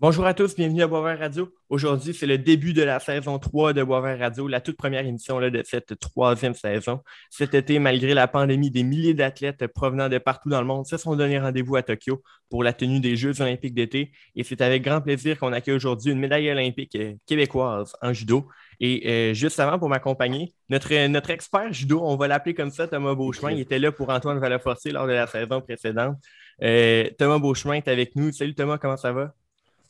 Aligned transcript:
Bonjour 0.00 0.26
à 0.26 0.32
tous, 0.32 0.54
bienvenue 0.54 0.82
à 0.82 0.86
Boisvert 0.86 1.18
Radio. 1.18 1.52
Aujourd'hui, 1.68 2.14
c'est 2.14 2.26
le 2.26 2.38
début 2.38 2.72
de 2.72 2.84
la 2.84 3.00
saison 3.00 3.40
3 3.40 3.72
de 3.72 3.82
Boisvert 3.82 4.16
Radio, 4.16 4.46
la 4.46 4.60
toute 4.60 4.76
première 4.76 5.04
émission 5.04 5.40
de 5.40 5.62
cette 5.64 5.98
troisième 5.98 6.54
saison. 6.54 7.00
Cet 7.30 7.52
été, 7.52 7.80
malgré 7.80 8.14
la 8.14 8.28
pandémie, 8.28 8.70
des 8.70 8.84
milliers 8.84 9.14
d'athlètes 9.14 9.66
provenant 9.66 10.08
de 10.08 10.18
partout 10.18 10.50
dans 10.50 10.60
le 10.60 10.68
monde 10.68 10.86
se 10.86 10.96
sont 10.98 11.16
donné 11.16 11.40
rendez-vous 11.40 11.74
à 11.74 11.82
Tokyo 11.82 12.22
pour 12.48 12.62
la 12.62 12.72
tenue 12.72 13.00
des 13.00 13.16
Jeux 13.16 13.40
olympiques 13.40 13.74
d'été. 13.74 14.12
Et 14.36 14.44
c'est 14.44 14.60
avec 14.60 14.84
grand 14.84 15.00
plaisir 15.00 15.36
qu'on 15.36 15.52
accueille 15.52 15.74
aujourd'hui 15.74 16.12
une 16.12 16.20
médaille 16.20 16.48
olympique 16.48 16.96
québécoise 17.26 17.96
en 18.00 18.12
judo. 18.12 18.46
Et 18.78 19.02
euh, 19.04 19.34
juste 19.34 19.58
avant, 19.58 19.80
pour 19.80 19.88
m'accompagner, 19.88 20.54
notre, 20.68 21.08
notre 21.08 21.30
expert 21.30 21.72
judo, 21.72 22.02
on 22.04 22.14
va 22.14 22.28
l'appeler 22.28 22.54
comme 22.54 22.70
ça, 22.70 22.86
Thomas 22.86 23.16
Beauchemin, 23.16 23.50
il 23.50 23.58
était 23.58 23.80
là 23.80 23.90
pour 23.90 24.10
Antoine 24.10 24.38
Valafortier 24.38 24.92
lors 24.92 25.08
de 25.08 25.12
la 25.14 25.26
saison 25.26 25.60
précédente. 25.60 26.18
Euh, 26.62 27.10
Thomas 27.18 27.40
Beauchemin 27.40 27.74
est 27.74 27.88
avec 27.88 28.14
nous. 28.14 28.30
Salut 28.30 28.54
Thomas, 28.54 28.78
comment 28.78 28.96
ça 28.96 29.10
va? 29.10 29.34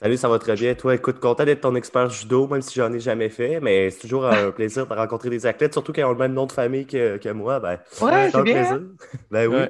Salut, 0.01 0.16
ça 0.16 0.29
va 0.29 0.38
très 0.38 0.55
bien. 0.57 0.75
Toi, 0.77 0.95
écoute, 0.95 1.19
content 1.19 1.45
d'être 1.45 1.62
ton 1.62 1.75
expert 1.75 2.09
judo, 2.09 2.47
même 2.47 2.62
si 2.62 2.75
j'en 2.77 2.93
ai 2.93 3.01
jamais 3.01 3.29
fait, 3.30 3.59
mais 3.61 3.91
c'est 3.91 4.01
toujours 4.01 4.27
un 4.27 4.51
plaisir 4.52 4.87
de 4.87 4.95
rencontrer 4.95 5.29
des 5.29 5.45
athlètes, 5.47 5.73
surtout 5.73 5.93
quand 5.93 6.02
ils 6.02 6.05
ont 6.05 6.12
le 6.12 6.19
même 6.19 6.34
nom 6.34 6.47
de 6.47 6.52
famille 6.52 6.87
que, 6.87 7.16
que 7.16 7.29
moi. 7.30 7.59
Ben, 7.59 7.80
ouais, 8.01 8.30
c'est 8.30 8.37
un 8.37 8.47
plaisir. 8.47 8.77
Hein? 8.77 8.97
Ben 9.30 9.48
oui. 9.48 9.69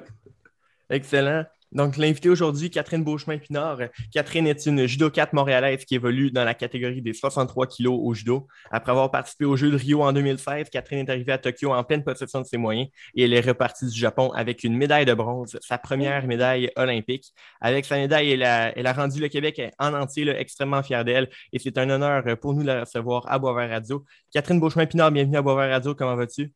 Excellent. 0.91 1.46
Donc, 1.72 1.98
l'invité 1.98 2.30
aujourd'hui, 2.30 2.70
Catherine 2.70 3.04
Beauchemin-Pinard. 3.04 3.78
Catherine 4.12 4.46
est 4.46 4.64
une 4.66 4.86
judokate 4.86 5.32
montréalaise 5.34 5.84
qui 5.84 5.96
évolue 5.96 6.30
dans 6.30 6.44
la 6.44 6.54
catégorie 6.54 7.02
des 7.02 7.12
63 7.12 7.66
kilos 7.66 7.98
au 8.02 8.14
judo. 8.14 8.48
Après 8.70 8.91
avoir 8.91 9.10
participé 9.10 9.44
aux 9.44 9.56
Jeux 9.56 9.70
de 9.70 9.77
Rio 9.77 10.02
en 10.02 10.12
2016, 10.12 10.70
Catherine 10.70 11.00
est 11.00 11.10
arrivée 11.10 11.32
à 11.32 11.38
Tokyo 11.38 11.72
en 11.72 11.84
pleine 11.84 12.02
possession 12.02 12.41
de 12.41 12.46
ses 12.46 12.56
moyens 12.56 12.88
et 13.14 13.24
elle 13.24 13.34
est 13.34 13.41
repartie 13.41 13.86
du 13.86 13.98
Japon 13.98 14.30
avec 14.32 14.64
une 14.64 14.77
médaille 14.77 15.04
de 15.04 15.12
bronze, 15.12 15.58
sa 15.60 15.77
première 15.77 16.27
médaille 16.27 16.70
olympique. 16.77 17.34
Avec 17.60 17.84
sa 17.84 17.96
médaille, 17.96 18.30
elle 18.30 18.42
a, 18.86 18.92
rendu 18.92 19.20
le 19.20 19.28
Québec 19.28 19.60
en 19.78 19.92
entier 19.92 20.28
extrêmement 20.30 20.82
fier 20.82 21.05
d'elle 21.05 21.28
et 21.53 21.58
c'est 21.58 21.77
un 21.77 21.91
honneur 21.91 22.25
pour 22.38 22.55
nous 22.55 22.62
de 22.62 22.69
la 22.69 22.80
recevoir 22.80 23.30
à 23.30 23.38
Boisvert 23.38 23.69
Radio. 23.69 24.05
Catherine 24.32 24.58
Beauchemin-Pinard, 24.58 25.12
bienvenue 25.12 25.36
à 25.36 25.42
Boisvert 25.42 25.70
Radio. 25.70 25.94
Comment 25.94 26.16
vas-tu? 26.16 26.50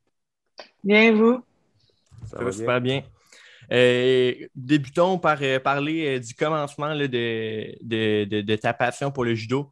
Bien, 0.83 1.13
vous? 1.13 1.43
Ça, 2.27 2.43
va 2.43 2.53
super 2.53 2.81
bien. 2.81 3.03
Débutons 4.55 5.19
par 5.19 5.39
euh, 5.43 5.59
parler 5.59 6.17
euh, 6.17 6.21
du 6.21 6.35
commencement 6.35 6.95
de, 6.95 8.57
ta 8.57 8.75
passion 8.75 9.11
pour 9.11 9.25
le 9.25 9.35
judo. 9.35 9.71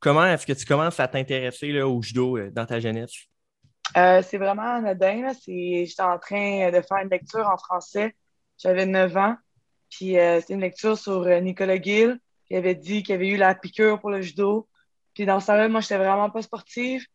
comment 0.00 0.26
est-ce 0.26 0.46
que 0.46 0.52
tu 0.52 0.64
commences 0.64 1.00
à 1.00 1.08
t'intéresser 1.08 1.80
au 1.82 2.00
judo 2.02 2.38
dans 2.50 2.66
ta 2.66 2.80
jeunesse? 2.80 3.14
c'est 3.94 4.36
vraiment 4.36 4.76
anodin. 4.76 5.32
J'étais 5.46 6.02
en 6.02 6.18
train 6.18 6.70
de 6.70 6.80
faire 6.82 6.98
une 7.02 7.08
lecture 7.08 7.48
en 7.48 7.56
français. 7.56 8.14
J'avais 8.58 8.84
9 8.84 9.16
ans. 9.16 9.36
Puis 9.90 10.14
c'est 10.14 10.50
une 10.50 10.60
lecture 10.60 10.98
sur 10.98 11.24
Nicolas 11.40 11.80
Gill 11.80 12.18
qui 12.46 12.56
avait 12.56 12.74
dit 12.74 13.02
qu'il 13.02 13.14
avait 13.14 13.28
eu 13.28 13.36
la 13.36 13.54
piqûre 13.54 13.98
pour 14.00 14.10
le 14.10 14.20
judo. 14.20 14.68
Puis 15.14 15.24
dans 15.24 15.40
ce 15.40 15.46
temps-là, 15.46 15.68
moi, 15.68 15.80
je 15.80 15.86
n'étais 15.86 15.98
vraiment 15.98 16.30
pas 16.30 16.42
sportive. 16.42 17.06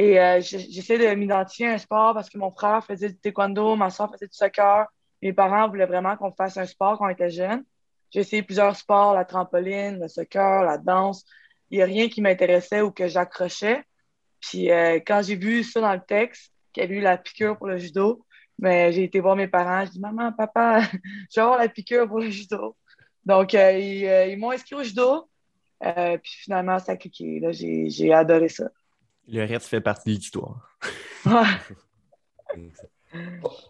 Et 0.00 0.14
j'essaie 0.40 0.96
de 0.96 1.12
m'identifier 1.16 1.66
à 1.66 1.72
un 1.72 1.78
sport 1.78 2.14
parce 2.14 2.30
que 2.30 2.38
mon 2.38 2.52
frère 2.52 2.84
faisait 2.84 3.08
du 3.08 3.18
taekwondo, 3.18 3.74
ma 3.74 3.90
soeur 3.90 4.08
faisait 4.12 4.28
du 4.28 4.32
soccer. 4.32 4.86
Mes 5.22 5.32
parents 5.32 5.68
voulaient 5.68 5.86
vraiment 5.86 6.16
qu'on 6.16 6.30
fasse 6.30 6.56
un 6.56 6.66
sport 6.66 6.98
quand 6.98 7.06
on 7.06 7.08
était 7.08 7.30
jeune. 7.30 7.64
J'ai 8.10 8.20
essayé 8.20 8.44
plusieurs 8.44 8.76
sports, 8.76 9.12
la 9.12 9.24
trampoline, 9.24 9.98
le 9.98 10.06
soccer, 10.06 10.62
la 10.62 10.78
danse. 10.78 11.24
Il 11.70 11.78
n'y 11.78 11.82
a 11.82 11.86
rien 11.86 12.08
qui 12.08 12.22
m'intéressais 12.22 12.80
ou 12.80 12.92
que 12.92 13.08
j'accrochais. 13.08 13.82
Puis 14.40 14.70
euh, 14.70 15.00
quand 15.04 15.20
j'ai 15.24 15.34
vu 15.34 15.64
ça 15.64 15.80
dans 15.80 15.92
le 15.92 16.00
texte, 16.06 16.52
qu'il 16.72 16.84
y 16.84 16.86
avait 16.86 16.98
eu 16.98 17.00
la 17.00 17.18
piqûre 17.18 17.58
pour 17.58 17.66
le 17.66 17.78
judo, 17.78 18.24
mais 18.56 18.92
j'ai 18.92 19.02
été 19.02 19.18
voir 19.18 19.34
mes 19.34 19.48
parents. 19.48 19.84
Je 19.84 19.90
dis 19.90 20.00
Maman, 20.00 20.32
papa, 20.32 20.80
je 21.28 21.40
vais 21.40 21.42
avoir 21.42 21.58
la 21.58 21.68
piqûre 21.68 22.06
pour 22.06 22.20
le 22.20 22.30
judo. 22.30 22.76
Donc, 23.24 23.52
euh, 23.52 23.58
euh, 23.58 24.26
ils, 24.26 24.38
m'ont 24.38 24.52
inscrit 24.52 24.76
au 24.76 24.84
judo. 24.84 25.28
puis 25.80 26.32
finalement, 26.44 26.78
ça 26.78 26.92
a 26.92 26.96
cliqué. 26.96 27.40
J'ai 27.50 28.12
adoré 28.12 28.48
ça. 28.48 28.68
Le 29.28 29.44
reste 29.44 29.66
fait 29.66 29.80
partie 29.80 30.10
de 30.10 30.14
l'histoire. 30.16 30.76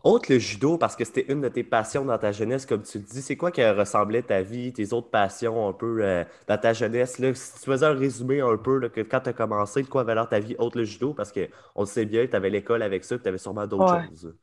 Autre 0.03 0.32
le 0.32 0.38
judo, 0.38 0.78
parce 0.78 0.97
que 0.97 1.05
c'était 1.05 1.27
une 1.32 1.41
de 1.41 1.49
tes 1.49 1.62
passions 1.62 2.05
dans 2.05 2.19
ta 2.19 2.32
jeunesse, 2.32 2.66
comme 2.66 2.82
tu 2.82 2.99
le 2.99 3.05
dis, 3.05 3.22
c'est 3.22 3.37
quoi 3.37 3.53
qui 3.53 3.65
ressemblait 3.65 4.22
ta 4.22 4.43
vie, 4.43 4.72
tes 4.72 4.93
autres 4.93 5.10
passions 5.10 5.69
un 5.69 5.72
peu 5.72 6.03
euh, 6.03 6.25
dans 6.49 6.59
ta 6.59 6.72
jeunesse? 6.72 7.19
Là? 7.19 7.32
Si 7.34 7.60
tu 7.60 7.66
faisais 7.66 7.87
un 7.87 7.94
résumé 7.94 8.41
un 8.41 8.56
peu, 8.56 8.88
que 8.88 9.00
quand 9.00 9.21
tu 9.21 9.28
as 9.28 9.32
commencé, 9.32 9.82
de 9.82 9.88
quoi 9.88 10.00
avait 10.00 10.15
l'air 10.15 10.28
ta 10.28 10.41
vie 10.41 10.56
autre 10.59 10.78
le 10.78 10.84
judo? 10.84 11.15
Parce 11.15 11.32
qu'on 11.32 11.81
le 11.81 11.87
sait 11.87 12.05
bien, 12.05 12.27
tu 12.27 12.34
avais 12.34 12.50
l'école 12.50 12.82
avec 12.82 13.05
ça, 13.05 13.16
tu 13.16 13.28
avais 13.28 13.38
sûrement 13.38 13.66
d'autres 13.66 14.03
choses. 14.09 14.34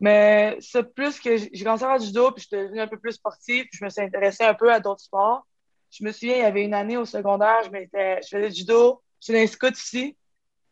Mais 0.00 0.56
c'est 0.60 0.94
plus 0.94 1.18
que 1.18 1.36
j'ai 1.36 1.64
commencé 1.64 1.82
à 1.82 1.88
faire 1.88 1.98
du 1.98 2.06
judo, 2.06 2.30
puis 2.30 2.42
je 2.42 2.46
suis 2.46 2.64
devenue 2.64 2.80
un 2.80 2.86
peu 2.86 2.98
plus 2.98 3.12
sportive, 3.12 3.64
puis 3.68 3.78
je 3.80 3.84
me 3.84 3.90
suis 3.90 4.02
intéressée 4.02 4.44
un 4.44 4.54
peu 4.54 4.72
à 4.72 4.78
d'autres 4.78 5.02
sports. 5.02 5.44
Je 5.90 6.04
me 6.04 6.12
souviens, 6.12 6.36
il 6.36 6.42
y 6.42 6.44
avait 6.44 6.64
une 6.64 6.74
année 6.74 6.96
au 6.96 7.04
secondaire, 7.04 7.62
je, 7.64 7.70
je 7.70 8.28
faisais 8.28 8.48
du 8.50 8.54
judo, 8.54 9.02
je 9.20 9.32
faisais 9.32 9.42
un 9.42 9.46
scout 9.48 9.76
ici, 9.76 10.16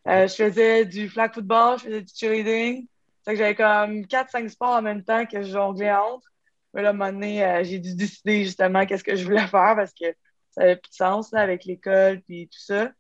euh, 0.09 0.29
je 0.29 0.35
faisais 0.35 0.85
du 0.85 1.09
flag 1.09 1.33
football, 1.35 1.79
je 1.79 1.85
faisais 1.85 2.03
du 2.03 2.13
cheerleading 2.15 2.87
que 3.33 3.37
j'avais 3.37 3.55
comme 3.55 4.03
4-5 4.03 4.49
sports 4.49 4.77
en 4.77 4.83
même 4.83 5.03
temps 5.03 5.27
que 5.27 5.43
je 5.43 5.51
jonglais 5.51 5.93
entre. 5.93 6.29
Mais 6.73 6.83
là, 6.83 6.89
à 6.89 6.91
un 6.93 6.95
moment 6.95 7.13
donné, 7.13 7.45
euh, 7.45 7.65
j'ai 7.65 7.79
dû 7.79 7.95
décider 7.95 8.45
justement 8.45 8.87
qu'est-ce 8.87 9.05
que 9.05 9.17
je 9.17 9.25
voulais 9.25 9.47
faire 9.49 9.75
parce 9.77 9.93
que 9.93 10.07
ça 10.51 10.63
n'avait 10.63 10.77
plus 10.77 10.91
de 10.91 10.95
sens 10.95 11.35
avec 11.35 11.65
l'école 11.65 12.23
et 12.29 12.47
tout 12.47 12.61
ça. 12.61 12.91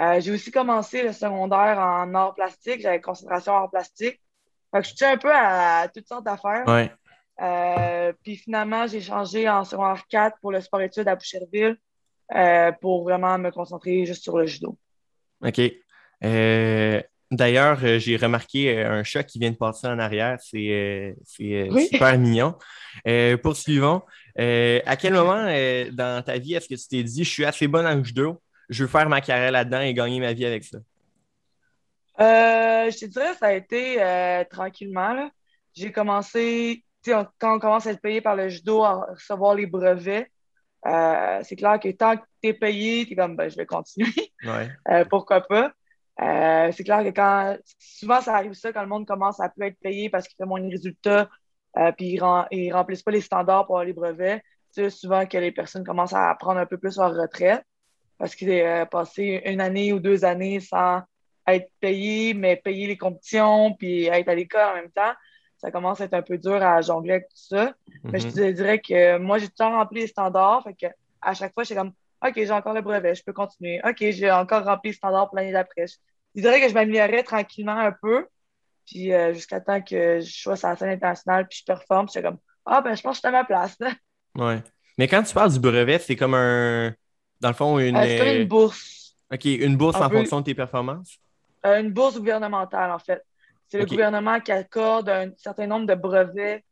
Euh, 0.00 0.20
j'ai 0.20 0.32
aussi 0.32 0.50
commencé 0.50 1.02
le 1.02 1.12
secondaire 1.12 1.78
en 1.78 2.12
art 2.14 2.34
plastique. 2.34 2.80
J'avais 2.80 3.00
concentration 3.00 3.52
en 3.52 3.62
art 3.62 3.70
plastique. 3.70 4.20
Fait 4.72 4.82
que 4.82 4.88
je 4.88 4.94
tiens 4.94 5.12
un 5.12 5.16
peu 5.16 5.30
à, 5.32 5.88
toutes 5.94 6.08
sortes 6.08 6.24
d'affaires. 6.24 6.64
Ouais. 6.66 6.92
Euh, 7.40 8.12
puis 8.22 8.36
finalement, 8.36 8.86
j'ai 8.86 9.00
changé 9.00 9.48
en 9.48 9.64
secondaire 9.64 10.04
4 10.08 10.38
pour 10.40 10.50
le 10.50 10.60
sport-études 10.60 11.08
à 11.08 11.14
Boucherville 11.14 11.78
pour 12.80 13.04
vraiment 13.04 13.38
me 13.38 13.50
concentrer 13.50 14.04
juste 14.06 14.24
sur 14.24 14.36
le 14.36 14.46
judo. 14.46 14.76
OK. 15.42 15.60
D'ailleurs, 17.34 17.78
euh, 17.82 17.98
j'ai 17.98 18.16
remarqué 18.16 18.78
euh, 18.78 19.00
un 19.00 19.02
chat 19.02 19.24
qui 19.24 19.38
vient 19.38 19.50
de 19.50 19.56
passer 19.56 19.86
en 19.86 19.98
arrière. 19.98 20.38
C'est 20.40 21.14
euh, 21.38 21.78
super 21.80 22.18
mignon. 22.18 22.56
poursuivons. 23.42 24.02
à 24.36 24.96
quel 24.96 25.14
moment 25.14 25.44
dans 25.92 26.22
ta 26.24 26.38
vie 26.38 26.54
est-ce 26.54 26.68
que 26.68 26.74
tu 26.74 26.88
t'es 26.88 27.02
dit 27.02 27.24
je 27.24 27.30
suis 27.30 27.44
assez 27.44 27.66
bonne 27.66 27.86
en 27.86 28.02
judo, 28.02 28.40
je 28.68 28.84
veux 28.84 28.88
faire 28.88 29.08
ma 29.08 29.20
carrière 29.20 29.52
là-dedans 29.52 29.80
et 29.80 29.94
gagner 29.94 30.20
ma 30.20 30.32
vie 30.32 30.46
avec 30.46 30.64
ça? 30.64 30.78
je 32.18 32.98
te 32.98 33.06
dirais 33.06 33.34
ça 33.34 33.46
a 33.46 33.52
été 33.52 34.44
tranquillement. 34.50 35.30
J'ai 35.74 35.90
commencé, 35.90 36.84
quand 37.04 37.26
on 37.42 37.58
commence 37.58 37.86
à 37.86 37.90
être 37.90 38.00
payé 38.00 38.20
par 38.20 38.36
le 38.36 38.48
judo, 38.48 38.84
à 38.84 39.06
recevoir 39.12 39.56
les 39.56 39.66
brevets, 39.66 40.30
c'est 40.84 41.56
clair 41.56 41.80
que 41.80 41.90
tant 41.90 42.16
que 42.16 42.22
tu 42.42 42.50
es 42.50 42.54
payé, 42.54 43.06
tu 43.06 43.14
es 43.14 43.16
comme 43.16 43.34
ben, 43.34 43.48
je 43.48 43.56
vais 43.56 43.66
continuer. 43.66 44.12
pourquoi 45.10 45.40
pas? 45.40 45.72
Euh, 46.20 46.70
c'est 46.72 46.84
clair 46.84 47.02
que 47.02 47.10
quand 47.10 47.56
souvent 47.78 48.20
ça 48.20 48.36
arrive 48.36 48.52
ça 48.52 48.72
quand 48.72 48.82
le 48.82 48.88
monde 48.88 49.06
commence 49.06 49.40
à 49.40 49.48
plus 49.48 49.66
être 49.66 49.78
payé 49.80 50.08
parce 50.08 50.28
qu'il 50.28 50.36
fait 50.36 50.46
moins 50.46 50.60
de 50.60 50.70
résultats 50.70 51.28
euh, 51.76 51.90
puis 51.90 52.12
ils, 52.12 52.20
ne 52.20 52.72
remplissent 52.72 53.02
pas 53.02 53.10
les 53.10 53.20
standards 53.20 53.66
pour 53.66 53.76
avoir 53.76 53.84
les 53.84 53.92
brevets, 53.92 54.40
c'est 54.70 54.90
souvent 54.90 55.26
que 55.26 55.36
les 55.38 55.50
personnes 55.50 55.84
commencent 55.84 56.12
à 56.12 56.32
prendre 56.38 56.60
un 56.60 56.66
peu 56.66 56.78
plus 56.78 56.98
leur 56.98 57.12
retraite 57.14 57.64
parce 58.16 58.36
qu'ils 58.36 58.50
ont 58.50 58.64
euh, 58.64 58.84
passé 58.84 59.42
une 59.44 59.60
année 59.60 59.92
ou 59.92 59.98
deux 59.98 60.24
années 60.24 60.60
sans 60.60 61.02
être 61.48 61.68
payé, 61.80 62.32
mais 62.32 62.56
payer 62.56 62.86
les 62.86 62.96
compétitions 62.96 63.74
puis 63.74 64.06
être 64.06 64.28
à 64.28 64.34
l'école 64.36 64.70
en 64.70 64.74
même 64.74 64.90
temps. 64.90 65.12
Ça 65.56 65.70
commence 65.70 66.00
à 66.00 66.04
être 66.04 66.14
un 66.14 66.22
peu 66.22 66.38
dur 66.38 66.62
à 66.62 66.80
jongler 66.80 67.14
avec 67.14 67.28
tout 67.28 67.36
ça. 67.36 67.74
Mais 68.04 68.20
je 68.20 68.28
mm-hmm. 68.28 68.34
te 68.34 68.50
dirais 68.52 68.78
que 68.78 69.18
moi, 69.18 69.38
j'ai 69.38 69.46
tout 69.46 69.54
le 69.58 69.64
temps 69.64 69.76
rempli 69.76 70.02
les 70.02 70.06
standards. 70.06 70.62
Fait 70.62 70.74
que 70.74 70.86
à 71.20 71.34
chaque 71.34 71.54
fois, 71.54 71.64
j'étais 71.64 71.80
comme 71.80 71.92
OK, 72.26 72.32
j'ai 72.36 72.50
encore 72.50 72.72
le 72.72 72.80
brevet, 72.80 73.14
je 73.14 73.22
peux 73.22 73.32
continuer. 73.32 73.80
OK, 73.84 73.98
j'ai 73.98 74.30
encore 74.30 74.64
rempli 74.64 74.90
le 74.90 74.96
standard 74.96 75.28
pour 75.28 75.36
l'année 75.36 75.52
d'après. 75.52 75.86
Je 76.34 76.40
dirais 76.40 76.60
que 76.60 76.68
je 76.68 76.74
m'améliorais 76.74 77.22
tranquillement 77.22 77.76
un 77.78 77.92
peu. 77.92 78.26
Puis 78.86 79.12
euh, 79.12 79.34
jusqu'à 79.34 79.60
temps 79.60 79.80
que 79.80 80.20
je 80.20 80.30
sois 80.30 80.56
sur 80.56 80.68
la 80.68 80.76
scène 80.76 80.90
internationale, 80.90 81.46
puis 81.48 81.58
je 81.60 81.64
performe, 81.64 82.08
j'étais 82.08 82.22
comme 82.22 82.38
Ah, 82.64 82.80
ben, 82.80 82.94
je 82.94 83.02
pense 83.02 83.12
que 83.12 83.16
je 83.16 83.20
suis 83.20 83.28
à 83.28 83.32
ma 83.32 83.44
place. 83.44 83.76
Ouais. 84.36 84.60
Mais 84.98 85.06
quand 85.06 85.22
tu 85.22 85.32
parles 85.32 85.52
du 85.52 85.60
brevet, 85.60 86.00
c'est 86.00 86.16
comme 86.16 86.34
un. 86.34 86.92
Dans 87.40 87.50
le 87.50 87.54
fond, 87.54 87.78
une. 87.78 87.96
Euh, 87.96 88.04
c'est 88.04 88.18
comme 88.18 88.36
une 88.36 88.48
bourse. 88.48 89.16
OK, 89.32 89.44
une 89.44 89.76
bourse 89.76 89.96
en 89.96 90.10
fonction 90.10 90.40
de 90.40 90.46
tes 90.46 90.56
performances? 90.56 91.18
Euh, 91.64 91.80
une 91.80 91.92
bourse 91.92 92.18
gouvernementale, 92.18 92.90
en 92.90 92.98
fait. 92.98 93.24
C'est 93.68 93.78
le 93.78 93.86
gouvernement 93.86 94.40
qui 94.40 94.50
accorde 94.50 95.08
un 95.08 95.30
certain 95.36 95.68
nombre 95.68 95.86
de 95.86 95.94
brevets 95.94 96.64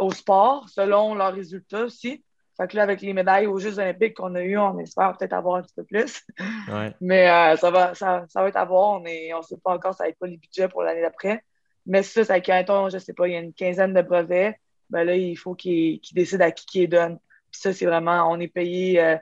au 0.00 0.10
sport, 0.10 0.70
selon 0.70 1.14
leurs 1.14 1.34
résultats 1.34 1.84
aussi. 1.84 2.24
Fait 2.56 2.68
que 2.68 2.76
là, 2.76 2.84
avec 2.84 3.02
les 3.02 3.12
médailles 3.12 3.46
aux 3.46 3.58
Jeux 3.58 3.78
olympiques 3.78 4.14
qu'on 4.14 4.34
a 4.34 4.42
eues, 4.42 4.56
on 4.56 4.78
espère 4.78 5.16
peut-être 5.16 5.34
avoir 5.34 5.56
un 5.56 5.62
petit 5.62 5.74
peu 5.74 5.84
plus. 5.84 6.24
Mais 7.00 7.28
euh, 7.28 7.56
ça, 7.56 7.70
va, 7.70 7.94
ça, 7.94 8.24
ça, 8.28 8.42
va 8.42 8.48
être 8.48 8.56
à 8.56 8.64
voir. 8.64 8.92
On 8.92 9.00
ne 9.00 9.42
sait 9.42 9.58
pas 9.62 9.74
encore, 9.74 9.94
ça 9.94 10.04
va 10.04 10.08
être 10.08 10.18
pas 10.18 10.26
les 10.26 10.38
budgets 10.38 10.68
pour 10.68 10.82
l'année 10.82 11.02
d'après. 11.02 11.42
Mais 11.84 12.02
ça, 12.02 12.24
ça 12.24 12.40
quand 12.40 12.88
je 12.90 12.98
sais 12.98 13.12
pas, 13.12 13.28
il 13.28 13.34
y 13.34 13.36
a 13.36 13.40
une 13.40 13.52
quinzaine 13.52 13.92
de 13.92 14.02
brevets, 14.02 14.58
ben 14.90 15.04
là, 15.04 15.14
il 15.16 15.36
faut 15.36 15.54
qu'ils 15.54 16.00
décident 16.12 16.44
à 16.44 16.50
qui 16.50 16.64
qui 16.66 16.78
les 16.80 16.88
donne. 16.88 17.18
Puis 17.50 17.60
ça, 17.60 17.72
c'est 17.72 17.86
vraiment, 17.86 18.30
on 18.30 18.40
est 18.40 18.48
payé 18.48 19.00
euh, 19.00 19.16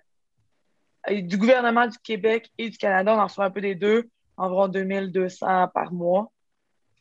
du 1.10 1.36
gouvernement 1.36 1.86
du 1.86 1.98
Québec 1.98 2.50
et 2.58 2.70
du 2.70 2.78
Canada, 2.78 3.14
on 3.14 3.20
en 3.20 3.24
reçoit 3.24 3.44
un 3.44 3.50
peu 3.50 3.60
des 3.60 3.74
deux, 3.74 4.08
environ 4.36 4.68
2200 4.68 5.68
par 5.68 5.92
mois. 5.92 6.30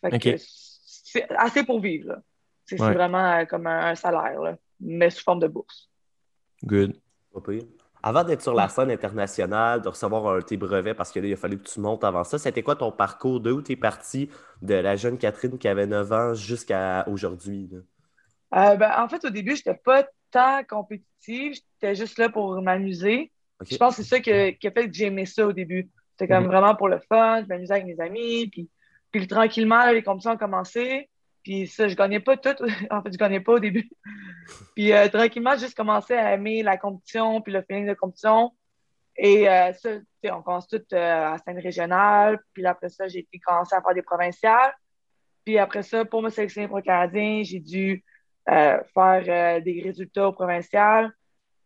Fait 0.01 0.19
que 0.19 0.35
c'est 0.37 1.27
assez 1.37 1.63
pour 1.63 1.79
vivre. 1.79 2.17
C'est 2.65 2.77
vraiment 2.77 3.33
euh, 3.33 3.45
comme 3.45 3.67
un, 3.67 3.95
salaire, 3.95 4.41
là, 4.41 4.57
mais 4.79 5.09
sous 5.09 5.23
forme 5.23 5.39
de 5.39 5.47
bourse. 5.47 5.89
Good. 6.65 6.93
Avant 8.05 8.23
d'être 8.23 8.41
sur 8.41 8.53
la 8.53 8.67
scène 8.67 8.91
internationale, 8.91 9.81
de 9.81 9.87
recevoir 9.87 10.43
tes 10.43 10.57
brevets, 10.57 10.93
parce 10.93 11.11
qu'il 11.11 11.31
a 11.31 11.35
fallu 11.37 11.57
que 11.57 11.69
tu 11.69 11.79
montes 11.79 12.03
avant 12.03 12.23
ça, 12.23 12.37
c'était 12.37 12.61
quoi 12.61 12.75
ton 12.75 12.91
parcours? 12.91 13.39
De 13.39 13.51
où 13.51 13.61
tu 13.61 13.71
es 13.71 13.75
parti 13.75 14.29
de 14.61 14.75
la 14.75 14.95
jeune 14.95 15.17
Catherine 15.17 15.57
qui 15.57 15.67
avait 15.67 15.87
9 15.87 16.11
ans 16.11 16.33
jusqu'à 16.33 17.05
aujourd'hui? 17.07 17.69
Euh, 18.55 18.75
ben, 18.75 18.91
en 18.97 19.07
fait, 19.07 19.23
au 19.25 19.29
début, 19.29 19.55
je 19.55 19.61
n'étais 19.65 19.79
pas 19.83 20.05
tant 20.31 20.63
compétitive. 20.65 21.53
J'étais 21.53 21.95
juste 21.95 22.17
là 22.17 22.29
pour 22.29 22.61
m'amuser. 22.61 23.31
Je 23.69 23.77
pense 23.77 23.95
que 23.95 24.03
c'est 24.03 24.09
ça 24.09 24.19
qui 24.19 24.31
a, 24.31 24.71
fait 24.71 24.87
que 24.87 24.93
j'aimais 24.93 25.25
ça 25.25 25.47
au 25.47 25.53
début. 25.53 25.89
C'était 26.11 26.33
comme 26.33 26.43
mhm. 26.43 26.51
vraiment 26.51 26.75
pour 26.75 26.89
le 26.89 26.99
fun, 26.99 27.41
je 27.41 27.47
m'amusais 27.47 27.73
avec 27.73 27.85
mes 27.85 27.99
amis. 27.99 28.47
Puis, 28.49 28.69
puis 29.11 29.27
tranquillement, 29.27 29.89
les 29.91 30.03
compétitions 30.03 30.33
ont 30.33 30.37
commencé. 30.37 31.09
Puis 31.43 31.67
ça, 31.67 31.87
je 31.87 31.95
gagnais 31.95 32.19
pas 32.19 32.37
tout. 32.37 32.55
en 32.89 33.01
fait, 33.01 33.11
je 33.11 33.17
gagnais 33.17 33.41
pas 33.41 33.53
au 33.53 33.59
début. 33.59 33.89
puis 34.75 34.93
euh, 34.93 35.07
tranquillement, 35.09 35.53
j'ai 35.53 35.65
juste 35.65 35.77
commencé 35.77 36.13
à 36.13 36.33
aimer 36.33 36.63
la 36.63 36.77
compétition, 36.77 37.41
puis 37.41 37.51
le 37.51 37.61
feeling 37.61 37.87
de 37.87 37.93
compétition. 37.93 38.51
Et 39.15 39.47
euh, 39.47 39.71
ça, 39.73 39.89
on 40.31 40.41
commence 40.41 40.67
tout 40.67 40.81
euh, 40.93 41.33
à 41.33 41.37
scène 41.37 41.59
régionale. 41.59 42.39
Puis 42.53 42.65
après 42.65 42.89
ça, 42.89 43.07
j'ai 43.07 43.27
commencé 43.45 43.75
à 43.75 43.81
faire 43.81 43.93
des 43.93 44.01
provinciales. 44.01 44.73
Puis 45.45 45.57
après 45.59 45.83
ça, 45.83 46.05
pour 46.05 46.21
me 46.21 46.29
sélectionner 46.29 46.67
pour 46.67 46.77
le 46.77 46.83
Canadien, 46.83 47.41
j'ai 47.43 47.59
dû 47.59 48.03
faire 48.45 49.61
des 49.61 49.81
résultats 49.83 50.27
au 50.27 50.33
provincial. 50.33 51.11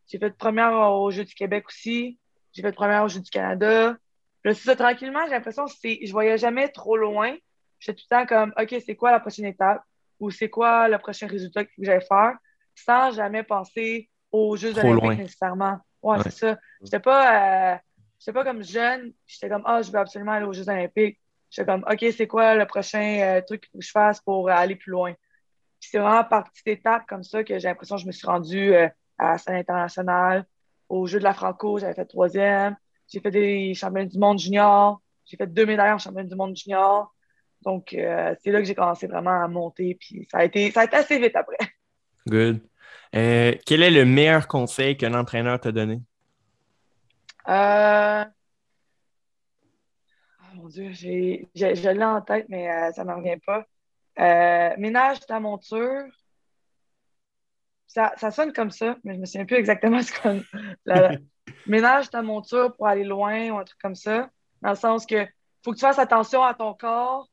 J'ai 0.08 0.18
fait 0.18 0.36
première 0.36 0.74
au 0.74 1.12
Jeux 1.12 1.26
du 1.26 1.34
Québec 1.34 1.66
aussi. 1.68 2.20
J'ai 2.54 2.64
fait 2.64 2.72
première 2.72 3.04
au 3.04 3.08
Jeux 3.08 3.20
du 3.20 3.30
Canada. 3.30 3.96
Puis 4.42 4.52
là, 4.52 4.54
ça, 4.56 4.76
tranquillement, 4.76 5.26
j'ai 5.26 5.32
l'impression 5.32 5.66
que 5.66 5.72
je 5.84 6.12
voyais 6.12 6.38
jamais 6.38 6.70
trop 6.70 6.98
loin. 6.98 7.36
J'étais 7.80 8.02
tout 8.02 8.08
le 8.10 8.18
temps 8.18 8.26
comme, 8.26 8.54
OK, 8.58 8.76
c'est 8.86 8.96
quoi 8.96 9.12
la 9.12 9.20
prochaine 9.20 9.46
étape? 9.46 9.82
Ou 10.20 10.32
c'est 10.32 10.50
quoi 10.50 10.88
le 10.88 10.98
prochain 10.98 11.28
résultat 11.28 11.66
que 11.66 11.72
j'allais 11.78 12.02
faire? 12.02 12.34
Sans 12.76 13.12
jamais 13.12 13.44
penser 13.44 14.10
aux 14.32 14.56
Jeux 14.56 14.78
olympiques 14.78 15.20
nécessairement. 15.20 15.80
Ouais, 16.02 16.18
c'est 16.24 16.32
ça. 16.32 16.58
J'étais 16.82 17.00
pas, 17.00 17.74
euh, 17.74 18.32
pas 18.34 18.44
comme 18.44 18.64
jeune, 18.64 19.14
j'étais 19.26 19.50
comme, 19.50 19.64
ah, 19.66 19.82
je 19.82 19.92
veux 19.92 20.00
absolument 20.00 20.34
aller 20.34 20.46
aux 20.46 20.54
Jeux 20.54 20.70
olympiques. 20.70 21.20
J'étais 21.50 21.66
comme, 21.66 21.86
OK, 21.90 22.06
c'est 22.16 22.28
quoi 22.28 22.56
le 22.56 22.66
prochain 22.66 23.20
euh, 23.22 23.42
truc 23.42 23.70
que 23.74 23.80
je 23.80 23.92
fasse 23.92 24.20
pour 24.22 24.50
aller 24.50 24.76
plus 24.76 24.92
loin? 24.92 25.14
Puis 25.80 25.90
c'est 25.92 26.00
vraiment 26.00 26.24
par 26.24 26.46
petites 26.46 26.68
étapes 26.68 27.06
comme 27.08 27.24
ça 27.24 27.44
que 27.44 27.58
j'ai 27.60 27.68
l'impression 27.68 27.96
que 27.96 28.02
je 28.02 28.08
me 28.08 28.12
suis 28.12 28.28
rendue 28.28 28.74
euh, 28.74 28.88
à 29.18 29.32
la 29.32 29.38
scène 29.38 29.56
internationale. 29.56 30.46
Aux 30.90 31.06
Jeux 31.06 31.20
de 31.20 31.24
la 31.24 31.34
Franco, 31.34 31.80
j'avais 31.80 31.94
fait 31.94 32.06
troisième. 32.06 32.76
J'ai 33.08 33.20
fait 33.20 33.32
des 33.32 33.74
championnats 33.74 34.10
du 34.10 34.18
monde 34.18 34.40
junior. 34.40 35.02
J'ai 35.26 35.38
fait 35.38 35.48
deux 35.48 35.66
médailles 35.66 35.92
en 35.92 35.98
championnat 35.98 36.28
du 36.28 36.36
monde 36.36 36.56
junior. 36.56 37.14
Donc, 37.64 37.94
euh, 37.94 38.36
c'est 38.44 38.52
là 38.52 38.60
que 38.60 38.66
j'ai 38.66 38.76
commencé 38.76 39.08
vraiment 39.08 39.42
à 39.42 39.48
monter. 39.48 39.98
Puis 40.00 40.28
ça 40.32 40.40
a 40.40 40.46
été, 40.46 40.72
ça 40.72 40.82
a 40.82 40.86
été 40.86 40.96
assez 40.96 41.20
vite 41.20 41.36
après. 41.36 41.58
Good. 42.28 42.62
Euh, 43.16 43.54
quel 43.66 43.84
est 43.84 43.92
le 43.92 44.06
meilleur 44.06 44.48
conseil 44.48 44.98
qu'un 44.98 45.14
entraîneur 45.14 45.60
t'a 45.60 45.72
donné? 45.72 46.02
Euh... 47.48 48.26
Oh, 50.42 50.56
mon 50.56 50.68
Dieu, 50.68 50.92
j'ai, 50.92 51.48
je 51.56 51.90
l'ai 51.90 52.04
en 52.04 52.22
tête, 52.22 52.48
mais 52.50 52.70
euh, 52.70 52.92
ça 52.92 53.04
ne 53.04 53.10
me 53.10 53.16
revient 53.16 53.40
pas. 53.46 53.66
ménage 54.78 55.20
ta 55.22 55.40
monture. 55.40 56.06
Ça, 57.88 58.14
ça, 58.18 58.32
sonne 58.32 58.52
comme 58.52 58.70
ça, 58.70 58.98
mais 59.06 59.14
je 59.14 59.18
ne 59.18 59.22
me 59.22 59.26
souviens 59.26 59.46
plus 59.46 59.56
exactement 59.56 60.02
ce 60.04 60.12
qu'on. 60.22 60.44
ménage 61.66 62.10
ta 62.10 62.22
monture 62.22 62.76
pour 62.76 62.88
aller 62.88 63.06
loin 63.06 63.50
ou 63.50 63.58
un 63.58 63.64
truc 63.64 63.80
comme 63.82 63.96
ça. 63.96 64.30
Dans 64.62 64.72
le 64.72 64.76
sens 64.76 65.06
que 65.06 65.26
faut 65.64 65.72
que 65.72 65.78
tu 65.78 65.82
fasses 65.82 66.00
attention 66.00 66.44
à 66.44 66.54
ton 66.54 66.74
corps 66.74 67.30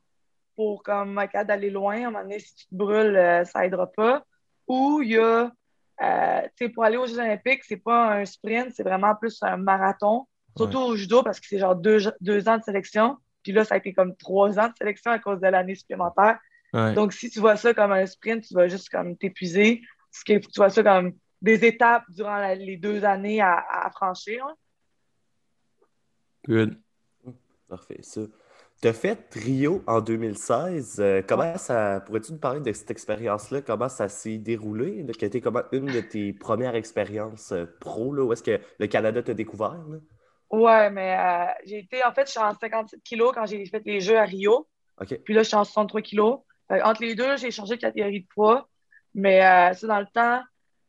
pour 0.55 0.83
comme 0.83 1.21
d'aller 1.47 1.71
loin. 1.71 1.95
À 1.95 1.99
un 1.99 2.11
moment 2.11 2.23
donné, 2.23 2.39
si 2.39 2.55
tu 2.55 2.67
te 2.67 2.75
brûles, 2.75 3.17
euh, 3.17 3.45
ça 3.45 3.65
aidera 3.67 3.91
pas. 3.91 4.25
Ou 4.69 5.03
il 5.03 5.11
y 5.11 5.19
a, 5.19 5.51
euh, 6.03 6.43
tu 6.57 6.67
sais, 6.67 6.69
pour 6.69 6.85
aller 6.85 6.97
aux 6.97 7.07
Jeux 7.07 7.19
Olympiques, 7.19 7.65
c'est 7.65 7.77
pas 7.77 8.15
un 8.15 8.25
sprint, 8.25 8.73
c'est 8.75 8.83
vraiment 8.83 9.15
plus 9.15 9.39
un 9.43 9.57
marathon. 9.57 10.27
Surtout 10.57 10.79
au 10.79 10.97
judo 10.97 11.23
parce 11.23 11.41
que 11.41 11.47
c'est 11.49 11.59
genre 11.59 11.75
deux, 11.75 11.99
deux, 12.21 12.49
ans 12.49 12.59
de 12.59 12.63
sélection. 12.63 13.17
Puis 13.43 13.53
là, 13.53 13.65
ça 13.65 13.75
a 13.75 13.79
été 13.79 13.93
comme 13.93 14.17
trois 14.17 14.59
ans 14.59 14.69
de 14.69 14.75
sélection 14.79 15.11
à 15.11 15.19
cause 15.19 15.41
de 15.41 15.49
l'année 15.49 15.75
supplémentaire. 15.75 16.39
Donc, 16.73 17.13
si 17.13 17.31
tu 17.31 17.39
vois 17.39 17.57
ça 17.57 17.73
comme 17.73 17.93
un 17.93 18.07
sprint, 18.07 18.45
tu 18.45 18.55
vas 18.55 18.67
juste 18.67 18.89
comme 18.89 19.17
t'épuiser. 19.17 19.83
Tu 20.25 20.41
vois 20.57 20.71
ça 20.71 20.83
comme 20.83 21.13
des 21.41 21.65
étapes 21.65 22.05
durant 22.09 22.39
les 22.55 22.77
deux 22.77 23.05
années 23.05 23.41
à, 23.41 23.65
à 23.69 23.91
franchir. 23.91 24.45
Good. 26.47 26.81
Parfait. 27.69 27.99
Ça. 28.03 28.23
Tu 28.85 28.89
as 28.89 28.93
fait 28.93 29.19
Rio 29.33 29.83
en 29.87 30.03
2016. 30.03 30.97
Euh, 30.99 31.23
comment 31.27 31.57
ça. 31.57 32.03
Pourrais-tu 32.05 32.33
nous 32.33 32.39
parler 32.39 32.61
de 32.61 32.71
cette 32.71 32.91
expérience-là? 32.91 33.63
Comment 33.63 33.89
ça 33.89 34.11
s'est 34.11 34.37
déroulé? 34.37 35.03
Quelle 35.19 35.29
était 35.29 35.41
comme 35.41 35.65
une 35.73 35.87
de 35.87 36.03
tes 36.03 36.35
premières 36.35 36.75
expériences 36.75 37.53
euh, 37.53 37.65
pro? 37.81 38.13
Là, 38.13 38.25
où 38.25 38.33
est-ce 38.35 38.43
que 38.43 38.61
le 38.79 38.87
Canada 38.87 39.23
t'a 39.23 39.33
découvert? 39.33 39.81
Là? 39.89 39.97
Ouais, 40.51 40.91
mais 40.91 41.17
euh, 41.19 41.51
j'ai 41.65 41.79
été. 41.79 42.05
En 42.05 42.13
fait, 42.13 42.27
je 42.27 42.33
suis 42.33 42.41
en 42.41 42.53
57 42.53 43.03
kilos 43.03 43.33
quand 43.35 43.47
j'ai 43.47 43.65
fait 43.65 43.81
les 43.87 44.01
Jeux 44.03 44.19
à 44.19 44.25
Rio. 44.25 44.69
Puis 45.25 45.33
là, 45.33 45.43
je 45.43 45.49
suis 45.49 45.57
en 45.57 45.65
63 45.65 46.03
kilos. 46.03 46.41
entre 46.69 47.05
les 47.05 47.15
deux, 47.15 47.39
j'ai 47.39 47.51
changé 47.51 47.77
de 47.77 47.81
catégorie 47.81 48.21
de 48.21 48.29
poids. 48.35 48.69
Mais 49.15 49.41
ça, 49.73 49.87
dans 49.87 50.01
le 50.01 50.09
temps, 50.13 50.43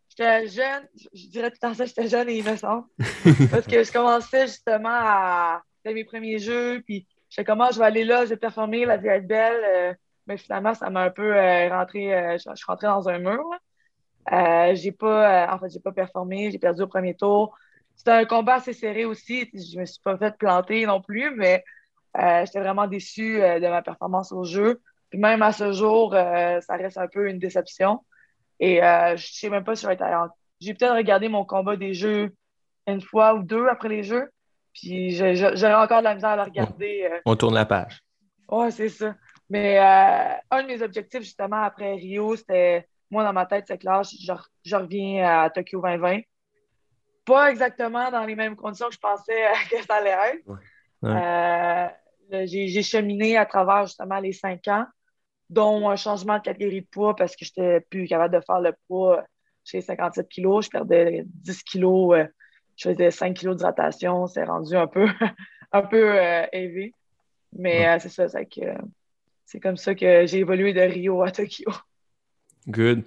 j'étais 0.09 0.47
jeune. 0.47 0.85
Je 1.13 1.27
dirais 1.29 1.49
tout 1.49 1.59
le 1.61 1.67
temps 1.69 1.73
ça, 1.73 1.85
j'étais 1.85 2.09
jeune 2.09 2.27
et 2.27 2.39
innocente. 2.39 2.87
parce 3.49 3.65
que 3.65 3.85
je 3.85 3.91
commençais 3.93 4.47
justement 4.47 4.89
à. 4.89 5.63
faire 5.81 5.93
mes 5.93 6.03
premiers 6.03 6.39
jeux. 6.39 6.83
Puis 6.85 7.07
je 7.35 7.41
sais 7.41 7.45
comment 7.45 7.69
je 7.69 7.79
vais 7.79 7.85
aller 7.85 8.05
là, 8.05 8.23
je 8.23 8.29
vais 8.29 8.37
performer, 8.37 8.85
la 8.85 8.95
vie 8.95 9.07
va 9.07 9.15
être 9.15 9.27
belle. 9.27 9.61
Euh, 9.65 9.93
mais 10.25 10.37
finalement, 10.37 10.73
ça 10.73 10.89
m'a 10.89 11.01
un 11.01 11.09
peu 11.09 11.35
euh, 11.35 11.67
rentré, 11.67 12.13
euh, 12.15 12.37
je, 12.37 12.55
suis 12.55 12.65
rentrée 12.65 12.87
dans 12.87 13.09
un 13.09 13.19
mur. 13.19 13.43
j'ai 14.73 14.93
pas, 14.93 15.53
en 15.53 15.59
fait, 15.59 15.67
j'ai 15.69 15.81
pas 15.81 15.91
performé, 15.91 16.49
j'ai 16.49 16.59
perdu 16.59 16.83
au 16.83 16.87
premier 16.87 17.13
tour. 17.13 17.53
C'était 17.97 18.11
un 18.11 18.23
combat 18.23 18.55
assez 18.55 18.71
serré 18.71 19.03
aussi. 19.03 19.51
Je 19.53 19.77
me 19.77 19.85
suis 19.85 19.99
pas 20.01 20.17
fait 20.17 20.37
planter 20.37 20.85
non 20.85 21.01
plus, 21.01 21.35
mais 21.35 21.61
j'étais 22.15 22.61
vraiment 22.61 22.87
déçue 22.87 23.39
de 23.39 23.67
ma 23.67 23.81
performance 23.81 24.31
au 24.31 24.45
jeu. 24.45 24.81
Puis 25.09 25.19
même 25.19 25.41
à 25.41 25.51
ce 25.51 25.73
jour, 25.73 26.11
ça 26.13 26.75
reste 26.77 26.97
un 26.97 27.09
peu 27.09 27.27
une 27.29 27.39
déception. 27.39 27.99
Et 28.61 28.77
je 28.77 29.27
sais 29.29 29.49
même 29.49 29.65
pas 29.65 29.75
si 29.75 29.83
je 29.83 29.87
vais 29.87 29.95
être 29.95 30.05
J'ai 30.61 30.73
peut-être 30.73 30.95
regardé 30.95 31.27
mon 31.27 31.43
combat 31.43 31.75
des 31.75 31.93
jeux 31.93 32.33
une 32.87 33.01
fois 33.01 33.33
ou 33.33 33.43
deux 33.43 33.67
après 33.67 33.89
les 33.89 34.03
jeux. 34.03 34.29
Puis 34.75 35.11
j'aurais 35.15 35.73
encore 35.73 35.99
de 35.99 36.03
la 36.03 36.15
misère 36.15 36.31
à 36.31 36.35
la 36.35 36.43
regarder. 36.43 37.09
Euh. 37.09 37.19
On, 37.25 37.35
tourne 37.35 37.55
la 37.55 37.65
page. 37.65 38.03
Oui, 38.49 38.71
c'est 38.71 38.89
ça. 38.89 39.15
Mais 39.49 39.79
euh, 39.79 40.37
un 40.51 40.63
de 40.63 40.67
mes 40.67 40.81
objectifs, 40.81 41.21
justement, 41.21 41.61
après 41.63 41.95
Rio, 41.95 42.35
c'était, 42.35 42.87
moi, 43.09 43.23
dans 43.23 43.33
ma 43.33 43.45
tête, 43.45 43.65
c'est 43.67 43.77
que 43.77 43.85
là, 43.85 44.01
je, 44.03 44.75
reviens 44.75 45.43
à 45.43 45.49
Tokyo 45.49 45.81
2020. 45.81 46.19
Pas 47.25 47.51
exactement 47.51 48.11
dans 48.11 48.25
les 48.25 48.35
mêmes 48.35 48.55
conditions 48.55 48.87
que 48.87 48.95
je 48.95 48.99
pensais 48.99 49.45
que 49.71 49.81
ça 49.83 49.95
allait 49.95 50.15
être. 50.33 50.51
Euh, 51.03 52.45
j'ai 52.45 52.83
cheminé 52.83 53.37
à 53.37 53.45
travers, 53.45 53.85
justement, 53.85 54.19
les 54.19 54.33
cinq 54.33 54.67
ans, 54.67 54.85
dont 55.49 55.89
un 55.89 55.95
changement 55.95 56.37
de 56.37 56.43
catégorie 56.43 56.81
de 56.81 56.87
poids 56.87 57.15
parce 57.15 57.35
que 57.35 57.45
j'étais 57.45 57.79
plus 57.81 58.07
capable 58.07 58.35
de 58.35 58.41
faire 58.41 58.59
le 58.59 58.73
poids 58.87 59.23
chez 59.63 59.79
57 59.79 60.27
kilos. 60.27 60.65
Je 60.65 60.69
perdais 60.71 61.23
10 61.25 61.63
kilos 61.63 62.27
je 62.75 62.89
faisais 62.89 63.11
5 63.11 63.33
kilos 63.33 63.55
d'hydratation. 63.55 64.27
C'est 64.27 64.43
rendu 64.43 64.75
un 64.75 64.87
peu, 64.87 65.07
un 65.71 65.81
peu 65.81 66.19
euh, 66.19 66.45
élevé. 66.51 66.93
Mais 67.57 67.87
euh, 67.87 67.97
c'est 67.99 68.09
ça, 68.09 68.27
c'est 68.27 68.45
que 68.45 68.61
c'est 69.45 69.59
comme 69.59 69.77
ça 69.77 69.95
que 69.95 70.25
j'ai 70.25 70.39
évolué 70.39 70.73
de 70.73 70.81
Rio 70.81 71.21
à 71.21 71.31
Tokyo. 71.31 71.71
Good. 72.67 73.03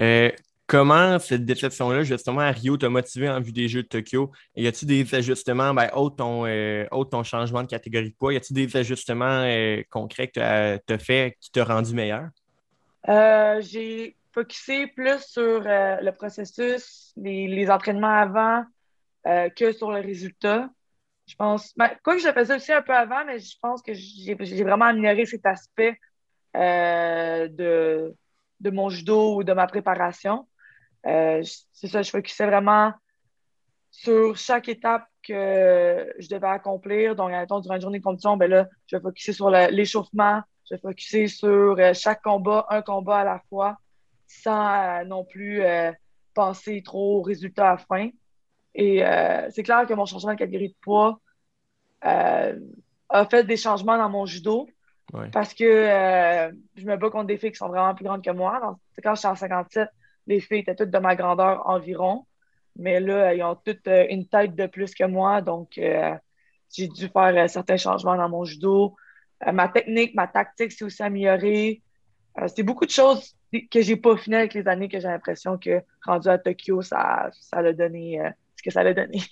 Euh, 0.00 0.30
comment 0.66 1.18
cette 1.18 1.44
déception-là, 1.44 2.04
justement, 2.04 2.40
à 2.40 2.50
Rio, 2.52 2.76
t'a 2.76 2.88
motivé 2.88 3.28
en 3.28 3.40
vue 3.40 3.52
des 3.52 3.68
Jeux 3.68 3.82
de 3.82 3.88
Tokyo? 3.88 4.30
Y 4.56 4.68
a-t-il 4.68 4.86
des 4.86 5.14
ajustements, 5.14 5.74
ben, 5.74 5.90
autre, 5.94 6.16
ton, 6.16 7.04
ton 7.04 7.22
changement 7.24 7.62
de 7.62 7.68
catégorie 7.68 8.10
de 8.10 8.14
poids, 8.14 8.32
y 8.32 8.36
a-t-il 8.36 8.54
des 8.54 8.76
ajustements 8.76 9.44
concrets 9.90 10.28
que 10.28 10.76
tu 10.76 10.92
as, 10.92 10.98
fait 10.98 11.36
qui 11.40 11.50
t'ont 11.50 11.64
rendu 11.64 11.92
meilleur? 11.92 12.28
j'ai 13.60 14.16
focusé 14.32 14.86
plus 14.86 15.20
sur 15.22 15.60
le 15.64 16.10
processus, 16.12 17.12
les, 17.16 17.48
les 17.48 17.68
entraînements 17.68 18.06
avant, 18.06 18.64
euh, 19.26 19.50
que 19.50 19.72
sur 19.72 19.90
le 19.90 20.00
résultat. 20.00 20.70
Je 21.26 21.36
pense, 21.36 21.72
ben, 21.76 21.90
quoi 22.02 22.14
que 22.16 22.22
je 22.22 22.32
faisais 22.32 22.56
aussi 22.56 22.72
un 22.72 22.82
peu 22.82 22.94
avant, 22.94 23.24
mais 23.24 23.38
je 23.38 23.56
pense 23.60 23.82
que 23.82 23.92
j'ai 23.94 24.34
vraiment 24.34 24.86
amélioré 24.86 25.26
cet 25.26 25.46
aspect 25.46 25.98
euh, 26.56 27.46
de, 27.48 28.14
de 28.60 28.70
mon 28.70 28.88
judo 28.88 29.36
ou 29.36 29.44
de 29.44 29.52
ma 29.52 29.66
préparation. 29.66 30.48
Euh, 31.06 31.42
c'est 31.72 31.86
ça, 31.86 32.02
je 32.02 32.10
focusais 32.10 32.46
vraiment 32.46 32.92
sur 33.90 34.36
chaque 34.36 34.68
étape 34.68 35.04
que 35.22 36.12
je 36.18 36.28
devais 36.28 36.48
accomplir. 36.48 37.14
Donc, 37.14 37.30
durant 37.62 37.74
une 37.74 37.80
journée 37.80 37.98
de 37.98 38.04
compétition, 38.04 38.36
ben 38.36 38.50
là, 38.50 38.68
je 38.86 38.96
vais 38.96 39.02
focuser 39.02 39.32
sur 39.32 39.50
l'échauffement, 39.50 40.42
je 40.68 40.74
vais 40.74 40.80
focuser 40.80 41.26
sur 41.28 41.76
chaque 41.94 42.22
combat, 42.22 42.66
un 42.70 42.82
combat 42.82 43.18
à 43.18 43.24
la 43.24 43.42
fois, 43.48 43.76
sans 44.26 45.04
non 45.04 45.24
plus 45.24 45.62
penser 46.34 46.82
trop 46.82 47.18
au 47.18 47.22
résultat 47.22 47.72
à 47.72 47.76
fin. 47.76 48.10
Et 48.74 49.04
euh, 49.04 49.48
c'est 49.50 49.62
clair 49.62 49.86
que 49.86 49.94
mon 49.94 50.06
changement 50.06 50.32
de 50.32 50.38
catégorie 50.38 50.68
de 50.68 50.76
poids 50.80 51.20
euh, 52.04 52.58
a 53.08 53.26
fait 53.26 53.44
des 53.44 53.56
changements 53.56 53.96
dans 53.96 54.08
mon 54.08 54.26
judo. 54.26 54.68
Parce 55.32 55.54
que 55.54 55.64
euh, 55.64 56.52
je 56.76 56.86
me 56.86 56.96
bats 56.96 57.10
contre 57.10 57.26
des 57.26 57.36
filles 57.36 57.50
qui 57.50 57.56
sont 57.56 57.68
vraiment 57.68 57.96
plus 57.96 58.04
grandes 58.04 58.22
que 58.22 58.30
moi. 58.30 58.78
quand 59.02 59.16
j'étais 59.16 59.28
en 59.28 59.34
57, 59.34 59.88
les 60.28 60.38
filles 60.38 60.60
étaient 60.60 60.76
toutes 60.76 60.90
de 60.90 60.98
ma 60.98 61.16
grandeur 61.16 61.68
environ. 61.68 62.26
Mais 62.76 63.00
là, 63.00 63.34
ils 63.34 63.42
ont 63.42 63.56
toutes 63.56 63.88
une 63.88 64.28
tête 64.28 64.54
de 64.54 64.66
plus 64.66 64.94
que 64.94 65.02
moi, 65.02 65.42
donc 65.42 65.70
j'ai 65.74 66.88
dû 66.88 67.08
faire 67.08 67.50
certains 67.50 67.76
changements 67.76 68.16
dans 68.16 68.28
mon 68.28 68.44
judo. 68.44 68.94
ma 69.52 69.66
technique, 69.66 70.14
ma 70.14 70.28
tactique 70.28 70.70
s'est 70.70 70.84
aussi 70.84 71.02
améliorée. 71.02 71.82
c'est 72.46 72.62
beaucoup 72.62 72.86
de 72.86 72.92
choses 72.92 73.34
que 73.72 73.82
j'ai 73.82 73.96
pas 73.96 74.16
fini 74.16 74.36
avec 74.36 74.54
les 74.54 74.68
années 74.68 74.88
que 74.88 75.00
j'ai 75.00 75.08
l'impression 75.08 75.58
que 75.58 75.82
rendu 76.06 76.28
à 76.28 76.38
Tokyo, 76.38 76.82
ça, 76.82 77.30
ça 77.32 77.56
a 77.56 77.72
donné 77.72 78.20
ce 78.60 78.68
que 78.68 78.70
ça 78.70 78.80
a 78.80 78.92
donné. 78.92 79.22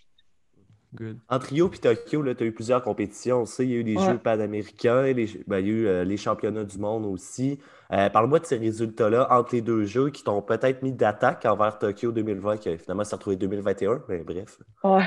En 1.29 1.39
trio 1.39 1.69
puis 1.69 1.81
Tokyo, 1.81 2.35
tu 2.35 2.43
as 2.43 2.47
eu 2.47 2.53
plusieurs 2.53 2.83
compétitions. 2.83 3.43
aussi. 3.43 3.65
il 3.65 3.71
y 3.71 3.75
a 3.75 3.77
eu 3.77 3.83
les 3.83 3.99
Jeux 3.99 4.19
panaméricains, 4.19 5.03
ben, 5.13 5.19
il 5.19 5.51
y 5.51 5.55
a 5.55 5.61
eu 5.61 5.87
euh, 5.87 6.05
les 6.05 6.17
championnats 6.17 6.65
du 6.65 6.79
monde 6.79 7.05
aussi. 7.05 7.61
Euh, 7.93 8.09
parle-moi 8.09 8.39
de 8.39 8.47
ces 8.47 8.57
résultats-là 8.57 9.29
entre 9.31 9.55
les 9.55 9.61
deux 9.61 9.85
jeux 9.85 10.11
qui 10.11 10.25
t'ont 10.25 10.41
peut-être 10.41 10.83
mis 10.83 10.93
d'attaque 10.93 11.45
envers 11.45 11.79
Tokyo 11.79 12.11
2020, 12.11 12.57
qui 12.57 12.79
finalement 12.79 13.05
s'est 13.05 13.17
retrouvé 13.17 13.37
2021, 13.37 14.03
mais 14.09 14.19
bref. 14.19 14.59
Ouais. 14.83 15.05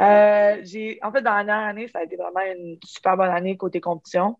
Euh, 0.00 0.60
j'ai... 0.62 0.98
En 1.02 1.12
fait, 1.12 1.22
dans 1.22 1.34
la 1.34 1.44
dernière 1.44 1.68
année, 1.68 1.88
ça 1.88 2.00
a 2.00 2.04
été 2.04 2.16
vraiment 2.16 2.40
une 2.40 2.78
super 2.84 3.16
bonne 3.16 3.30
année 3.30 3.56
côté 3.56 3.80
compétition. 3.80 4.38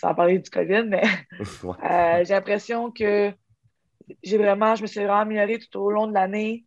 Sans 0.00 0.14
parler 0.14 0.40
du 0.40 0.50
COVID, 0.50 0.84
mais 0.88 1.02
j'ai 2.24 2.34
l'impression 2.34 2.90
que 2.90 3.32
j'ai 4.24 4.38
vraiment, 4.38 4.74
je 4.74 4.82
me 4.82 4.86
suis 4.88 4.98
vraiment 5.00 5.20
améliorée 5.20 5.60
tout 5.60 5.78
au 5.78 5.90
long 5.92 6.08
de 6.08 6.14
l'année. 6.14 6.64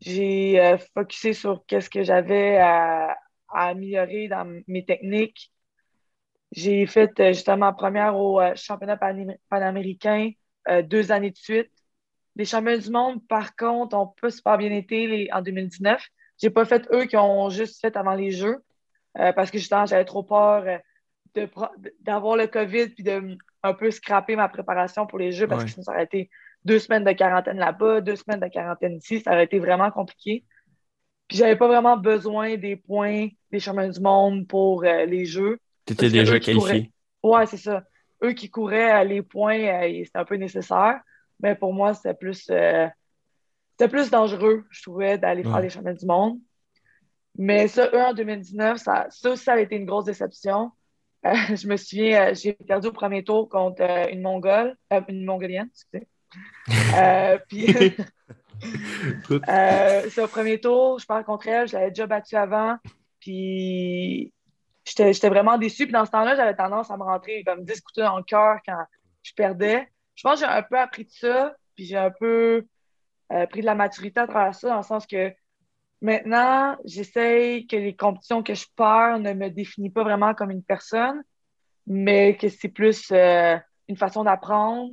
J'ai 0.00 0.60
euh, 0.60 0.76
focusé 0.94 1.32
sur 1.32 1.64
qu'est-ce 1.66 1.88
que 1.88 2.02
j'avais 2.02 2.58
à, 2.58 3.16
améliorer 3.48 4.28
dans 4.28 4.60
mes 4.66 4.84
techniques. 4.84 5.52
J'ai 6.52 6.86
fait 6.86 7.18
euh, 7.20 7.28
justement 7.28 7.72
première 7.72 8.16
au 8.16 8.40
euh, 8.40 8.54
championnat 8.54 8.98
panaméricain 9.48 10.30
deux 10.82 11.12
années 11.12 11.30
de 11.30 11.36
suite. 11.36 11.70
Les 12.34 12.44
championnats 12.44 12.78
du 12.78 12.90
monde, 12.90 13.26
par 13.28 13.54
contre, 13.54 13.96
ont 13.96 14.12
pas 14.20 14.30
super 14.30 14.58
bien 14.58 14.72
été 14.72 15.06
les, 15.06 15.28
en 15.32 15.40
2019. 15.40 16.04
J'ai 16.42 16.50
pas 16.50 16.64
fait 16.64 16.88
eux 16.92 17.04
qui 17.04 17.16
ont 17.16 17.48
juste 17.50 17.80
fait 17.80 17.96
avant 17.96 18.14
les 18.14 18.32
Jeux 18.32 18.64
parce 19.14 19.52
que 19.52 19.58
justement, 19.58 19.86
j'avais 19.86 20.04
trop 20.04 20.24
peur 20.24 20.80
d'avoir 22.00 22.36
le 22.36 22.48
COVID 22.48 22.88
puis 22.88 23.04
de 23.04 23.38
un 23.62 23.74
peu 23.74 23.92
scraper 23.92 24.34
ma 24.34 24.48
préparation 24.48 25.06
pour 25.06 25.20
les 25.20 25.30
Jeux 25.30 25.46
parce 25.46 25.64
que 25.64 25.82
ça 25.82 25.92
aurait 25.92 26.02
été 26.02 26.28
deux 26.66 26.80
semaines 26.80 27.04
de 27.04 27.12
quarantaine 27.12 27.58
là-bas, 27.58 28.00
deux 28.00 28.16
semaines 28.16 28.40
de 28.40 28.48
quarantaine 28.48 28.96
ici, 28.96 29.20
ça 29.20 29.32
aurait 29.32 29.44
été 29.44 29.58
vraiment 29.60 29.90
compliqué. 29.90 30.44
Puis 31.28 31.38
j'avais 31.38 31.56
pas 31.56 31.68
vraiment 31.68 31.96
besoin 31.96 32.56
des 32.56 32.76
points 32.76 33.28
des 33.52 33.60
chemins 33.60 33.88
du 33.88 34.00
monde 34.00 34.46
pour 34.46 34.84
euh, 34.84 35.06
les 35.06 35.24
jeux. 35.24 35.58
Tu 35.86 35.92
étais 35.92 36.10
déjà 36.10 36.38
qualifié. 36.40 36.92
Ouais, 37.22 37.46
c'est 37.46 37.56
ça. 37.56 37.84
Eux 38.22 38.32
qui 38.32 38.50
couraient 38.50 39.04
les 39.04 39.22
points, 39.22 39.58
euh, 39.58 40.02
c'était 40.04 40.18
un 40.18 40.24
peu 40.24 40.36
nécessaire. 40.36 41.00
Mais 41.40 41.54
pour 41.54 41.72
moi, 41.72 41.94
c'était 41.94 42.14
plus, 42.14 42.48
euh, 42.50 42.88
plus 43.78 44.10
dangereux, 44.10 44.64
je 44.70 44.82
trouvais, 44.82 45.18
d'aller 45.18 45.42
faire 45.42 45.60
les 45.60 45.68
chemins 45.68 45.92
du 45.92 46.06
monde. 46.06 46.38
Mais 47.38 47.68
ça, 47.68 47.90
eux, 47.92 48.00
en 48.00 48.14
2019, 48.14 48.78
ça, 48.78 49.06
ça 49.10 49.36
ça 49.36 49.52
a 49.52 49.60
été 49.60 49.76
une 49.76 49.84
grosse 49.84 50.06
déception. 50.06 50.72
je 51.24 51.68
me 51.68 51.76
souviens, 51.76 52.32
j'ai 52.32 52.54
perdu 52.54 52.88
au 52.88 52.92
premier 52.92 53.22
tour 53.22 53.48
contre 53.48 53.82
une 54.10 54.22
Mongole, 54.22 54.76
une 55.08 55.24
Mongolienne, 55.24 55.68
excusez. 55.70 56.08
Euh, 56.96 57.38
puis, 57.48 57.66
euh, 59.32 60.02
c'est 60.10 60.22
au 60.22 60.28
premier 60.28 60.60
tour, 60.60 60.98
je 60.98 61.06
parle 61.06 61.24
contre 61.24 61.48
elle, 61.48 61.68
je 61.68 61.74
l'avais 61.74 61.90
déjà 61.90 62.06
battue 62.06 62.36
avant. 62.36 62.76
Puis, 63.20 64.32
j'étais 64.84 65.28
vraiment 65.28 65.58
déçue. 65.58 65.84
Puis, 65.84 65.92
dans 65.92 66.04
ce 66.04 66.10
temps-là, 66.10 66.36
j'avais 66.36 66.54
tendance 66.54 66.90
à 66.90 66.96
me 66.96 67.02
rentrer 67.02 67.44
comme 67.44 67.64
10 67.64 67.80
couteaux 67.80 68.02
dans 68.02 68.18
le 68.18 68.24
cœur 68.24 68.58
quand 68.66 68.84
je 69.22 69.32
perdais. 69.34 69.88
Je 70.14 70.22
pense 70.22 70.40
que 70.40 70.46
j'ai 70.46 70.52
un 70.52 70.62
peu 70.62 70.78
appris 70.78 71.04
de 71.04 71.10
ça. 71.10 71.54
Puis, 71.74 71.86
j'ai 71.86 71.96
un 71.96 72.10
peu 72.10 72.66
euh, 73.32 73.46
pris 73.46 73.60
de 73.60 73.66
la 73.66 73.74
maturité 73.74 74.20
à 74.20 74.26
travers 74.26 74.54
ça, 74.54 74.68
dans 74.68 74.76
le 74.76 74.82
sens 74.82 75.06
que 75.06 75.32
maintenant, 76.00 76.76
j'essaye 76.84 77.66
que 77.66 77.76
les 77.76 77.94
compétitions 77.94 78.42
que 78.42 78.54
je 78.54 78.66
perds 78.76 79.18
ne 79.20 79.32
me 79.32 79.50
définissent 79.50 79.92
pas 79.92 80.04
vraiment 80.04 80.34
comme 80.34 80.50
une 80.50 80.62
personne, 80.62 81.22
mais 81.86 82.36
que 82.36 82.48
c'est 82.48 82.68
plus 82.68 83.12
une 83.88 83.96
façon 83.96 84.24
d'apprendre, 84.24 84.90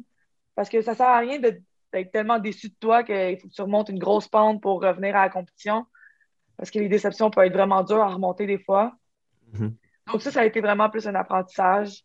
parce 0.55 0.69
que 0.69 0.81
ça 0.81 0.95
sert 0.95 1.07
à 1.07 1.19
rien 1.19 1.39
d'être 1.39 2.12
tellement 2.12 2.39
déçu 2.39 2.69
de 2.69 2.75
toi 2.79 3.03
qu'il 3.03 3.39
faut 3.39 3.48
que 3.48 3.53
tu 3.53 3.62
remontes 3.62 3.89
une 3.89 4.00
grosse 4.00 4.27
pente 4.27 4.62
pour 4.62 4.81
revenir 4.81 5.15
à 5.15 5.24
la 5.24 5.29
compétition. 5.29 5.86
Parce 6.57 6.72
que 6.72 6.79
les 6.79 6.89
déceptions 6.89 7.29
peuvent 7.29 7.45
être 7.45 7.53
vraiment 7.53 7.83
dures 7.83 8.01
à 8.01 8.07
remonter 8.07 8.45
des 8.45 8.60
fois. 8.60 8.93
Mm-hmm. 9.53 9.74
Donc, 10.12 10.22
ça, 10.22 10.31
ça 10.31 10.41
a 10.41 10.45
été 10.45 10.62
vraiment 10.62 10.89
plus 10.89 11.07
un 11.07 11.15
apprentissage. 11.15 12.03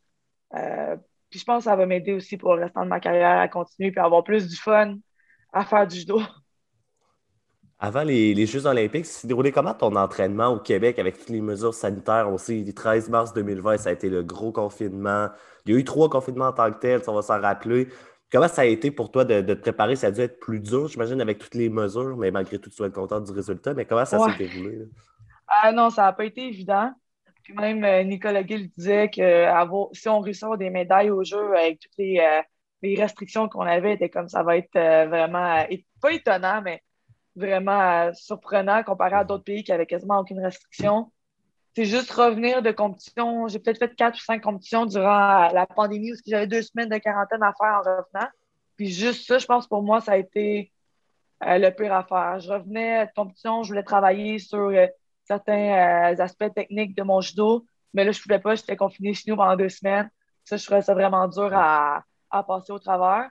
Euh, 0.54 0.96
puis 1.30 1.40
je 1.40 1.44
pense 1.44 1.64
que 1.64 1.70
ça 1.70 1.76
va 1.76 1.86
m'aider 1.86 2.12
aussi 2.12 2.36
pour 2.36 2.54
le 2.54 2.62
restant 2.62 2.84
de 2.84 2.88
ma 2.88 3.00
carrière 3.00 3.38
à 3.38 3.48
continuer 3.48 3.92
et 3.94 3.98
avoir 3.98 4.24
plus 4.24 4.48
du 4.48 4.56
fun 4.56 4.96
à 5.52 5.64
faire 5.64 5.86
du 5.86 5.96
judo. 5.96 6.20
Avant 7.80 8.02
les, 8.02 8.46
Jeux 8.46 8.66
olympiques, 8.66 9.06
s'est 9.06 9.28
déroulé 9.28 9.52
comment 9.52 9.74
ton 9.74 9.94
entraînement 9.94 10.48
au 10.48 10.58
Québec 10.58 10.98
avec 10.98 11.16
toutes 11.16 11.28
les 11.28 11.40
mesures 11.40 11.74
sanitaires? 11.74 12.28
On 12.28 12.36
sait, 12.36 12.64
le 12.66 12.72
13 12.72 13.08
mars 13.08 13.32
2020, 13.34 13.78
ça 13.78 13.90
a 13.90 13.92
été 13.92 14.10
le 14.10 14.24
gros 14.24 14.50
confinement. 14.50 15.28
Il 15.64 15.74
y 15.74 15.76
a 15.76 15.78
eu 15.78 15.84
trois 15.84 16.08
confinements 16.08 16.48
en 16.48 16.52
tant 16.52 16.72
que 16.72 16.78
tel, 16.80 17.00
on 17.06 17.14
va 17.14 17.22
s'en 17.22 17.40
rappeler. 17.40 17.88
Comment 18.30 18.48
ça 18.48 18.62
a 18.62 18.64
été 18.66 18.90
pour 18.90 19.10
toi 19.10 19.24
de, 19.24 19.40
te 19.40 19.52
préparer? 19.52 19.96
Ça 19.96 20.08
a 20.08 20.10
dû 20.10 20.20
être 20.20 20.38
plus 20.38 20.60
dur, 20.60 20.88
j'imagine, 20.88 21.20
avec 21.20 21.38
toutes 21.38 21.54
les 21.54 21.70
mesures, 21.70 22.16
mais 22.16 22.30
malgré 22.30 22.58
tout, 22.58 22.68
tu 22.68 22.76
dois 22.76 22.88
être 22.88 22.94
content 22.94 23.20
du 23.20 23.32
résultat. 23.32 23.72
Mais 23.72 23.86
comment 23.86 24.04
ça 24.04 24.18
s'est 24.18 24.36
déroulé? 24.36 24.86
Ah 25.46 25.72
non, 25.72 25.88
ça 25.88 26.02
n'a 26.02 26.12
pas 26.12 26.26
été 26.26 26.46
évident. 26.46 26.92
Puis 27.42 27.54
même 27.54 27.82
euh, 27.82 28.02
Nicolas 28.02 28.44
Gill 28.46 28.70
disait 28.76 29.08
que 29.08 29.46
si 29.94 30.08
on 30.10 30.20
réussit 30.20 30.42
à 30.42 30.46
avoir 30.46 30.58
des 30.58 30.68
médailles 30.68 31.10
au 31.10 31.24
jeu 31.24 31.56
avec 31.56 31.80
toutes 31.80 31.96
les, 31.96 32.18
euh, 32.18 32.94
restrictions 33.00 33.48
qu'on 33.48 33.62
avait, 33.62 33.94
était 33.94 34.10
comme 34.10 34.28
ça 34.28 34.42
va 34.42 34.58
être 34.58 34.76
euh, 34.76 35.06
vraiment, 35.06 35.64
pas 36.02 36.12
étonnant, 36.12 36.60
mais 36.60 36.82
vraiment 37.34 38.12
surprenant 38.12 38.82
comparé 38.82 39.14
à 39.14 39.24
d'autres 39.24 39.44
pays 39.44 39.64
qui 39.64 39.72
avaient 39.72 39.86
quasiment 39.86 40.18
aucune 40.18 40.44
restriction 40.44 41.10
c'est 41.78 41.84
juste 41.84 42.10
revenir 42.10 42.60
de 42.60 42.72
compétition. 42.72 43.46
J'ai 43.46 43.60
peut-être 43.60 43.78
fait 43.78 43.94
quatre 43.94 44.16
ou 44.16 44.20
cinq 44.20 44.42
compétitions 44.42 44.84
durant 44.84 45.48
la 45.52 45.64
pandémie 45.64 46.10
où 46.10 46.16
j'avais 46.26 46.48
deux 46.48 46.62
semaines 46.62 46.88
de 46.88 46.98
quarantaine 46.98 47.40
à 47.40 47.52
faire 47.56 47.74
en 47.74 47.78
revenant. 47.78 48.28
Puis 48.76 48.90
juste 48.90 49.28
ça, 49.28 49.38
je 49.38 49.46
pense 49.46 49.68
pour 49.68 49.84
moi, 49.84 50.00
ça 50.00 50.12
a 50.12 50.16
été 50.16 50.72
euh, 51.44 51.56
le 51.56 51.70
pire 51.70 51.94
à 51.94 52.02
faire. 52.02 52.40
Je 52.40 52.50
revenais 52.50 53.06
de 53.06 53.10
compétition, 53.14 53.62
je 53.62 53.68
voulais 53.68 53.84
travailler 53.84 54.40
sur 54.40 54.58
euh, 54.58 54.88
certains 55.22 56.14
euh, 56.16 56.20
aspects 56.20 56.52
techniques 56.52 56.96
de 56.96 57.04
mon 57.04 57.20
judo, 57.20 57.64
mais 57.94 58.02
là, 58.02 58.10
je 58.10 58.18
ne 58.18 58.22
pouvais 58.24 58.40
pas, 58.40 58.56
j'étais 58.56 58.74
confinée 58.74 59.14
chez 59.14 59.30
nous 59.30 59.36
pendant 59.36 59.54
deux 59.54 59.68
semaines. 59.68 60.10
Ça, 60.46 60.56
je 60.56 60.64
trouvais 60.64 60.82
ça 60.82 60.94
vraiment 60.94 61.28
dur 61.28 61.52
à, 61.54 62.02
à 62.28 62.42
passer 62.42 62.72
au 62.72 62.80
travers. 62.80 63.30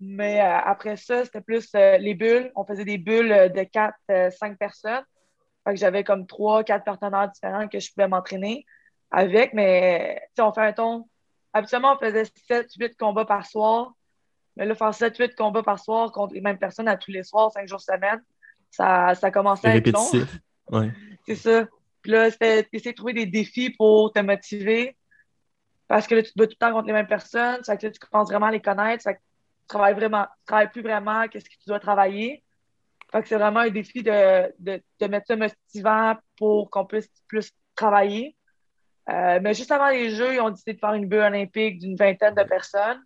Mais 0.00 0.40
après 0.40 0.96
ça, 0.96 1.24
c'était 1.24 1.40
plus 1.40 1.70
les 1.72 2.14
bulles. 2.14 2.50
On 2.56 2.64
faisait 2.64 2.84
des 2.84 2.98
bulles 2.98 3.52
de 3.54 3.62
quatre, 3.62 3.96
cinq 4.36 4.58
personnes 4.58 5.04
j'avais 5.74 6.04
comme 6.04 6.26
trois, 6.26 6.62
quatre 6.62 6.84
partenaires 6.84 7.28
différents 7.28 7.68
que 7.68 7.80
je 7.80 7.92
pouvais 7.92 8.08
m'entraîner 8.08 8.64
avec. 9.10 9.52
Mais 9.54 10.20
on 10.38 10.52
fait 10.52 10.60
un 10.60 10.72
ton. 10.72 11.08
Habituellement, 11.52 11.94
on 11.94 11.98
faisait 11.98 12.24
7, 12.48 12.68
8 12.78 12.96
combats 12.96 13.24
par 13.24 13.46
soir. 13.46 13.94
Mais 14.56 14.64
là, 14.66 14.74
faire 14.74 14.94
7, 14.94 15.16
8 15.16 15.34
combats 15.34 15.62
par 15.62 15.78
soir 15.78 16.12
contre 16.12 16.34
les 16.34 16.40
mêmes 16.40 16.58
personnes 16.58 16.88
à 16.88 16.96
tous 16.96 17.10
les 17.10 17.22
soirs, 17.22 17.50
5 17.52 17.66
jours 17.68 17.80
semaine, 17.80 18.22
ça, 18.70 19.14
ça 19.14 19.30
commençait 19.30 19.68
à 19.68 19.76
être 19.76 19.90
long. 19.90 20.06
C'est 21.26 21.34
ça. 21.34 21.66
Puis 22.02 22.12
là, 22.12 22.30
c'était 22.30 22.68
essayer 22.72 22.92
de 22.92 22.96
trouver 22.96 23.12
des 23.12 23.26
défis 23.26 23.70
pour 23.70 24.12
te 24.12 24.20
motiver. 24.20 24.96
Parce 25.88 26.06
que 26.06 26.14
là, 26.14 26.22
tu 26.22 26.32
te 26.32 26.38
bats 26.38 26.46
tout 26.46 26.56
le 26.60 26.66
temps 26.66 26.72
contre 26.72 26.86
les 26.86 26.92
mêmes 26.92 27.06
personnes. 27.06 27.62
Ça 27.64 27.76
que 27.76 27.86
là, 27.86 27.92
tu 27.92 27.98
commences 27.98 28.28
vraiment 28.28 28.46
à 28.46 28.50
les 28.52 28.60
connaître. 28.60 29.02
Ça 29.02 29.14
que 29.14 29.18
tu 29.18 29.66
travailles 29.68 29.94
vraiment, 29.94 30.24
tu 30.24 30.46
travailles 30.46 30.70
plus 30.70 30.82
vraiment 30.82 31.26
qu'est-ce 31.28 31.48
que 31.48 31.54
tu 31.54 31.68
dois 31.68 31.80
travailler 31.80 32.42
c'est 33.24 33.36
vraiment 33.36 33.60
un 33.60 33.70
défi 33.70 34.02
de, 34.02 34.52
de, 34.58 35.06
mettre 35.06 35.26
ça 35.26 35.36
motivant 35.36 36.16
pour 36.36 36.70
qu'on 36.70 36.84
puisse 36.84 37.08
plus 37.28 37.50
travailler. 37.74 38.36
Euh, 39.08 39.38
mais 39.40 39.54
juste 39.54 39.70
avant 39.70 39.88
les 39.88 40.10
Jeux, 40.10 40.34
ils 40.34 40.40
ont 40.40 40.50
décidé 40.50 40.74
de 40.74 40.78
faire 40.78 40.94
une 40.94 41.06
bulle 41.06 41.20
olympique 41.20 41.78
d'une 41.78 41.96
vingtaine 41.96 42.34
de 42.34 42.42
personnes. 42.42 43.00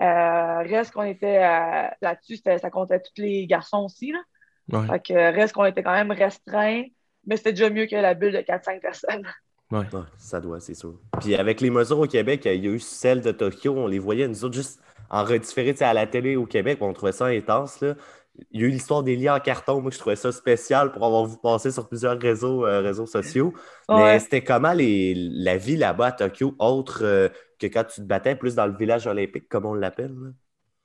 Euh, 0.00 0.58
reste 0.62 0.92
qu'on 0.92 1.02
était 1.02 1.42
euh, 1.42 1.88
là-dessus, 2.00 2.36
ça 2.36 2.70
comptait 2.70 3.00
tous 3.00 3.20
les 3.20 3.46
garçons 3.46 3.84
aussi. 3.84 4.12
reste 4.70 5.54
qu'on 5.54 5.64
était 5.64 5.82
quand 5.82 5.92
même 5.92 6.12
restreint, 6.12 6.84
mais 7.26 7.36
c'était 7.36 7.52
déjà 7.52 7.68
mieux 7.68 7.86
que 7.86 7.96
la 7.96 8.14
bulle 8.14 8.32
de 8.32 8.38
4-5 8.38 8.80
personnes. 8.80 9.26
Ouais. 9.70 9.84
ça 10.16 10.40
doit, 10.40 10.60
c'est 10.60 10.72
sûr. 10.72 10.94
Puis 11.20 11.36
avec 11.36 11.60
les 11.60 11.68
mesures 11.68 11.98
au 11.98 12.06
Québec, 12.06 12.46
il 12.46 12.64
y 12.64 12.68
a 12.68 12.70
eu 12.70 12.78
celle 12.78 13.20
de 13.20 13.32
Tokyo, 13.32 13.74
on 13.76 13.86
les 13.86 13.98
voyait, 13.98 14.26
nous 14.26 14.42
autres, 14.42 14.54
juste 14.54 14.80
en 15.10 15.24
redifféré 15.24 15.74
à 15.80 15.92
la 15.92 16.06
télé 16.06 16.36
au 16.36 16.46
Québec, 16.46 16.78
on 16.80 16.94
trouvait 16.94 17.12
ça 17.12 17.26
intense. 17.26 17.82
Là 17.82 17.92
il 18.50 18.60
y 18.60 18.64
a 18.64 18.66
eu 18.66 18.70
l'histoire 18.70 19.02
des 19.02 19.16
liens 19.16 19.36
en 19.36 19.40
carton. 19.40 19.80
Moi, 19.80 19.90
je 19.90 19.98
trouvais 19.98 20.16
ça 20.16 20.32
spécial 20.32 20.92
pour 20.92 21.04
avoir 21.04 21.26
vu 21.26 21.36
passer 21.42 21.70
sur 21.70 21.88
plusieurs 21.88 22.18
réseaux, 22.18 22.66
euh, 22.66 22.80
réseaux 22.80 23.06
sociaux. 23.06 23.52
Mais 23.88 24.18
c'était 24.18 24.44
comment 24.44 24.72
les, 24.72 25.14
la 25.14 25.56
vie 25.56 25.76
là-bas 25.76 26.06
à 26.06 26.12
Tokyo, 26.12 26.54
autre 26.58 27.00
euh, 27.02 27.28
que 27.58 27.66
quand 27.66 27.84
tu 27.84 28.00
te 28.00 28.06
battais 28.06 28.36
plus 28.36 28.54
dans 28.54 28.66
le 28.66 28.76
village 28.76 29.06
olympique, 29.06 29.48
comme 29.48 29.66
on 29.66 29.74
l'appelle? 29.74 30.14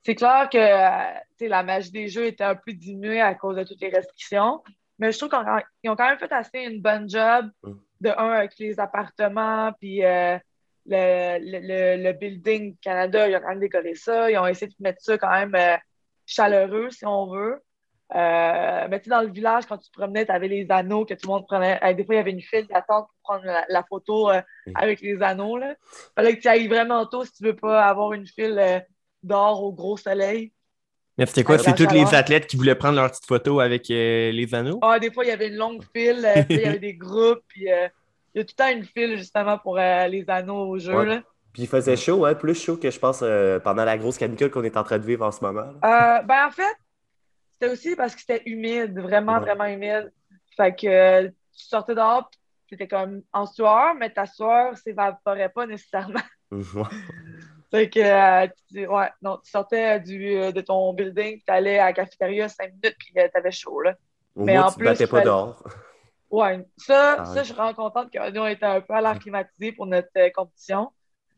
C'est 0.04 0.16
clair 0.16 0.50
que 0.52 0.58
euh, 0.58 1.48
la 1.48 1.64
magie 1.64 1.92
des 1.92 2.08
jeux 2.08 2.26
était 2.26 2.44
un 2.44 2.56
peu 2.56 2.74
diminuée 2.74 3.22
à 3.22 3.36
cause 3.36 3.56
de 3.56 3.64
toutes 3.64 3.82
les 3.82 3.90
restrictions. 3.90 4.62
Mais 5.00 5.12
je 5.12 5.18
trouve 5.18 5.30
qu'ils 5.30 5.90
ont 5.92 5.96
quand 5.96 6.08
même 6.08 6.20
fait 6.20 6.32
assez 6.32 6.60
une 6.60 6.82
bonne 6.82 7.10
job, 7.10 7.50
hum. 7.64 7.80
de 8.02 8.10
un, 8.10 8.30
avec 8.30 8.58
les 8.60 8.80
appartements, 8.80 9.72
puis 9.80 10.02
le, 10.02 10.40
le, 10.86 12.04
le, 12.04 12.12
building 12.14 12.76
Canada, 12.82 13.28
ils 13.28 13.36
ont 13.36 13.40
quand 13.40 13.50
même 13.50 13.60
décoré 13.60 13.96
ça. 13.96 14.30
Ils 14.30 14.38
ont 14.38 14.46
essayé 14.46 14.68
de 14.68 14.76
mettre 14.80 15.02
ça 15.02 15.18
quand 15.18 15.32
même 15.32 15.56
chaleureux, 16.26 16.90
si 16.90 17.06
on 17.06 17.28
veut. 17.28 17.62
Euh, 18.16 18.88
mais 18.90 19.00
tu 19.00 19.06
sais, 19.06 19.10
dans 19.10 19.22
le 19.22 19.32
village, 19.32 19.66
quand 19.66 19.78
tu 19.78 19.90
te 19.90 19.98
promenais, 19.98 20.26
tu 20.26 20.32
avais 20.32 20.48
les 20.48 20.68
anneaux 20.70 21.06
que 21.06 21.16
tout 21.16 21.28
le 21.28 21.34
monde 21.34 21.48
prenait. 21.48 21.80
Euh, 21.84 21.94
des 21.94 22.06
fois, 22.06 22.16
il 22.16 22.18
y 22.20 22.22
avait 22.22 22.32
une 22.32 22.42
file 22.42 22.68
d'attente 22.68 23.08
pour 23.08 23.16
prendre 23.24 23.46
la, 23.46 23.66
la 23.70 23.84
photo 23.84 24.30
euh, 24.30 24.42
avec 24.76 25.02
les 25.02 25.22
anneaux. 25.24 25.58
Il 25.58 25.76
fallait 26.16 26.38
que 26.38 26.42
tu 26.42 26.48
ailles 26.48 26.68
vraiment 26.68 27.06
tôt 27.08 27.24
si 27.24 27.34
tu 27.34 27.44
veux 27.44 27.56
pas 27.56 27.84
avoir 27.86 28.14
une 28.14 28.28
file 28.28 28.58
euh, 28.60 28.80
dehors 29.24 29.64
au 29.64 29.74
gros 29.74 29.98
soleil. 29.98 30.52
Mais 31.18 31.26
c'était 31.26 31.44
quoi? 31.44 31.58
C'est 31.58 31.74
tous 31.74 31.92
les 31.92 32.14
athlètes 32.14 32.48
qui 32.48 32.58
voulaient 32.58 32.76
prendre 32.76 32.96
leur 32.96 33.10
petite 33.10 33.26
photo 33.26 33.60
avec 33.60 33.88
les 33.88 34.50
anneaux? 34.54 34.80
Ah, 34.82 35.00
des 35.00 35.12
fois, 35.12 35.24
il 35.26 35.30
y 35.30 35.32
avait 35.32 35.48
une 35.48 35.58
longue 35.58 35.84
file, 35.96 36.28
il 36.50 36.60
y 36.60 36.66
avait 36.66 36.80
des 36.80 36.96
groupes, 36.96 37.42
puis 37.48 37.66
il 37.66 37.68
y 37.68 38.40
a 38.40 38.44
tout 38.44 38.54
le 38.58 38.64
temps 38.64 38.70
une 38.70 38.84
file 38.84 39.18
justement 39.18 39.60
pour 39.60 39.78
les 39.78 40.26
anneaux 40.28 40.70
au 40.70 40.80
jeu. 40.80 40.96
Ouais. 40.96 41.06
là. 41.06 41.24
Puis 41.54 41.64
il 41.64 41.68
faisait 41.68 41.96
chaud, 41.96 42.26
hein, 42.26 42.34
plus 42.34 42.56
chaud 42.60 42.78
que 42.78 42.90
je 42.90 43.00
pense 43.00 43.20
euh, 43.22 43.60
pendant 43.60 43.86
la 43.86 43.98
grosse 43.98 44.18
canicule 44.18 44.50
qu'on 44.50 44.64
est 44.64 44.76
en 44.76 44.84
train 44.84 44.98
de 44.98 45.06
vivre 45.06 45.24
en 45.26 45.32
ce 45.32 45.44
moment. 45.44 45.72
Euh, 45.84 46.22
ben, 46.24 46.48
en 46.48 46.52
fait, 46.52 46.76
c'était 47.52 47.72
aussi 47.72 47.96
parce 47.96 48.16
que 48.16 48.22
c'était 48.22 48.42
humide, 48.48 48.98
vraiment, 49.00 49.34
Ouais. 49.34 49.40
vraiment 49.42 49.66
humide. 49.66 50.12
Fait 50.58 50.76
que 50.76 50.88
euh, 50.88 51.28
tu 51.56 51.66
sortais 51.66 51.94
dehors, 51.96 52.30
tu 52.68 52.74
étais 52.76 52.88
comme 52.88 53.22
en 53.32 53.46
sueur, 53.46 53.94
mais 53.96 54.10
ta 54.12 54.26
sueur 54.26 54.76
s'évaporait 54.78 55.50
pas 55.50 55.68
nécessairement. 55.68 56.20
Fait 57.72 57.90
que, 57.90 58.00
euh, 58.00 58.48
tu, 58.72 58.86
ouais, 58.88 59.10
non, 59.22 59.38
tu 59.44 59.50
sortais 59.50 60.00
du, 60.00 60.20
de 60.52 60.62
ton 60.62 60.94
building, 60.94 61.40
tu 61.40 61.52
allais 61.52 61.80
à 61.80 61.86
la 61.86 61.94
cafétéria 61.94 62.48
cinq 62.48 62.68
minutes, 62.74 62.96
puis 63.00 63.14
t'avais 63.34 63.52
chaud, 63.52 63.82
là. 63.82 63.96
Au 64.36 64.46
Mais 64.46 64.54
moins, 64.54 64.66
en 64.66 64.70
tu 64.70 64.74
te 64.74 64.80
plus, 64.80 64.86
battais 64.90 65.08
pas 65.08 65.12
fallait- 65.18 65.26
dehors. 65.26 65.64
Ouais, 66.30 66.66
ça, 66.78 67.16
Ah 67.20 67.26
ça 67.26 67.40
je 67.42 67.46
suis 67.46 67.54
vraiment 67.56 67.74
contente 67.74 68.12
que 68.12 68.32
nous, 68.32 68.42
on 68.42 68.48
était 68.48 68.66
un 68.66 68.82
peu 68.82 68.94
à 68.94 69.02
l'air 69.02 69.18
climatisé 69.20 69.72
pour 69.72 69.86
notre 69.88 70.10
compétition. 70.34 70.92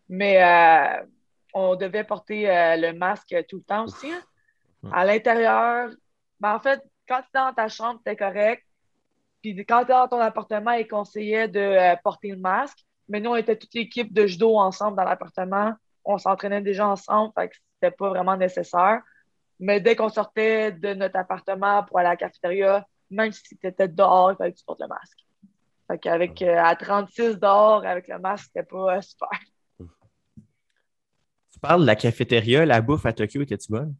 Mais 0.09 0.43
euh, 0.43 1.05
on 1.53 1.75
devait 1.75 2.03
porter 2.03 2.49
euh, 2.49 2.75
le 2.77 2.93
masque 2.93 3.35
tout 3.49 3.57
le 3.57 3.63
temps 3.63 3.85
aussi. 3.85 4.11
hein. 4.11 4.21
À 4.91 5.05
l'intérieur, 5.05 5.89
ben, 6.39 6.55
en 6.55 6.59
fait, 6.59 6.81
quand 7.07 7.21
tu 7.21 7.27
es 7.37 7.39
dans 7.41 7.53
ta 7.53 7.67
chambre, 7.67 7.99
t'es 8.05 8.15
correct. 8.15 8.63
Puis 9.41 9.55
quand 9.65 9.85
tu 9.85 9.91
es 9.91 9.95
dans 9.95 10.07
ton 10.07 10.19
appartement, 10.19 10.71
il 10.71 10.87
conseillait 10.87 11.47
de 11.47 11.59
euh, 11.59 11.95
porter 12.03 12.29
le 12.31 12.37
masque. 12.37 12.79
Mais 13.07 13.19
nous, 13.19 13.31
on 13.31 13.35
était 13.35 13.55
toute 13.55 13.73
l'équipe 13.73 14.11
de 14.13 14.25
judo 14.25 14.55
ensemble 14.57 14.97
dans 14.97 15.03
l'appartement. 15.03 15.73
On 16.03 16.17
s'entraînait 16.17 16.61
déjà 16.61 16.87
ensemble, 16.87 17.31
fait 17.37 17.49
que 17.49 17.55
c'était 17.73 17.95
pas 17.95 18.09
vraiment 18.09 18.37
nécessaire. 18.37 19.01
Mais 19.59 19.79
dès 19.79 19.95
qu'on 19.95 20.09
sortait 20.09 20.71
de 20.71 20.93
notre 20.93 21.17
appartement 21.17 21.83
pour 21.83 21.99
aller 21.99 22.07
à 22.07 22.11
la 22.11 22.17
cafétéria, 22.17 22.85
même 23.09 23.31
si 23.31 23.43
tu 23.57 23.67
étais 23.67 23.87
dehors, 23.87 24.31
il 24.31 24.35
fallait 24.35 24.51
que 24.53 24.57
tu 24.57 24.65
portes 24.65 24.81
le 24.81 24.87
masque. 24.87 25.19
Fait 25.87 25.99
qu'avec 25.99 26.41
euh, 26.41 26.57
à 26.57 26.75
36 26.75 27.37
dehors, 27.39 27.85
avec 27.85 28.07
le 28.07 28.19
masque, 28.19 28.45
c'était 28.47 28.67
pas 28.67 29.01
super. 29.01 29.29
Parles 31.67 31.81
de 31.81 31.87
la 31.87 31.95
cafétéria, 31.95 32.63
la 32.63 32.79
bouffe 32.79 33.07
à 33.07 33.13
Tokyo, 33.13 33.41
était-tu 33.41 33.71
bonne? 33.71 33.95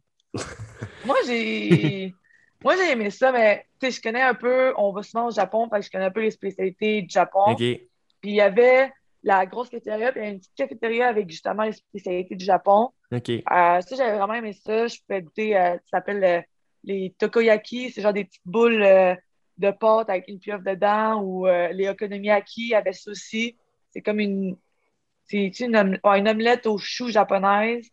Moi, 1.04 1.16
j'ai. 1.26 2.14
Moi, 2.64 2.76
j'ai 2.76 2.92
aimé 2.92 3.10
ça, 3.10 3.32
mais 3.32 3.66
tu 3.80 3.86
sais, 3.86 3.96
je 3.96 4.00
connais 4.00 4.22
un 4.22 4.34
peu, 4.34 4.72
on 4.76 4.92
va 4.92 5.02
souvent 5.02 5.26
au 5.26 5.30
Japon, 5.30 5.68
fait 5.68 5.80
que 5.80 5.86
je 5.86 5.90
connais 5.90 6.04
un 6.04 6.10
peu 6.10 6.22
les 6.22 6.30
spécialités 6.30 7.02
du 7.02 7.10
Japon. 7.10 7.56
Puis 7.56 7.88
il 8.22 8.34
y 8.34 8.40
avait 8.40 8.92
la 9.24 9.46
grosse 9.46 9.68
cafétéria, 9.68 10.12
puis 10.12 10.20
il 10.20 10.24
y 10.24 10.26
avait 10.26 10.34
une 10.34 10.38
petite 10.38 10.54
cafétéria 10.54 11.08
avec 11.08 11.28
justement 11.28 11.64
les 11.64 11.72
spécialités 11.72 12.36
du 12.36 12.44
Japon. 12.44 12.90
OK. 13.12 13.28
Euh, 13.30 13.42
ça, 13.46 13.96
j'avais 13.96 14.16
vraiment 14.16 14.34
aimé 14.34 14.52
ça. 14.52 14.86
Je 14.86 14.98
pouvais 15.00 15.22
goûter, 15.22 15.56
euh, 15.56 15.74
ça 15.86 15.98
s'appelle 15.98 16.24
euh, 16.24 16.40
les 16.84 17.14
tokoyaki. 17.18 17.90
C'est 17.90 18.00
genre 18.00 18.12
des 18.12 18.24
petites 18.24 18.46
boules 18.46 18.86
de 19.58 19.70
pâte 19.72 20.08
avec 20.08 20.28
une 20.28 20.38
pieuvre 20.38 20.62
dedans. 20.62 21.20
Ou 21.20 21.46
les 21.46 21.88
okonomiyaki 21.88 22.74
avec 22.74 22.94
ça 22.94 23.10
aussi. 23.10 23.56
C'est 23.90 24.02
comme 24.02 24.20
une, 24.20 24.56
c'est 25.28 25.60
une, 25.60 25.76
om- 25.76 25.98
ouais, 26.04 26.18
une 26.20 26.28
omelette 26.28 26.66
aux 26.66 26.78
choux 26.78 27.08
japonaise. 27.08 27.88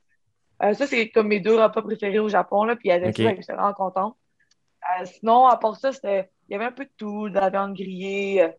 Euh, 0.63 0.73
ça, 0.73 0.87
c'est 0.87 1.09
comme 1.11 1.27
mes 1.29 1.39
deux 1.39 1.55
repas 1.61 1.81
préférés 1.81 2.19
au 2.19 2.29
Japon. 2.29 2.63
Là, 2.65 2.75
puis 2.75 2.89
il 2.89 2.91
y 2.91 2.93
avait 2.93 3.09
Ok. 3.09 3.19
ça, 3.19 3.29
j'étais 3.35 3.53
vraiment 3.53 3.73
contente. 3.73 4.17
Euh, 5.01 5.05
sinon, 5.05 5.47
à 5.47 5.57
part 5.57 5.77
ça, 5.77 5.91
c'était, 5.93 6.29
il 6.49 6.53
y 6.53 6.55
avait 6.55 6.65
un 6.65 6.71
peu 6.71 6.85
de 6.85 6.91
tout, 6.97 7.29
de 7.29 7.35
la 7.35 7.49
viande 7.49 7.75
grillée. 7.75 8.43
euh, 8.43 8.49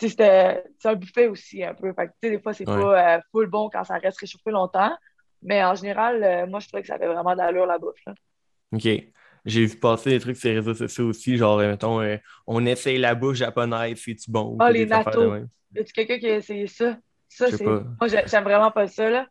c'était 0.00 0.64
c'est 0.80 0.88
un 0.88 0.94
buffet 0.96 1.28
aussi 1.28 1.64
un 1.64 1.74
peu. 1.74 1.92
Fait 1.94 2.08
que, 2.08 2.28
des 2.28 2.40
fois, 2.40 2.54
c'est 2.54 2.66
Ouais. 2.66 2.74
pas 2.74 3.16
euh, 3.16 3.20
full 3.32 3.46
bon 3.48 3.70
quand 3.70 3.84
ça 3.84 3.96
reste 3.98 4.18
réchauffé 4.20 4.50
longtemps. 4.50 4.92
Mais 5.42 5.64
en 5.64 5.74
général, 5.74 6.48
moi, 6.48 6.60
je 6.60 6.68
trouvais 6.68 6.82
que 6.82 6.88
ça 6.88 6.94
avait 6.94 7.06
vraiment 7.08 7.36
d'allure 7.36 7.66
la 7.66 7.78
bouffe. 7.78 7.98
là. 8.06 8.14
OK. 8.72 8.88
J'ai 9.44 9.66
vu 9.66 9.76
passer 9.78 10.10
des 10.10 10.20
trucs 10.20 10.36
sur 10.36 10.48
les 10.50 10.56
réseaux 10.56 10.74
sociaux 10.74 11.08
aussi, 11.08 11.36
genre, 11.36 11.58
mettons, 11.58 12.00
euh, 12.00 12.16
on 12.46 12.64
essaye 12.64 12.98
la 12.98 13.14
bouffe 13.16 13.34
japonaise, 13.36 13.98
c'est-tu 14.00 14.30
bon? 14.30 14.56
Ah, 14.60 14.70
les 14.70 14.84
de 14.84 14.90
natto. 14.90 15.34
Y 15.74 15.80
a-tu 15.80 15.92
quelqu'un 15.92 16.18
qui 16.18 16.26
a 16.28 16.36
essayé 16.36 16.66
ça? 16.68 16.96
Ça, 17.36 17.50
c'est. 17.50 17.64
Moi, 17.64 18.08
j'ai- 18.08 18.26
j'aime 18.26 18.44
vraiment 18.44 18.70
pas 18.70 18.86
ça, 18.86 19.08
là. 19.08 19.26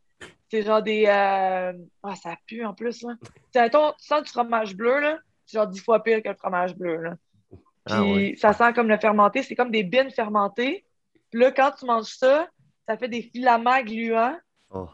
C'est 0.49 0.63
genre 0.63 0.81
des. 0.81 1.05
euh, 1.07 1.73
Ah, 2.03 2.15
ça 2.15 2.35
pue 2.47 2.65
en 2.65 2.73
plus, 2.73 3.03
là. 3.03 3.13
Tu 3.53 3.59
sens 4.05 4.23
du 4.23 4.29
fromage 4.29 4.75
bleu, 4.75 4.99
là. 4.99 5.17
C'est 5.45 5.57
genre 5.57 5.67
dix 5.67 5.79
fois 5.81 6.01
pire 6.03 6.21
que 6.23 6.29
le 6.29 6.35
fromage 6.35 6.75
bleu, 6.75 6.97
là. 6.97 7.13
Puis 7.85 7.95
Ah 7.95 8.01
ouais. 8.03 8.35
ça 8.37 8.53
sent 8.53 8.73
comme 8.73 8.87
le 8.89 8.97
fermenté. 8.97 9.43
C'est 9.43 9.55
comme 9.55 9.71
des 9.71 9.83
bines 9.83 10.11
fermentées. 10.11 10.85
Puis 11.31 11.39
là, 11.41 11.51
quand 11.51 11.71
tu 11.71 11.85
manges 11.85 12.13
ça, 12.15 12.47
ça 12.87 12.97
fait 12.97 13.07
des 13.07 13.21
filaments 13.23 13.81
gluants. 13.81 14.37
Oh. 14.69 14.87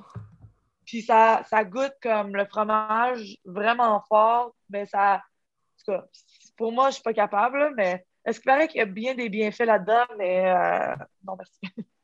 Puis 0.86 1.02
ça, 1.02 1.41
ça 1.50 1.63
goûte 1.65 1.96
comme 2.02 2.36
le 2.36 2.46
fromage 2.46 3.36
vraiment 3.43 4.02
fort. 4.08 4.54
Mais 4.70 4.86
ça. 4.86 5.15
En 5.15 5.20
tout 5.86 5.91
cas, 6.00 6.06
pour 6.56 6.72
moi, 6.72 6.89
je 6.89 6.96
suis 6.96 7.04
pas 7.04 7.13
capable, 7.13 7.60
là, 7.60 7.70
mais 7.76 8.06
est-ce 8.26 8.39
qu'il 8.39 8.50
paraît 8.52 8.67
qu'il 8.67 8.80
y 8.80 8.82
a 8.82 8.86
bien 8.86 9.15
des 9.15 9.30
bienfaits 9.30 9.65
là-dedans? 9.65 10.06
Mais 10.17 10.50
euh, 10.52 10.96
non, 11.26 11.36
merci. 11.38 11.60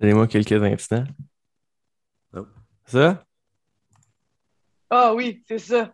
Donnez-moi 0.00 0.26
quelques 0.26 0.62
instants. 0.62 1.04
Oh. 2.34 2.46
Ça? 2.86 3.24
Ah 4.90 5.12
oui, 5.14 5.42
c'est 5.46 5.58
ça. 5.58 5.92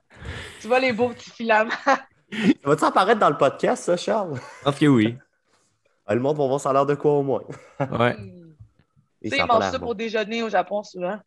Tu 0.61 0.69
vois 0.69 0.81
les 0.81 0.93
beaux 0.93 1.09
petits 1.09 1.31
filaments. 1.31 1.71
Va-tu 2.65 2.85
apparaître 2.85 3.21
dans 3.21 3.31
le 3.31 3.37
podcast, 3.37 3.85
ça, 3.85 3.97
Charles? 3.97 4.37
Je 4.37 4.65
pense 4.65 4.79
que 4.79 4.87
oui. 4.87 5.17
Ah, 6.07 6.15
le 6.15 6.21
monde 6.21 6.37
va 6.37 6.47
voir 6.47 6.61
ça 6.61 6.69
a 6.69 6.73
l'air 6.75 6.85
de 6.85 6.95
quoi 6.97 7.13
au 7.13 7.23
moins? 7.23 7.41
Ouais. 7.99 8.15
Tu 9.23 9.31
sais, 9.31 9.39
ils 9.39 9.47
mangent 9.47 9.71
ça 9.71 9.79
pour 9.79 9.95
déjeuner 9.95 10.43
au 10.43 10.51
Japon 10.51 10.83
souvent. 10.83 11.19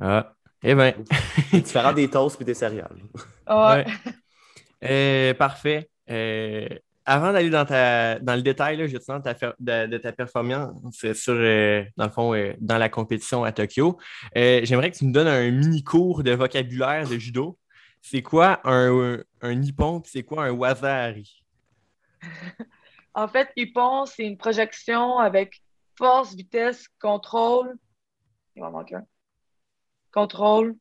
Ah. 0.00 0.32
Eh 0.64 0.74
bien. 0.74 0.94
Différent 1.52 1.92
des 1.92 2.10
toasts 2.10 2.40
et 2.40 2.44
des 2.44 2.54
céréales. 2.54 3.02
Ah, 3.46 3.76
Ouais. 3.76 3.86
Euh, 4.82 5.34
parfait. 5.34 5.88
Euh, 6.10 6.66
avant 7.06 7.32
d'aller 7.32 7.50
dans, 7.50 7.64
dans 7.64 8.34
le 8.34 8.42
détail, 8.42 8.76
de 8.76 9.96
ta, 9.98 10.12
performance 10.12 11.12
sur, 11.14 11.34
euh, 11.34 11.84
dans 11.96 12.06
le 12.06 12.10
fond, 12.10 12.34
euh, 12.34 12.52
dans 12.60 12.78
la 12.78 12.88
compétition 12.88 13.44
à 13.44 13.52
Tokyo, 13.52 13.98
euh, 14.36 14.60
j'aimerais 14.64 14.90
que 14.90 14.96
tu 14.96 15.06
me 15.06 15.12
donnes 15.12 15.28
un 15.28 15.50
mini 15.50 15.84
cours 15.84 16.24
de 16.24 16.32
vocabulaire 16.32 17.08
de 17.08 17.16
judo. 17.16 17.58
C'est 18.02 18.22
quoi 18.22 18.60
un, 18.64 19.18
un 19.40 19.54
nippon 19.54 20.02
c'est 20.04 20.24
quoi 20.24 20.44
un 20.44 20.50
wazari? 20.50 21.42
En 23.16 23.28
fait, 23.28 23.50
Ippon, 23.56 24.04
c'est 24.04 24.26
une 24.26 24.36
projection 24.36 25.18
avec 25.18 25.62
force, 25.96 26.34
vitesse, 26.34 26.86
contrôle. 27.00 27.74
Il 28.54 28.62
m'en 28.62 28.70
manque 28.70 28.92
un. 28.92 29.06
Contrôle. 30.12 30.76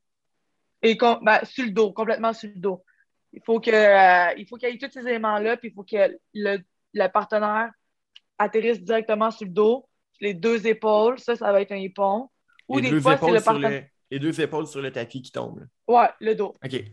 Et 0.82 0.96
ben, 0.96 1.40
sur 1.46 1.64
le 1.64 1.72
dos, 1.72 1.94
complètement 1.94 2.34
sur 2.34 2.50
le 2.50 2.60
dos. 2.60 2.85
Il 3.36 3.42
faut 3.46 3.60
que, 3.60 3.70
euh, 3.70 4.34
il 4.38 4.48
faut 4.48 4.56
qu'il 4.58 4.70
y 4.70 4.74
ait 4.74 4.78
tous 4.78 4.92
ces 4.92 5.02
éléments-là, 5.08 5.58
puis 5.58 5.68
il 5.70 5.74
faut 5.74 5.84
que 5.84 6.18
le, 6.34 6.58
le 6.94 7.08
partenaire 7.10 7.70
atterrisse 8.38 8.82
directement 8.82 9.30
sur 9.32 9.46
le 9.46 9.52
dos, 9.52 9.88
les 10.22 10.34
deux 10.34 10.66
épaules, 10.68 11.20
ça, 11.20 11.36
ça 11.36 11.52
va 11.52 11.62
être 11.62 11.72
un 11.74 11.78
Ippon. 11.78 12.30
Ou 12.68 12.78
Les 12.78 12.84
des 12.84 12.90
deux, 12.92 13.02
fois, 13.02 13.18
c'est 13.18 13.32
le 13.32 13.42
partenaire. 13.42 13.86
le, 14.10 14.20
deux 14.20 14.42
épaules 14.42 14.68
sur 14.68 14.82
le 14.82 14.92
tapis 14.92 15.22
qui 15.22 15.32
tombent. 15.32 15.68
Ouais, 15.88 16.08
le 16.20 16.34
dos. 16.34 16.54
OK. 16.64 16.84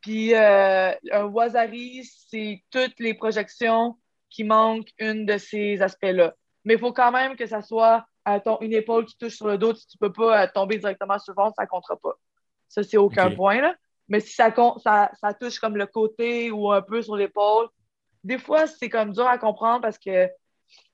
Puis 0.00 0.34
euh, 0.34 0.92
un 1.12 1.24
wasari, 1.24 2.04
c'est 2.04 2.62
toutes 2.70 2.98
les 3.00 3.14
projections 3.14 3.96
qui 4.28 4.44
manquent 4.44 4.90
une 4.98 5.24
de 5.24 5.38
ces 5.38 5.80
aspects-là. 5.80 6.34
Mais 6.64 6.74
il 6.74 6.80
faut 6.80 6.92
quand 6.92 7.12
même 7.12 7.36
que 7.36 7.46
ça 7.46 7.62
soit 7.62 8.04
euh, 8.28 8.38
ton- 8.40 8.58
une 8.60 8.72
épaule 8.72 9.06
qui 9.06 9.16
touche 9.16 9.36
sur 9.36 9.46
le 9.46 9.56
dos. 9.56 9.74
Si 9.74 9.86
tu 9.86 9.96
peux 9.98 10.12
pas 10.12 10.42
euh, 10.42 10.46
tomber 10.52 10.78
directement 10.78 11.18
sur 11.18 11.32
le 11.36 11.42
ventre, 11.42 11.54
ça 11.56 11.62
ne 11.62 11.68
comptera 11.68 11.96
pas. 11.96 12.14
Ça, 12.68 12.82
c'est 12.82 12.96
aucun 12.96 13.28
point. 13.36 13.60
Là. 13.60 13.74
Mais 14.08 14.20
si 14.20 14.34
ça, 14.34 14.54
ça, 14.82 15.10
ça 15.20 15.34
touche 15.34 15.58
comme 15.58 15.76
le 15.76 15.86
côté 15.86 16.50
ou 16.50 16.70
un 16.72 16.82
peu 16.82 17.02
sur 17.02 17.16
l'épaule, 17.16 17.68
des 18.22 18.38
fois, 18.38 18.66
c'est 18.66 18.88
comme 18.88 19.12
dur 19.12 19.26
à 19.26 19.38
comprendre 19.38 19.82
parce 19.82 19.98
que 19.98 20.28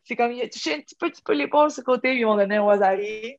c'est 0.05 0.17
comme 0.17 0.33
il 0.33 0.41
a 0.41 0.45
un 0.45 0.49
petit 0.49 0.97
peu, 0.99 1.11
petit 1.11 1.23
peu 1.23 1.33
l'épaule 1.35 1.71
le 1.77 1.83
côté, 1.83 2.17
ils 2.17 2.25
vont 2.25 2.37
donner 2.37 2.57
un 2.57 2.63
wasari. 2.63 3.37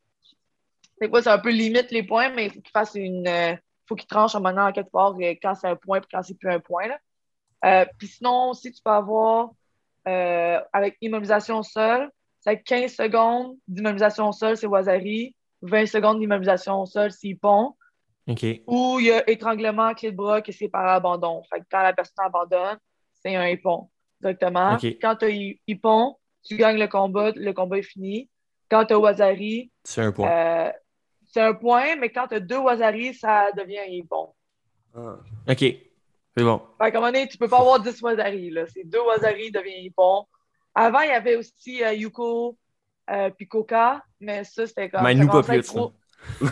Des 1.00 1.10
fois, 1.10 1.22
c'est 1.22 1.30
un 1.30 1.40
peu 1.40 1.52
limite 1.52 1.92
les 1.92 2.04
points, 2.04 2.30
mais 2.30 2.46
il 2.46 2.54
faut 2.54 2.62
qu'il 2.62 2.72
fasse 2.72 2.96
une. 2.96 3.28
euh, 3.28 3.56
faut 3.92 3.96
qu'il 3.96 4.08
tranche 4.08 4.36
un 4.36 4.40
moment 4.40 4.68
en 4.68 4.72
quelque 4.72 4.92
part 4.92 5.16
euh, 5.20 5.36
quand 5.42 5.54
c'est 5.56 5.68
un 5.68 5.76
point 5.76 6.00
et 6.00 6.04
quand 6.10 6.24
c'est 6.24 6.38
plus 6.38 6.50
un 6.50 6.60
point. 6.60 6.88
Euh, 7.66 7.86
puis 7.98 8.08
sinon, 8.08 8.52
aussi, 8.52 8.72
tu 8.72 8.82
peux 8.82 8.92
avoir 8.92 9.52
euh, 10.08 10.60
avec 10.72 10.98
immobilisation 11.02 11.60
au 11.60 11.64
sol, 11.64 12.10
c'est 12.40 12.62
15 12.64 12.94
secondes 12.94 13.58
d'immobilisation 13.68 14.30
au 14.30 14.32
sol, 14.32 14.56
c'est 14.56 14.66
Wazari, 14.66 15.36
20 15.62 15.86
secondes 15.86 16.20
d'immobilisation 16.20 16.82
au 16.82 16.86
sol, 16.86 17.12
c'est 17.12 17.28
Ippon, 17.28 17.76
Ou 18.68 19.00
il 19.00 19.08
y 19.08 19.12
a 19.12 19.30
étranglement, 19.30 19.94
clé 19.94 20.12
de 20.12 20.16
bras, 20.16 20.42
que 20.42 20.52
c'est 20.52 20.70
par 20.70 20.88
abandon. 20.88 21.42
Fait 21.50 21.60
que 21.60 21.66
quand 21.72 21.82
la 21.82 21.94
personne 21.94 22.26
abandonne, 22.26 22.78
c'est 23.22 23.36
un 23.36 23.48
Ippon 23.48 23.90
directement. 24.20 24.78
Quand 25.02 25.16
tu 25.16 25.26
as 25.26 25.56
Ippon, 25.68 26.16
tu 26.44 26.56
gagnes 26.58 26.80
le 26.80 26.88
combat, 26.88 27.32
le 27.36 27.52
combat 27.54 27.78
est 27.80 27.84
fini. 27.84 28.30
Quand 28.70 28.86
tu 28.86 28.94
as 28.94 29.00
Wazari, 29.00 29.72
C'est 29.84 30.02
un 30.02 30.12
point. 30.12 30.30
euh, 30.32 30.72
c'est 31.26 31.42
un 31.42 31.54
point, 31.54 31.96
mais 31.98 32.10
quand 32.10 32.28
tu 32.28 32.36
as 32.36 32.40
deux 32.40 32.58
Wazari, 32.58 33.14
ça 33.14 33.52
devient 33.58 33.80
un 33.80 33.92
Ippon. 33.92 34.34
Ah. 34.96 35.16
OK. 35.50 35.60
C'est 36.38 36.44
bon. 36.44 36.62
Fait 36.82 36.92
qu'à 36.92 36.98
un 36.98 37.02
moment 37.02 37.12
donné, 37.12 37.28
tu 37.28 37.38
peux 37.38 37.48
pas 37.50 37.60
avoir 37.60 37.80
10 37.80 38.02
Wazari. 38.02 38.50
Là. 38.52 38.66
C'est 38.68 38.84
deux 38.86 39.02
Wazari 39.02 39.52
devient 39.52 39.92
bon. 39.96 40.26
Avant, 40.74 41.02
il 41.02 41.10
y 41.10 41.12
avait 41.12 41.36
aussi 41.36 41.84
euh, 41.84 41.94
Yuko 41.94 42.58
euh, 43.10 43.30
puis 43.32 43.48
Coca, 43.48 44.02
mais 44.22 44.44
ça, 44.46 44.66
c'était 44.66 44.90
comme. 44.90 45.04
Mais 45.04 45.14
nous, 45.16 45.28
pas 45.28 45.44
plus. 45.44 45.62
trop- 45.64 45.92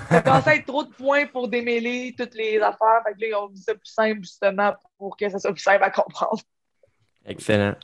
ça 0.09 0.21
commençait 0.21 0.49
à 0.49 0.55
être 0.55 0.65
trop 0.65 0.83
de 0.83 0.89
points 0.89 1.25
pour 1.27 1.47
démêler 1.47 2.15
toutes 2.17 2.35
les 2.35 2.59
affaires. 2.59 3.01
Fait 3.05 3.13
que 3.13 3.21
là, 3.21 3.27
ils 3.27 3.35
ont 3.35 3.49
mis 3.49 3.57
ça 3.57 3.73
plus 3.75 3.91
simple, 3.91 4.21
justement, 4.21 4.73
pour 4.97 5.15
que 5.17 5.29
ça 5.29 5.39
soit 5.39 5.53
plus 5.53 5.61
simple 5.61 5.83
à 5.83 5.89
comprendre. 5.89 6.41
Excellent. 7.25 7.75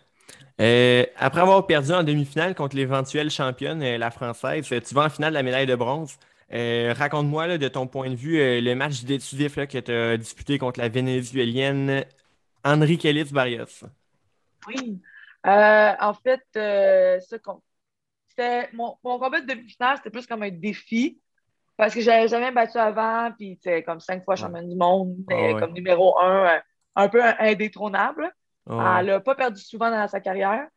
Euh, 0.61 1.05
après 1.17 1.41
avoir 1.41 1.67
perdu 1.67 1.91
en 1.91 2.03
demi-finale 2.03 2.55
contre 2.55 2.77
l'éventuelle 2.77 3.29
championne, 3.29 3.83
euh, 3.83 3.97
la 3.97 4.09
française, 4.09 4.71
euh, 4.71 4.79
tu 4.79 4.95
vas 4.95 5.03
en 5.03 5.09
finale 5.09 5.31
de 5.31 5.35
la 5.35 5.43
médaille 5.43 5.65
de 5.65 5.75
bronze. 5.75 6.17
Euh, 6.53 6.93
raconte-moi 6.95 7.57
de 7.57 7.67
ton 7.67 7.87
point 7.87 8.09
de 8.09 8.15
vue 8.15 8.37
le 8.61 8.73
match 8.75 9.03
décisif 9.03 9.57
là, 9.57 9.67
que 9.67 9.79
tu 9.79 9.91
as 9.91 10.15
disputé 10.15 10.57
contre 10.57 10.79
la 10.79 10.89
vénézuélienne 10.89 12.05
Henri 12.63 12.97
Kellis 12.97 13.31
Barrios. 13.33 13.83
Oui. 14.67 15.01
En 15.43 16.13
fait, 16.13 16.45
mon, 18.73 18.95
mon 19.03 19.19
combat 19.19 19.41
de 19.41 19.47
demi-finale, 19.47 19.97
c'était 19.97 20.11
plus 20.11 20.27
comme 20.27 20.43
un 20.43 20.51
défi. 20.51 21.19
Parce 21.77 21.93
que 21.93 22.01
j'avais 22.01 22.27
jamais 22.27 22.51
battu 22.51 22.77
avant, 22.77 23.31
puis 23.37 23.57
tu 23.57 23.69
sais, 23.69 23.83
comme 23.83 23.99
cinq 23.99 24.23
fois 24.23 24.35
championne 24.35 24.69
du 24.69 24.75
monde, 24.75 25.17
ouais. 25.27 25.55
comme 25.59 25.73
numéro 25.73 26.17
un, 26.19 26.45
euh, 26.47 26.59
un 26.95 27.09
peu 27.09 27.21
indétrônable. 27.39 28.33
Oh, 28.67 28.79
Elle 28.99 29.07
n'a 29.07 29.19
pas 29.19 29.35
perdu 29.35 29.61
souvent 29.61 29.91
dans 29.91 30.07
sa 30.07 30.19
carrière. 30.19 30.67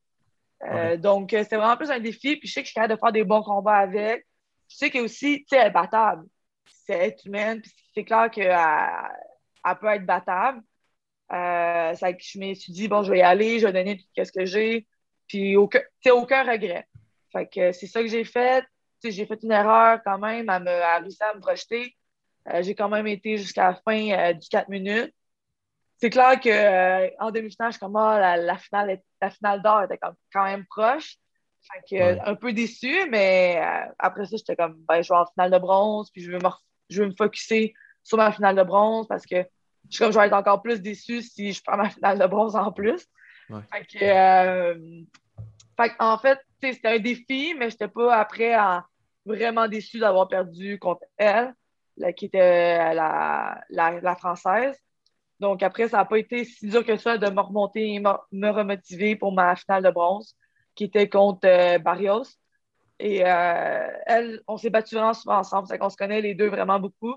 Euh, 0.65 0.91
Ouais. 0.91 0.99
Donc, 0.99 1.33
euh, 1.33 1.45
c'était 1.45 1.57
vraiment 1.57 1.77
plus 1.77 1.91
un 1.91 2.01
défi. 2.01 2.37
Puis 2.37 2.49
je 2.49 2.55
sais 2.55 2.63
que 2.63 2.67
je 2.67 2.73
suis 2.73 2.75
capable 2.75 2.95
de 2.95 2.99
faire 2.99 3.13
des 3.13 3.25
bons 3.25 3.43
combats 3.43 3.77
avec. 3.77 4.27
Je 4.69 4.77
sais 4.77 4.91
qu'elle 4.91 5.05
aussi, 5.05 5.39
tu 5.41 5.45
sais, 5.51 5.57
elle 5.59 5.69
est 5.69 5.71
battable. 5.71 6.27
C'est 6.67 7.17
humaine. 7.25 7.61
Puis 7.63 7.73
c'est 7.95 8.05
clair 8.05 8.29
qu'elle 8.31 8.57
elle 9.65 9.79
peut 9.79 9.87
être 9.87 10.05
battable. 10.05 10.61
Euh, 11.31 11.95
ça 11.95 12.07
fait 12.09 12.17
que 12.17 12.23
je 12.25 12.39
me 12.39 12.55
suis 12.55 12.73
dit, 12.73 12.89
bon, 12.89 13.03
je 13.03 13.13
vais 13.13 13.19
y 13.19 13.23
aller, 13.23 13.59
je 13.59 13.67
vais 13.67 13.73
donner 13.73 13.99
tout 13.99 14.25
ce 14.25 14.33
que 14.33 14.47
j'ai. 14.47 14.87
Puis 15.29 15.57
aucun, 15.57 15.81
aucun 16.11 16.43
regret. 16.43 16.87
Fait 17.33 17.47
que 17.47 17.73
c'est 17.73 17.87
ça 17.87 18.01
que 18.01 18.09
j'ai 18.09 18.25
fait. 18.25 18.65
J'ai 19.03 19.27
fait 19.27 19.43
une 19.43 19.53
erreur 19.53 20.01
quand 20.05 20.19
même. 20.19 20.49
Elle, 20.51 20.63
me, 20.63 20.69
elle 20.69 20.83
a 20.83 20.99
réussi 20.99 21.23
à 21.23 21.35
me 21.35 21.41
projeter. 21.41 21.97
Euh, 22.53 22.63
j'ai 22.63 22.75
quand 22.75 22.89
même 22.89 23.07
été 23.07 23.37
jusqu'à 23.37 23.69
la 23.69 23.75
fin 23.75 24.11
euh, 24.11 24.33
du 24.33 24.49
4 24.49 24.69
minutes 24.69 25.15
c'est 26.01 26.11
clair 26.11 26.39
que 26.41 26.49
euh, 26.49 27.11
en 27.19 27.33
demi-finale, 27.33 27.73
je 27.73 27.79
comme 27.81 27.97
ah, 27.97 28.21
la, 28.21 28.37
la 28.37 28.57
finale, 28.57 28.91
est- 28.91 29.05
la 29.21 29.31
finale 29.31 29.61
d'or 29.63 29.83
était 29.83 29.99
comme, 29.99 30.15
quand 30.33 30.45
même 30.45 30.65
proche. 30.67 31.17
Fait 31.61 31.81
que, 31.91 32.01
Ouais. 32.01 32.21
un 32.25 32.37
peu 32.37 32.53
déçu, 32.53 33.09
mais 33.11 33.61
euh, 33.61 33.93
après 33.99 34.25
ça, 34.27 34.37
j'étais 34.37 34.55
comme 34.55 34.77
ben, 34.89 35.03
je 35.03 35.13
vais 35.13 35.19
en 35.19 35.27
finale 35.27 35.51
de 35.51 35.59
bronze, 35.59 36.09
puis 36.13 36.23
je 36.23 36.31
vais 36.31 36.39
me, 36.39 36.49
je 36.89 37.03
me 37.03 37.13
focusser 37.17 37.75
sur 38.05 38.17
ma 38.17 38.31
finale 38.31 38.55
de 38.55 38.63
bronze 38.63 39.09
parce 39.09 39.27
que 39.27 39.39
je 39.91 39.97
suis 39.97 39.99
comme 40.05 40.13
je 40.13 40.19
vais 40.21 40.27
être 40.27 40.35
encore 40.35 40.63
plus 40.63 40.81
déçu 40.81 41.21
si 41.21 41.53
je 41.53 41.61
prends 41.65 41.77
ma 41.77 41.91
finale 41.91 42.17
de 42.17 42.27
bronze 42.27 42.55
en 42.55 42.71
plus. 42.71 43.05
Ouais. 43.51 43.61
Fait 43.73 43.85
que, 43.85 45.01
fait 45.83 45.93
en 45.99 46.19
fait, 46.19 46.39
c'était 46.61 46.89
un 46.89 46.99
défi, 46.99 47.55
mais 47.59 47.71
je 47.71 47.75
n'étais 47.75 47.89
pas 47.89 48.17
après 48.17 48.55
à- 48.55 48.85
vraiment 49.25 49.69
déçu 49.69 49.99
d'avoir 49.99 50.29
perdu 50.29 50.79
contre 50.79 51.05
elle, 51.17 51.55
là, 51.97 52.13
qui 52.13 52.27
était 52.27 52.95
la, 52.95 53.61
la, 53.71 54.01
la 54.01 54.17
française. 54.17 54.77
Donc 55.41 55.63
après, 55.63 55.89
ça 55.89 55.99
n'a 55.99 56.05
pas 56.05 56.19
été 56.19 56.45
si 56.45 56.69
dur 56.69 56.85
que 56.85 56.97
ça 56.97 57.19
de 57.19 57.31
me 57.31 57.41
remonter 57.41 57.95
et 57.95 58.01
me, 58.01 58.11
me 58.33 58.51
remotiver 58.51 59.17
pour 59.17 59.33
ma 59.33 59.55
finale 59.55 59.85
de 59.85 59.91
bronze, 59.91 60.35
qui 60.75 60.85
était 60.85 61.09
contre 61.09 61.47
euh, 61.47 61.79
Barrios. 61.79 62.25
Et 62.99 63.25
euh, 63.25 63.89
elle, 64.07 64.41
on 64.49 64.57
s'est 64.57 64.71
battu 64.71 64.97
vraiment 64.97 65.15
souvent 65.15 65.39
ensemble, 65.39 65.69
c'est 65.69 65.79
qu'on 65.79 65.91
se 65.91 65.97
connaît 65.97 66.21
les 66.21 66.35
deux 66.35 66.49
vraiment 66.49 66.81
beaucoup. 66.81 67.15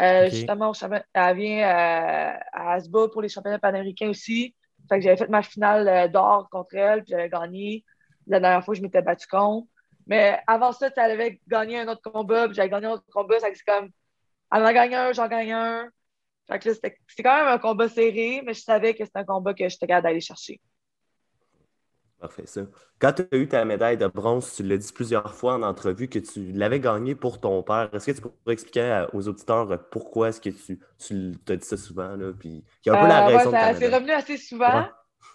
Euh. 0.00 0.30
Justement, 0.30 0.72
elle 1.12 1.36
vient 1.36 1.58
euh, 1.68 2.38
à 2.52 2.72
Asba 2.72 3.08
pour 3.08 3.20
les 3.20 3.28
championnats 3.28 3.58
panaméricains 3.58 4.08
aussi. 4.08 4.54
Fait 4.88 4.96
que 4.96 5.04
j'avais 5.04 5.16
fait 5.16 5.28
ma 5.28 5.42
finale 5.42 5.88
euh, 5.88 6.08
d'or 6.08 6.48
contre 6.50 6.76
elle, 6.76 7.02
puis 7.02 7.10
j'avais 7.10 7.28
gagné. 7.28 7.84
La 8.28 8.40
dernière 8.40 8.64
fois, 8.64 8.74
je 8.74 8.82
m'étais 8.82 9.02
battu 9.02 9.26
contre. 9.26 9.66
Mais 10.06 10.40
avant 10.46 10.72
ça, 10.72 10.90
tu 10.90 11.00
avait 11.00 11.40
gagné 11.48 11.80
un 11.80 11.88
autre 11.88 12.02
combat, 12.10 12.46
puis 12.46 12.54
j'avais 12.54 12.70
gagné 12.70 12.86
un 12.86 12.92
autre 12.92 13.04
combat. 13.12 13.36
C'est 13.40 13.52
comme, 13.66 13.90
elle 14.52 14.62
en 14.62 14.64
a 14.64 14.72
gagné 14.72 14.96
un, 14.96 15.12
j'en 15.12 15.28
gagne 15.28 15.52
un. 15.52 15.88
Fait 16.46 16.58
que 16.58 16.68
là, 16.68 16.74
c'était 16.74 16.96
quand 17.22 17.36
même 17.36 17.48
un 17.48 17.58
combat 17.58 17.88
serré, 17.88 18.42
mais 18.44 18.54
je 18.54 18.62
savais 18.62 18.94
que 18.94 19.04
c'était 19.04 19.18
un 19.18 19.24
combat 19.24 19.52
que 19.52 19.68
j'étais 19.68 19.86
capable 19.86 20.04
d'aller 20.04 20.20
chercher. 20.20 20.60
Parfait, 22.20 22.46
ça. 22.46 22.62
Quand 22.98 23.12
tu 23.12 23.22
as 23.30 23.36
eu 23.36 23.46
ta 23.46 23.64
médaille 23.64 23.96
de 23.96 24.06
bronze, 24.08 24.52
tu 24.56 24.64
l'as 24.64 24.76
dit 24.76 24.92
plusieurs 24.92 25.34
fois 25.34 25.54
en 25.54 25.62
entrevue 25.62 26.08
que 26.08 26.18
tu 26.18 26.50
l'avais 26.50 26.80
gagnée 26.80 27.14
pour 27.14 27.38
ton 27.40 27.62
père. 27.62 27.90
Est-ce 27.92 28.06
que 28.06 28.10
tu 28.16 28.22
pourrais 28.22 28.54
expliquer 28.54 29.06
aux 29.12 29.28
auditeurs 29.28 29.70
euh, 29.70 29.76
pourquoi 29.92 30.30
est-ce 30.30 30.40
que 30.40 30.50
tu, 30.50 30.80
tu 30.98 31.52
as 31.52 31.56
dit 31.56 31.64
ça 31.66 31.76
souvent? 31.76 32.16
Là, 32.16 32.32
puis 32.36 32.64
qu'il 32.82 32.92
y 32.92 32.96
a 32.96 32.98
un 32.98 33.02
peu 33.02 33.08
la 33.08 33.24
Euh, 33.24 33.28
ouais, 33.28 33.36
raison 33.36 33.50
ça- 33.52 33.74
c'est 33.74 33.94
revenu 33.94 34.10
assez 34.10 34.36
souvent 34.36 34.80
Ouais. 34.80 34.88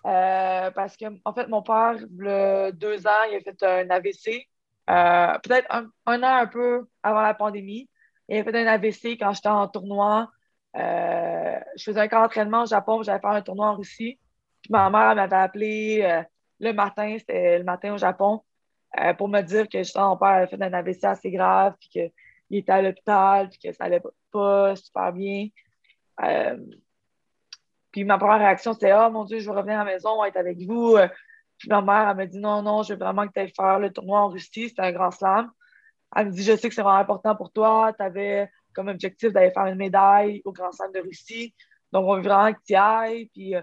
Euh, 0.06 0.72
parce 0.72 0.98
que, 0.98 1.06
en 1.24 1.34
fait, 1.34 1.48
mon 1.48 1.62
père, 1.62 1.96
a 2.28 2.72
deux 2.72 3.08
ans, 3.08 3.24
il 3.30 3.38
a 3.38 3.40
fait 3.40 3.64
un 3.64 3.90
AVC. 3.90 4.48
euh, 4.90 5.40
Peut-être 5.40 5.68
un, 5.70 6.24
an 6.24 6.38
un 6.42 6.48
peu 6.48 6.86
avant 7.02 7.22
la 7.22 7.34
pandémie. 7.34 7.90
Il 8.28 8.38
a 8.38 8.44
fait 8.44 8.56
un 8.56 8.68
AVC 8.68 9.18
quand 9.18 9.34
j'étais 9.34 9.50
en 9.50 9.68
tournoi. 9.68 10.30
Euh, 10.76 11.60
je 11.78 11.84
faisais 11.84 12.00
un 12.00 12.08
camp 12.08 12.22
d'entraînement 12.22 12.64
au 12.64 12.66
Japon, 12.66 13.04
j'allais 13.04 13.20
faire 13.20 13.30
un 13.32 13.42
tournoi 13.42 13.68
en 13.68 13.76
Russie. 13.76 14.20
Puis 14.62 14.72
ma 14.72 14.90
mère 14.90 15.16
m'avait 15.16 15.36
appelé 15.36 16.24
le 16.60 16.72
matin, 16.74 17.16
c'était 17.20 17.60
le 17.60 17.64
matin 17.64 17.94
au 17.94 17.98
Japon, 17.98 18.42
pour 19.18 19.28
me 19.28 19.42
dire 19.42 19.68
que 19.68 19.80
justement, 19.80 20.10
mon 20.10 20.18
père 20.18 20.30
avait 20.30 20.48
fait 20.48 20.62
un 20.62 20.74
AVC 20.74 21.04
assez 21.04 21.32
grave, 21.32 21.76
puis 21.80 21.90
qu'il 21.90 22.58
était 22.58 22.72
à 22.72 22.82
l'hôpital, 22.82 23.50
puis 23.50 23.60
que 23.60 23.72
ça 23.74 23.86
allait 23.86 24.02
pas 24.32 24.76
super 24.76 25.12
bien. 25.12 25.48
Puis 27.94 28.04
ma 28.04 28.18
première 28.18 28.40
réaction, 28.40 28.74
c'était 28.74 28.94
Oh 28.94 29.10
mon 29.10 29.24
Dieu, 29.24 29.40
je 29.40 29.50
veux 29.50 29.56
revenir 29.56 29.80
à 29.80 29.86
la 29.86 29.94
maison, 29.94 30.24
être 30.26 30.36
avec 30.36 30.58
vous. 30.68 30.98
Puis 31.58 31.70
ma 31.70 31.82
mère, 31.82 32.10
elle 32.10 32.18
m'a 32.18 32.26
dit 32.26 32.40
Non, 32.40 32.62
non, 32.62 32.84
je 32.84 32.94
veux 32.94 33.00
vraiment 33.00 33.26
que 33.26 33.34
tu 33.34 33.40
ailles 33.40 33.54
faire 33.56 33.80
le 33.80 33.94
tournoi 33.94 34.20
en 34.20 34.30
Russie. 34.30 34.68
C'était 34.68 34.82
un 34.82 34.92
grand 34.92 35.12
slam. 35.12 35.50
Elle 36.16 36.28
me 36.28 36.32
dit 36.32 36.44
Je 36.44 36.58
sais 36.58 36.68
que 36.68 36.76
c'est 36.76 36.82
vraiment 36.82 36.98
important 36.98 37.36
pour 37.36 37.54
toi. 37.54 37.94
Tu 37.98 38.04
avais 38.04 38.50
comme 38.74 38.90
objectif 38.90 39.32
d'aller 39.32 39.52
faire 39.52 39.68
une 39.68 39.76
médaille 39.76 40.42
au 40.46 40.52
Grand 40.52 40.72
Slam 40.72 40.92
de 40.92 41.00
Russie. 41.00 41.56
Donc, 41.92 42.06
on 42.08 42.16
veut 42.16 42.24
vraiment 42.24 42.52
que 42.52 42.60
tu 42.66 42.74
y 42.74 42.76
ailles. 42.76 43.30
Puis, 43.34 43.56
euh, 43.56 43.62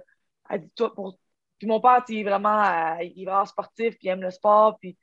elle 0.49 0.63
dit 0.63 0.73
Toi, 0.77 0.95
pour. 0.95 1.19
Puis 1.59 1.69
mon 1.69 1.79
père, 1.79 2.03
il 2.09 2.21
est 2.21 2.25
vraiment, 2.25 2.63
euh, 2.65 3.03
il 3.03 3.23
est 3.23 3.27
vraiment 3.27 3.45
sportif, 3.45 3.99
puis 3.99 4.07
il 4.07 4.09
aime 4.09 4.23
le 4.23 4.31
sport. 4.31 4.79
Puis 4.81 4.97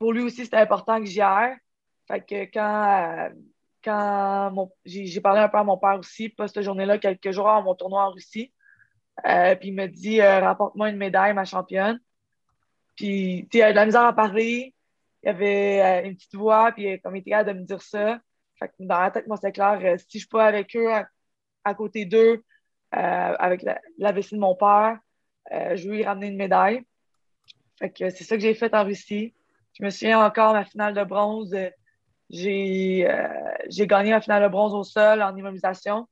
pour 0.00 0.12
lui 0.12 0.22
aussi, 0.22 0.44
c'était 0.44 0.56
important 0.56 0.98
que 0.98 1.06
j'y 1.06 1.20
aille. 1.20 1.56
Fait 2.08 2.20
que 2.20 2.52
quand, 2.52 3.28
euh, 3.28 3.30
quand 3.84 4.50
mon- 4.52 4.72
j'ai 4.84 5.20
parlé 5.20 5.40
un 5.40 5.48
peu 5.48 5.58
à 5.58 5.64
mon 5.64 5.78
père 5.78 5.98
aussi, 5.98 6.28
pas 6.28 6.48
cette 6.48 6.62
journée-là, 6.62 6.98
quelques 6.98 7.30
jours 7.32 7.48
avant 7.48 7.62
mon 7.62 7.74
tournoi 7.74 8.04
en 8.06 8.10
Russie. 8.12 8.52
Euh, 9.26 9.54
puis 9.56 9.68
il 9.68 9.74
me 9.74 9.86
dit 9.86 10.20
euh, 10.20 10.40
Rapporte-moi 10.40 10.90
une 10.90 10.96
médaille, 10.96 11.34
ma 11.34 11.44
championne. 11.44 12.00
Puis, 12.96 13.48
tu 13.50 13.58
sais, 13.58 13.58
il 13.58 13.62
avait 13.62 13.72
de 13.72 13.76
la 13.76 13.86
misère 13.86 14.04
à 14.04 14.12
parler. 14.14 14.74
Il 15.22 15.26
y 15.26 15.30
avait 15.30 15.82
euh, 15.82 16.08
une 16.08 16.16
petite 16.16 16.34
voix, 16.34 16.72
puis 16.72 17.00
comme 17.00 17.16
il 17.16 17.20
était 17.20 17.30
capable 17.30 17.54
de 17.54 17.60
me 17.60 17.66
dire 17.66 17.82
ça. 17.82 18.20
Fait 18.58 18.68
que 18.68 18.74
dans 18.80 19.00
la 19.00 19.10
tête, 19.10 19.26
moi, 19.26 19.36
c'est 19.40 19.52
clair, 19.52 19.78
euh, 19.82 19.96
si 19.98 20.06
je 20.14 20.18
suis 20.20 20.28
pas 20.28 20.46
avec 20.46 20.74
eux, 20.76 20.88
à, 21.64 21.74
côté 21.74 22.04
d'eux, 22.04 22.44
avec 22.90 23.62
la, 23.62 23.80
la 23.98 24.12
vessie 24.12 24.34
de 24.34 24.40
mon 24.40 24.54
père, 24.54 24.98
je 25.50 25.88
veux 25.88 25.96
lui 25.96 26.04
ramener 26.04 26.28
une 26.28 26.36
médaille. 26.36 26.84
Fait 27.78 27.90
que 27.90 28.10
c'est 28.10 28.24
ça 28.24 28.36
que 28.36 28.42
j'ai 28.42 28.54
fait 28.54 28.74
en 28.74 28.84
Russie. 28.84 29.34
Je 29.78 29.84
me 29.84 29.90
souviens 29.90 30.24
encore, 30.24 30.52
ma 30.52 30.64
finale 30.64 30.94
de 30.94 31.04
bronze, 31.04 31.54
j'ai 32.28 33.06
j'ai 33.70 33.86
gagné 33.86 34.10
ma 34.10 34.20
finale 34.20 34.42
de 34.42 34.48
bronze 34.48 34.74
au 34.74 34.84
sol 34.84 35.22
en 35.22 35.34
immobilisation. 35.36 36.08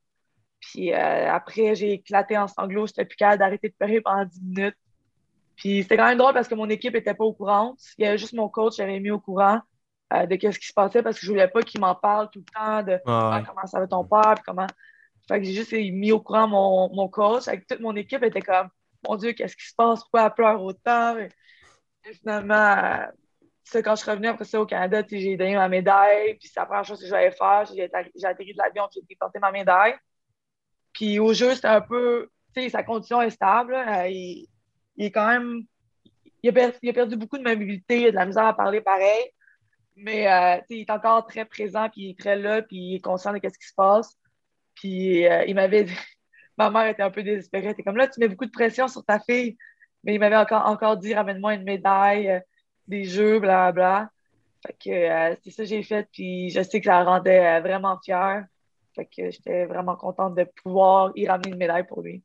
Puis 0.61 0.93
euh, 0.93 1.31
après, 1.33 1.75
j'ai 1.75 1.93
éclaté 1.95 2.37
en 2.37 2.49
sanglots. 2.49 2.87
J'étais 2.87 3.05
plus 3.05 3.17
capable 3.17 3.39
d'arrêter 3.39 3.69
de 3.69 3.75
pleurer 3.75 4.01
pendant 4.01 4.25
10 4.25 4.43
minutes. 4.43 4.77
Puis 5.57 5.83
c'était 5.83 5.97
quand 5.97 6.07
même 6.07 6.19
drôle 6.19 6.35
parce 6.35 6.49
que 6.49 6.55
mon 6.55 6.69
équipe 6.69 6.95
n'était 6.95 7.15
pas 7.15 7.25
au 7.25 7.33
courant. 7.33 7.75
Il 7.99 8.05
y 8.05 8.09
avait 8.09 8.19
juste 8.19 8.33
mon 8.33 8.49
coach 8.49 8.77
qui 8.77 8.83
avait 8.83 9.01
mis 9.01 9.11
au 9.11 9.21
courant 9.21 9.61
euh, 10.13 10.27
de 10.27 10.35
ce 10.35 10.59
qui 10.59 10.67
se 10.67 10.73
passait 10.73 11.03
parce 11.03 11.19
que 11.19 11.27
je 11.27 11.31
voulais 11.31 11.49
pas 11.49 11.63
qu'il 11.63 11.81
m'en 11.81 11.95
parle 11.95 12.31
tout 12.31 12.41
le 12.41 12.45
temps 12.45 12.83
de 12.83 13.01
Ah, 13.07 13.31
ah, 13.35 13.43
comment 13.47 13.67
ça 13.67 13.81
va 13.81 13.87
ton 13.87 14.05
père, 14.05 14.35
puis 14.37 14.45
comment. 14.47 14.67
Fait 15.27 15.41
que 15.41 15.45
j'ai 15.45 15.53
juste 15.53 15.73
mis 15.73 16.13
au 16.13 16.21
courant 16.21 16.49
mon, 16.49 16.95
mon 16.95 17.09
coach. 17.09 17.49
Avec 17.49 17.67
toute 17.67 17.81
mon 17.81 17.95
équipe 17.97 18.23
était 18.23 18.41
comme 18.41 18.69
Mon 19.07 19.17
Dieu, 19.17 19.33
qu'est-ce 19.33 19.57
qui 19.57 19.67
se 19.67 19.75
passe? 19.75 20.01
Pourquoi 20.01 20.27
elle 20.27 20.35
pleure 20.35 20.63
autant? 20.63 21.19
Et, 21.19 21.29
et 22.05 22.15
finalement, 22.15 22.55
euh, 22.55 23.07
ça, 23.69 23.83
quand 23.83 23.97
je 23.97 24.11
revenue 24.11 24.29
après 24.29 24.45
ça 24.45 24.61
au 24.61 24.67
Canada, 24.67 25.03
j'ai 25.11 25.37
donné 25.37 25.55
ma 25.55 25.69
médaille. 25.69 26.35
Puis 26.39 26.49
c'est 26.49 26.61
la 26.61 26.67
première 26.67 26.85
chose 26.85 27.01
que 27.01 27.07
j'allais 27.07 27.31
faire. 27.31 27.65
J'ai 27.67 27.85
atterri, 27.85 28.53
de 28.53 28.59
l'avion, 28.59 28.89
j'ai 28.93 29.17
porter 29.17 29.39
ma 29.39 29.53
médaille. 29.53 29.95
Puis 30.93 31.19
au 31.19 31.33
jeu, 31.35 31.55
c'était 31.55 31.69
un 31.69 31.81
peu. 31.81 32.29
Sa 32.71 32.83
condition 32.83 33.23
est 33.23 33.31
stable. 33.31 33.75
Euh, 33.75 34.09
il, 34.09 34.49
est 34.99 35.11
quand 35.11 35.29
même. 35.29 35.63
Il 36.43 36.51
a, 36.51 36.93
perdu 36.93 37.17
beaucoup 37.17 37.39
de 37.39 37.43
mobilité, 37.43 38.01
il 38.01 38.07
a 38.07 38.11
de 38.11 38.17
la 38.17 38.27
misère 38.27 38.47
à 38.47 38.57
parler 38.57 38.81
pareil. 38.81 39.31
Mais 39.97 40.29
euh, 40.29 40.61
il 40.71 40.81
est 40.81 40.91
encore 40.91 41.27
très 41.27 41.45
présent, 41.45 41.89
puis 41.89 42.03
il 42.03 42.11
est 42.11 42.19
très 42.19 42.37
là, 42.37 42.63
puis 42.63 42.77
il 42.77 42.95
est 42.97 43.01
conscient 43.01 43.33
de 43.33 43.39
ce 43.43 43.59
qui 43.59 43.69
se 43.69 43.75
passe. 43.75 44.17
Puis 44.75 45.27
euh, 45.27 45.45
il 45.47 45.55
m'avait 45.55 45.87
ma 46.59 46.71
mère 46.71 46.87
était 46.87 47.03
un 47.03 47.11
peu 47.11 47.23
désespérée. 47.23 47.75
Elle 47.77 47.85
comme 47.85 47.97
là, 47.97 48.09
tu 48.09 48.19
mets 48.21 48.29
beaucoup 48.29 48.47
de 48.47 48.51
pression 48.51 48.89
sur 48.89 49.05
ta 49.05 49.21
fille. 49.21 49.57
Mais 50.05 50.15
il 50.15 50.21
m'avait 50.21 50.37
encore, 50.37 50.67
encore 50.67 50.97
dit, 50.97 51.15
ramène-moi 51.15 51.55
une 51.55 51.65
médaille, 51.65 52.29
euh, 52.29 52.41
des 52.89 53.05
jeux, 53.05 53.39
blablabla. 53.39 54.11
Fait 54.67 54.73
que 54.73 54.91
euh, 54.91 55.37
c'est 55.45 55.51
ça 55.51 55.63
que 55.63 55.69
j'ai 55.69 55.83
fait, 55.83 56.09
puis 56.13 56.51
je 56.51 56.63
sais 56.63 56.81
que 56.81 56.87
ça 56.87 56.99
la 56.99 57.05
rendait 57.05 57.47
euh, 57.47 57.61
vraiment 57.61 57.99
fière. 58.05 58.45
Fait 58.95 59.05
que 59.07 59.31
j'étais 59.31 59.67
vraiment 59.67 59.95
contente 59.95 60.35
de 60.35 60.45
pouvoir 60.63 61.13
y 61.15 61.29
ramener 61.29 61.51
une 61.51 61.59
médaille 61.59 61.87
pour 61.87 62.03
lui. 62.03 62.25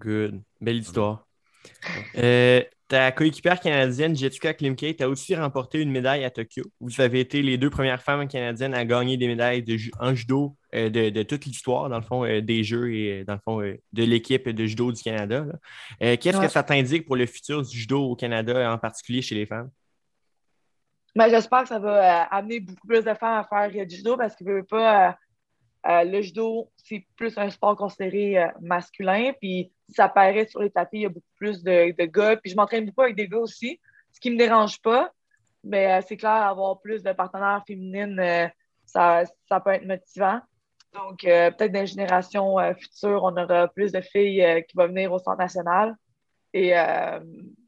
Good. 0.00 0.40
Belle 0.60 0.76
histoire. 0.76 1.26
Euh, 2.16 2.62
ta 2.92 3.10
coéquipière 3.10 3.58
canadienne, 3.58 4.14
Jessica 4.14 4.52
Klimkate, 4.52 5.00
a 5.00 5.08
aussi 5.08 5.34
remporté 5.34 5.80
une 5.80 5.90
médaille 5.90 6.24
à 6.24 6.30
Tokyo. 6.30 6.64
Vous 6.78 7.00
avez 7.00 7.20
été 7.20 7.40
les 7.40 7.56
deux 7.56 7.70
premières 7.70 8.02
femmes 8.02 8.28
canadiennes 8.28 8.74
à 8.74 8.84
gagner 8.84 9.16
des 9.16 9.28
médailles 9.28 9.62
de, 9.62 9.78
en 9.98 10.14
judo 10.14 10.58
euh, 10.74 10.90
de, 10.90 11.22
toute 11.22 11.46
l'histoire, 11.46 11.88
dans 11.88 11.96
le 11.96 12.04
fond, 12.04 12.26
euh, 12.26 12.42
des 12.42 12.62
Jeux 12.64 12.92
et 12.92 13.24
dans 13.24 13.32
le 13.32 13.40
fond 13.42 13.60
de 13.60 14.02
l'équipe 14.04 14.46
de 14.46 14.66
judo 14.66 14.92
du 14.92 15.02
Canada. 15.02 15.46
Qu'est-ce 16.00 16.38
que 16.38 16.48
ça 16.48 16.62
t'indique 16.62 17.06
pour 17.06 17.16
le 17.16 17.24
futur 17.24 17.62
du 17.62 17.74
judo 17.74 18.10
au 18.10 18.14
Canada, 18.14 18.70
en 18.70 18.76
particulier 18.76 19.22
chez 19.22 19.36
les 19.36 19.46
femmes? 19.46 19.70
Ben, 21.16 21.30
j'espère 21.30 21.62
que 21.62 21.68
ça 21.68 21.78
va 21.78 22.24
amener 22.24 22.60
beaucoup 22.60 22.86
plus 22.86 23.02
de 23.02 23.14
femmes 23.14 23.42
à 23.42 23.70
faire 23.70 23.86
du 23.86 23.96
judo 23.96 24.18
parce 24.18 24.36
qu'ils 24.36 24.46
ne 24.46 24.52
veulent 24.52 24.66
pas 24.66 25.16
euh, 25.88 26.04
le 26.04 26.22
judo, 26.22 26.70
c'est 26.76 27.04
plus 27.16 27.36
un 27.38 27.50
sport 27.50 27.76
considéré 27.76 28.38
euh, 28.38 28.48
masculin. 28.60 29.32
Puis 29.40 29.72
ça 29.88 30.08
paraît 30.08 30.46
sur 30.46 30.62
les 30.62 30.70
tapis, 30.70 30.98
il 30.98 31.02
y 31.02 31.06
a 31.06 31.08
beaucoup 31.08 31.34
plus 31.36 31.62
de, 31.62 32.04
gars. 32.06 32.36
Puis 32.36 32.52
je 32.52 32.56
m'entraîne 32.56 32.86
beaucoup 32.86 33.02
avec 33.02 33.16
des 33.16 33.28
gars 33.28 33.38
aussi, 33.38 33.80
ce 34.12 34.20
qui 34.20 34.30
me 34.30 34.36
dérange 34.36 34.80
pas. 34.80 35.10
Mais 35.64 35.92
euh, 35.92 36.00
c'est 36.06 36.16
clair, 36.16 36.32
avoir 36.32 36.80
plus 36.80 37.02
de 37.02 37.12
partenaires 37.12 37.62
féminines, 37.66 38.50
ça, 38.84 39.24
ça, 39.48 39.60
peut 39.60 39.70
être 39.70 39.86
motivant. 39.86 40.40
Donc, 40.92 41.20
peut-être 41.20 41.72
dans 41.72 41.80
les 41.80 41.86
générations 41.86 42.56
futures, 42.78 43.22
on 43.22 43.36
aura 43.36 43.68
plus 43.68 43.92
de 43.92 44.00
filles 44.00 44.64
qui 44.68 44.76
vont 44.76 44.88
venir 44.88 45.10
au 45.12 45.18
Centre 45.18 45.38
national. 45.38 45.96
Et 46.52 46.74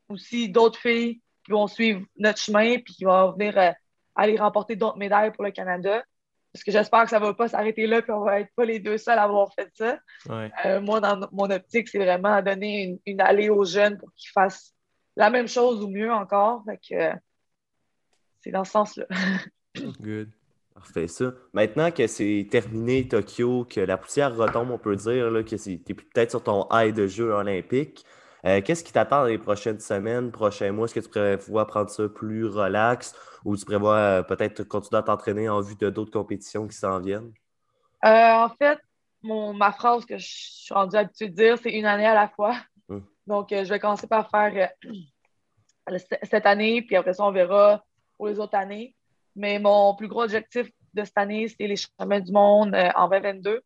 aussi 0.08 0.50
d'autres 0.50 0.78
filles 0.78 1.22
qui 1.44 1.52
vont 1.52 1.66
suivre 1.66 2.02
notre 2.18 2.38
chemin 2.38 2.78
puis 2.78 2.94
qui 2.94 3.04
vont 3.04 3.32
venir 3.32 3.74
aller 4.14 4.36
remporter 4.36 4.76
d'autres 4.76 4.98
médailles 4.98 5.32
pour 5.32 5.44
le 5.44 5.52
Canada. 5.52 6.04
Parce 6.54 6.62
que 6.62 6.70
j'espère 6.70 7.02
que 7.02 7.10
ça 7.10 7.18
ne 7.18 7.24
va 7.24 7.34
pas 7.34 7.48
s'arrêter 7.48 7.88
là, 7.88 8.00
puis 8.00 8.12
on 8.12 8.22
va 8.22 8.38
être 8.38 8.50
pas 8.54 8.64
les 8.64 8.78
deux 8.78 8.96
seuls 8.96 9.18
à 9.18 9.24
avoir 9.24 9.52
fait 9.54 9.68
ça. 9.74 9.98
Euh, 10.64 10.80
moi, 10.80 11.00
dans 11.00 11.28
mon 11.32 11.50
optique, 11.50 11.88
c'est 11.88 11.98
vraiment 11.98 12.40
donner 12.42 12.96
une, 13.04 13.20
allée 13.20 13.48
aux 13.48 13.64
jeunes 13.64 13.98
pour 13.98 14.12
qu'ils 14.14 14.30
fassent 14.30 14.72
la 15.16 15.30
même 15.30 15.48
chose 15.48 15.82
ou 15.82 15.88
mieux 15.88 16.12
encore. 16.12 16.62
c'est 16.80 17.10
dans 18.52 18.62
ce 18.62 18.70
sens-là. 18.70 19.06
Good. 20.00 20.30
Parfait, 20.74 21.08
ça. 21.08 21.32
Maintenant 21.52 21.90
que 21.90 22.06
c'est 22.06 22.46
terminé 22.48 23.08
Tokyo, 23.08 23.64
que 23.64 23.80
la 23.80 23.96
poussière 23.96 24.36
retombe, 24.36 24.70
on 24.70 24.78
peut 24.78 24.94
dire 24.94 25.32
là, 25.32 25.42
que 25.42 25.56
tu 25.56 25.72
es 25.72 25.94
peut-être 25.94 26.30
sur 26.30 26.44
ton 26.44 26.68
high 26.70 26.94
de 26.94 27.08
jeu 27.08 27.32
olympique. 27.32 28.04
Euh, 28.46 28.60
qu'est-ce 28.60 28.84
qui 28.84 28.92
t'attend 28.92 29.20
dans 29.20 29.26
les 29.26 29.38
prochaines 29.38 29.80
semaines, 29.80 30.30
prochains 30.30 30.70
mois? 30.70 30.84
Est-ce 30.84 30.94
que 30.94 31.00
tu 31.00 31.08
prévois 31.08 31.66
prendre 31.66 31.88
ça 31.88 32.08
plus 32.08 32.44
relax 32.44 33.14
ou 33.44 33.56
tu 33.56 33.64
prévois 33.64 33.96
euh, 33.96 34.22
peut-être 34.22 34.64
continuer 34.64 34.98
à 34.98 35.02
t'entraîner 35.02 35.48
en 35.48 35.62
vue 35.62 35.76
de 35.76 35.88
d'autres 35.88 36.10
compétitions 36.10 36.66
qui 36.68 36.76
s'en 36.76 37.00
viennent? 37.00 37.32
Euh, 38.04 38.32
en 38.32 38.50
fait, 38.50 38.78
ma 39.22 39.72
phrase 39.72 40.04
que 40.04 40.18
je 40.18 40.26
suis 40.28 40.74
rendue 40.74 40.96
habituée 40.96 41.28
de 41.28 41.34
dire, 41.34 41.58
c'est 41.62 41.72
une 41.72 41.86
année 41.86 42.06
à 42.06 42.12
la 42.12 42.28
fois. 42.28 42.56
Hum. 42.90 43.06
Donc, 43.26 43.48
je 43.50 43.64
vais 43.64 43.78
commencer 43.78 44.06
par 44.06 44.28
faire 44.30 44.70
cette 46.22 46.46
année, 46.46 46.82
puis 46.82 46.96
après 46.96 47.14
ça, 47.14 47.24
on 47.24 47.32
verra 47.32 47.82
pour 48.18 48.28
les 48.28 48.38
autres 48.38 48.56
années. 48.56 48.94
Mais 49.36 49.58
mon 49.58 49.94
plus 49.94 50.06
gros 50.06 50.24
objectif 50.24 50.70
de 50.92 51.02
cette 51.02 51.16
année, 51.16 51.48
c'était 51.48 51.66
les 51.66 51.76
championnats 51.76 52.20
du 52.20 52.30
monde 52.30 52.76
en 52.94 53.08
2022. 53.08 53.62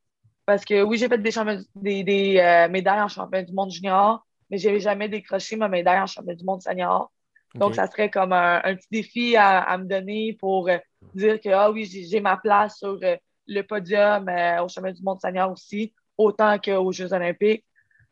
Parce 0.46 0.64
que 0.64 0.82
oui, 0.82 0.96
j'ai 0.98 1.08
fait 1.08 1.18
des, 1.18 2.04
des, 2.04 2.68
médailles 2.70 3.02
en 3.02 3.08
championnat 3.08 3.44
du 3.44 3.52
monde 3.52 3.70
junior, 3.70 4.24
mais 4.50 4.58
je 4.58 4.68
n'avais 4.68 4.80
jamais 4.80 5.08
décroché 5.08 5.56
ma 5.56 5.68
médaille 5.68 6.00
en 6.00 6.06
championnat 6.06 6.36
du 6.36 6.44
monde 6.44 6.62
senior. 6.62 7.10
Donc, 7.54 7.74
ça 7.74 7.86
serait 7.86 8.10
comme 8.10 8.32
un, 8.32 8.60
petit 8.74 8.88
défi 8.90 9.36
à, 9.36 9.76
me 9.78 9.84
donner 9.84 10.36
pour 10.38 10.68
euh, 10.68 10.78
dire 11.14 11.40
que, 11.40 11.48
ah 11.48 11.70
oui, 11.70 11.84
j'ai 11.84 12.20
ma 12.20 12.36
place 12.36 12.78
sur 12.78 12.98
euh, 13.02 13.16
le 13.46 13.62
podium 13.62 14.28
euh, 14.28 14.62
au 14.62 14.68
championnat 14.68 14.92
du 14.92 15.02
monde 15.02 15.20
senior 15.20 15.50
aussi, 15.50 15.94
autant 16.16 16.58
qu'aux 16.58 16.92
Jeux 16.92 17.12
olympiques. 17.12 17.64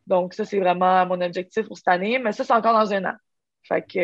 Donc, 0.06 0.34
ça, 0.34 0.44
c'est 0.44 0.58
vraiment 0.58 1.04
mon 1.06 1.20
objectif 1.20 1.66
pour 1.66 1.76
cette 1.76 1.88
année, 1.88 2.18
mais 2.18 2.32
ça, 2.32 2.44
c'est 2.44 2.52
encore 2.52 2.72
dans 2.72 2.92
un 2.92 3.04
an. 3.04 3.14
Fait 3.62 3.82
que 3.82 3.98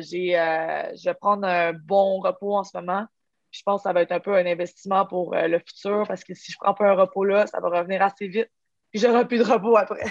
j'ai, 0.00 0.32
je 0.32 1.04
vais 1.04 1.14
prendre 1.14 1.46
un 1.46 1.74
bon 1.74 2.20
repos 2.20 2.56
en 2.56 2.64
ce 2.64 2.74
moment. 2.74 3.04
je 3.50 3.62
pense 3.62 3.82
que 3.82 3.84
ça 3.84 3.92
va 3.92 4.00
être 4.00 4.12
un 4.12 4.20
peu 4.20 4.34
un 4.34 4.46
investissement 4.46 5.04
pour 5.04 5.34
le 5.34 5.58
futur 5.58 6.04
parce 6.08 6.24
que 6.24 6.32
si 6.32 6.50
je 6.50 6.56
prends 6.58 6.72
pas 6.72 6.90
un 6.90 6.94
repos 6.94 7.24
là, 7.24 7.46
ça 7.46 7.60
va 7.60 7.68
revenir 7.68 8.00
assez 8.00 8.26
vite. 8.26 8.48
Puis 8.90 9.00
j'aurai 9.00 9.28
plus 9.28 9.36
de 9.36 9.44
repos 9.44 9.76
après. 9.76 10.06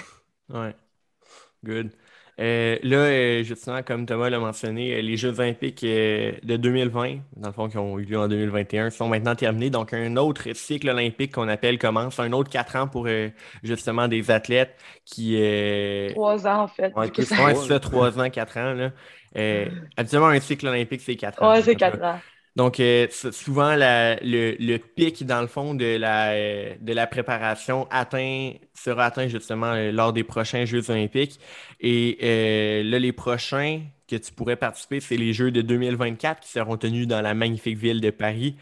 Ouais. 0.48 0.72
Good. 1.64 1.90
Euh, 2.40 2.78
là, 2.82 2.96
euh, 2.96 3.42
justement, 3.42 3.82
comme 3.82 4.06
Thomas 4.06 4.30
l'a 4.30 4.38
mentionné, 4.38 4.94
euh, 4.94 5.02
les 5.02 5.18
Jeux 5.18 5.38
olympiques 5.40 5.82
de 5.84 6.56
2020, 6.56 7.18
dans 7.36 7.48
le 7.48 7.52
fond, 7.52 7.68
qui 7.68 7.76
ont 7.76 7.98
eu 7.98 8.04
lieu 8.04 8.18
en 8.18 8.28
2021, 8.28 8.88
sont 8.88 9.08
maintenant 9.08 9.34
terminés. 9.34 9.68
Donc, 9.68 9.92
un 9.92 10.16
autre 10.16 10.44
cycle 10.54 10.88
olympique 10.88 11.34
qu'on 11.34 11.48
appelle 11.48 11.78
commence, 11.78 12.18
un 12.18 12.32
autre 12.32 12.48
quatre 12.48 12.76
ans 12.76 12.88
pour 12.88 13.06
justement 13.62 14.08
des 14.08 14.30
athlètes 14.30 14.74
qui. 15.04 15.36
Trois 16.12 16.46
ans, 16.46 16.62
en 16.62 16.68
fait. 16.68 16.94
Ouais, 16.96 17.10
c'est 17.14 17.24
ça, 17.24 17.80
trois 17.80 18.18
ans, 18.18 18.30
quatre 18.30 18.56
ans. 18.56 18.72
Là. 18.72 18.90
habituellement, 19.98 20.28
un 20.28 20.40
cycle 20.40 20.66
olympique, 20.66 21.02
c'est 21.02 21.16
quatre 21.16 21.42
ans. 21.42 21.52
Ouais, 21.52 21.60
c'est 21.60 21.76
quatre 21.76 22.02
ans. 22.02 22.20
Donc, 22.60 22.78
euh, 22.78 23.06
souvent, 23.10 23.74
le, 23.74 24.76
pic, 24.76 25.24
dans 25.24 25.40
le 25.40 25.46
fond, 25.46 25.72
de 25.72 25.96
la, 25.96 26.76
la 26.76 27.06
préparation 27.06 27.88
atteint, 27.90 28.52
sera 28.74 29.06
atteint 29.06 29.28
justement 29.28 29.72
euh, 29.72 29.90
lors 29.90 30.12
des 30.12 30.24
prochains 30.24 30.66
Jeux 30.66 30.90
olympiques. 30.90 31.40
Et 31.80 32.18
euh, 32.22 32.82
là, 32.82 32.98
les 32.98 33.12
prochains 33.12 33.80
que 34.06 34.16
tu 34.16 34.30
pourrais 34.32 34.56
participer, 34.56 35.00
c'est 35.00 35.16
les 35.16 35.32
Jeux 35.32 35.50
de 35.50 35.62
2024 35.62 36.40
qui 36.40 36.50
seront 36.50 36.76
tenus 36.76 37.06
dans 37.06 37.22
la 37.22 37.32
magnifique 37.32 37.78
ville 37.78 38.02
de 38.02 38.10
Paris. 38.10 38.56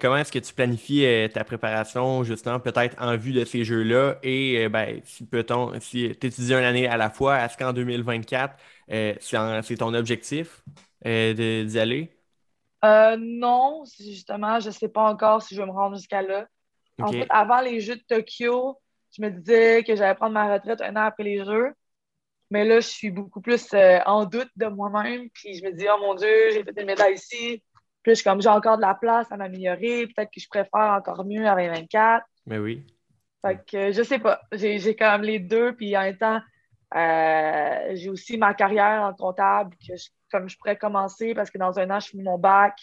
comment 0.00 0.18
est-ce 0.18 0.30
que 0.30 0.38
tu 0.38 0.54
planifies 0.54 1.04
ta 1.34 1.42
préparation, 1.42 2.22
justement, 2.22 2.60
peut-être 2.60 2.94
en 3.02 3.16
vue 3.16 3.32
de 3.32 3.44
ces 3.44 3.64
Jeux-là? 3.64 4.18
Et 4.22 4.68
ben, 4.68 5.00
si 5.02 5.26
peut-on, 5.26 5.72
si 5.80 6.14
tu 6.20 6.26
étudies 6.28 6.52
une 6.52 6.58
année 6.58 6.86
à 6.86 6.96
la 6.96 7.10
fois, 7.10 7.44
est-ce 7.44 7.56
qu'en 7.56 7.72
2024, 7.72 8.54
c'est 8.88 9.76
ton 9.78 9.92
objectif 9.94 10.62
d'y 11.04 11.78
aller? 11.80 12.19
Euh, 12.84 13.16
non, 13.18 13.84
justement, 13.98 14.58
je 14.60 14.68
ne 14.68 14.72
sais 14.72 14.88
pas 14.88 15.02
encore 15.02 15.42
si 15.42 15.54
je 15.54 15.60
vais 15.60 15.66
me 15.66 15.72
rendre 15.72 15.96
jusqu'à 15.96 16.22
là. 16.22 16.46
En 17.00 17.12
fait, 17.12 17.26
avant 17.30 17.60
les 17.60 17.80
Jeux 17.80 17.96
de 17.96 18.04
Tokyo, 18.06 18.78
je 19.16 19.22
me 19.22 19.30
disais 19.30 19.82
que 19.84 19.96
j'allais 19.96 20.14
prendre 20.14 20.34
ma 20.34 20.52
retraite 20.52 20.80
un 20.82 20.96
an 20.96 21.04
après 21.04 21.24
les 21.24 21.44
Jeux. 21.44 21.72
Mais 22.50 22.64
là, 22.64 22.80
je 22.80 22.88
suis 22.88 23.10
beaucoup 23.10 23.40
plus 23.40 23.72
euh, 23.74 24.00
en 24.06 24.24
doute 24.24 24.50
de 24.56 24.66
moi-même. 24.66 25.28
Puis 25.30 25.54
je 25.54 25.64
me 25.64 25.72
dis, 25.72 25.86
oh 25.88 26.00
mon 26.00 26.14
Dieu, 26.14 26.50
j'ai 26.52 26.64
fait 26.64 26.78
une 26.80 26.86
médaille 26.86 27.14
ici. 27.14 27.62
Puis 28.02 28.12
je 28.12 28.14
suis 28.14 28.24
comme, 28.24 28.42
j'ai 28.42 28.48
encore 28.48 28.76
de 28.76 28.82
la 28.82 28.94
place 28.94 29.30
à 29.30 29.36
m'améliorer. 29.36 30.06
Peut-être 30.08 30.30
que 30.30 30.40
je 30.40 30.48
préfère 30.48 30.94
encore 30.96 31.24
mieux 31.24 31.46
à 31.46 31.54
2024. 31.54 32.24
Mais 32.46 32.58
oui. 32.58 32.84
Fait 33.42 33.60
que 33.64 33.92
je 33.92 34.02
sais 34.02 34.18
pas. 34.18 34.40
J'ai 34.52 34.96
quand 34.96 35.12
même 35.12 35.22
les 35.22 35.38
deux. 35.38 35.74
Puis 35.74 35.96
en 35.96 36.02
même 36.02 36.16
temps, 36.16 36.40
euh, 36.94 37.94
j'ai 37.94 38.10
aussi 38.10 38.36
ma 38.36 38.54
carrière 38.54 39.02
en 39.02 39.14
comptable 39.14 39.76
que 39.76 39.96
je 39.96 40.08
comme 40.30 40.48
je 40.48 40.56
pourrais 40.56 40.76
commencer 40.76 41.34
parce 41.34 41.50
que 41.50 41.58
dans 41.58 41.78
un 41.78 41.90
an, 41.90 42.00
je 42.00 42.08
finis 42.08 42.22
mon 42.22 42.38
bac, 42.38 42.78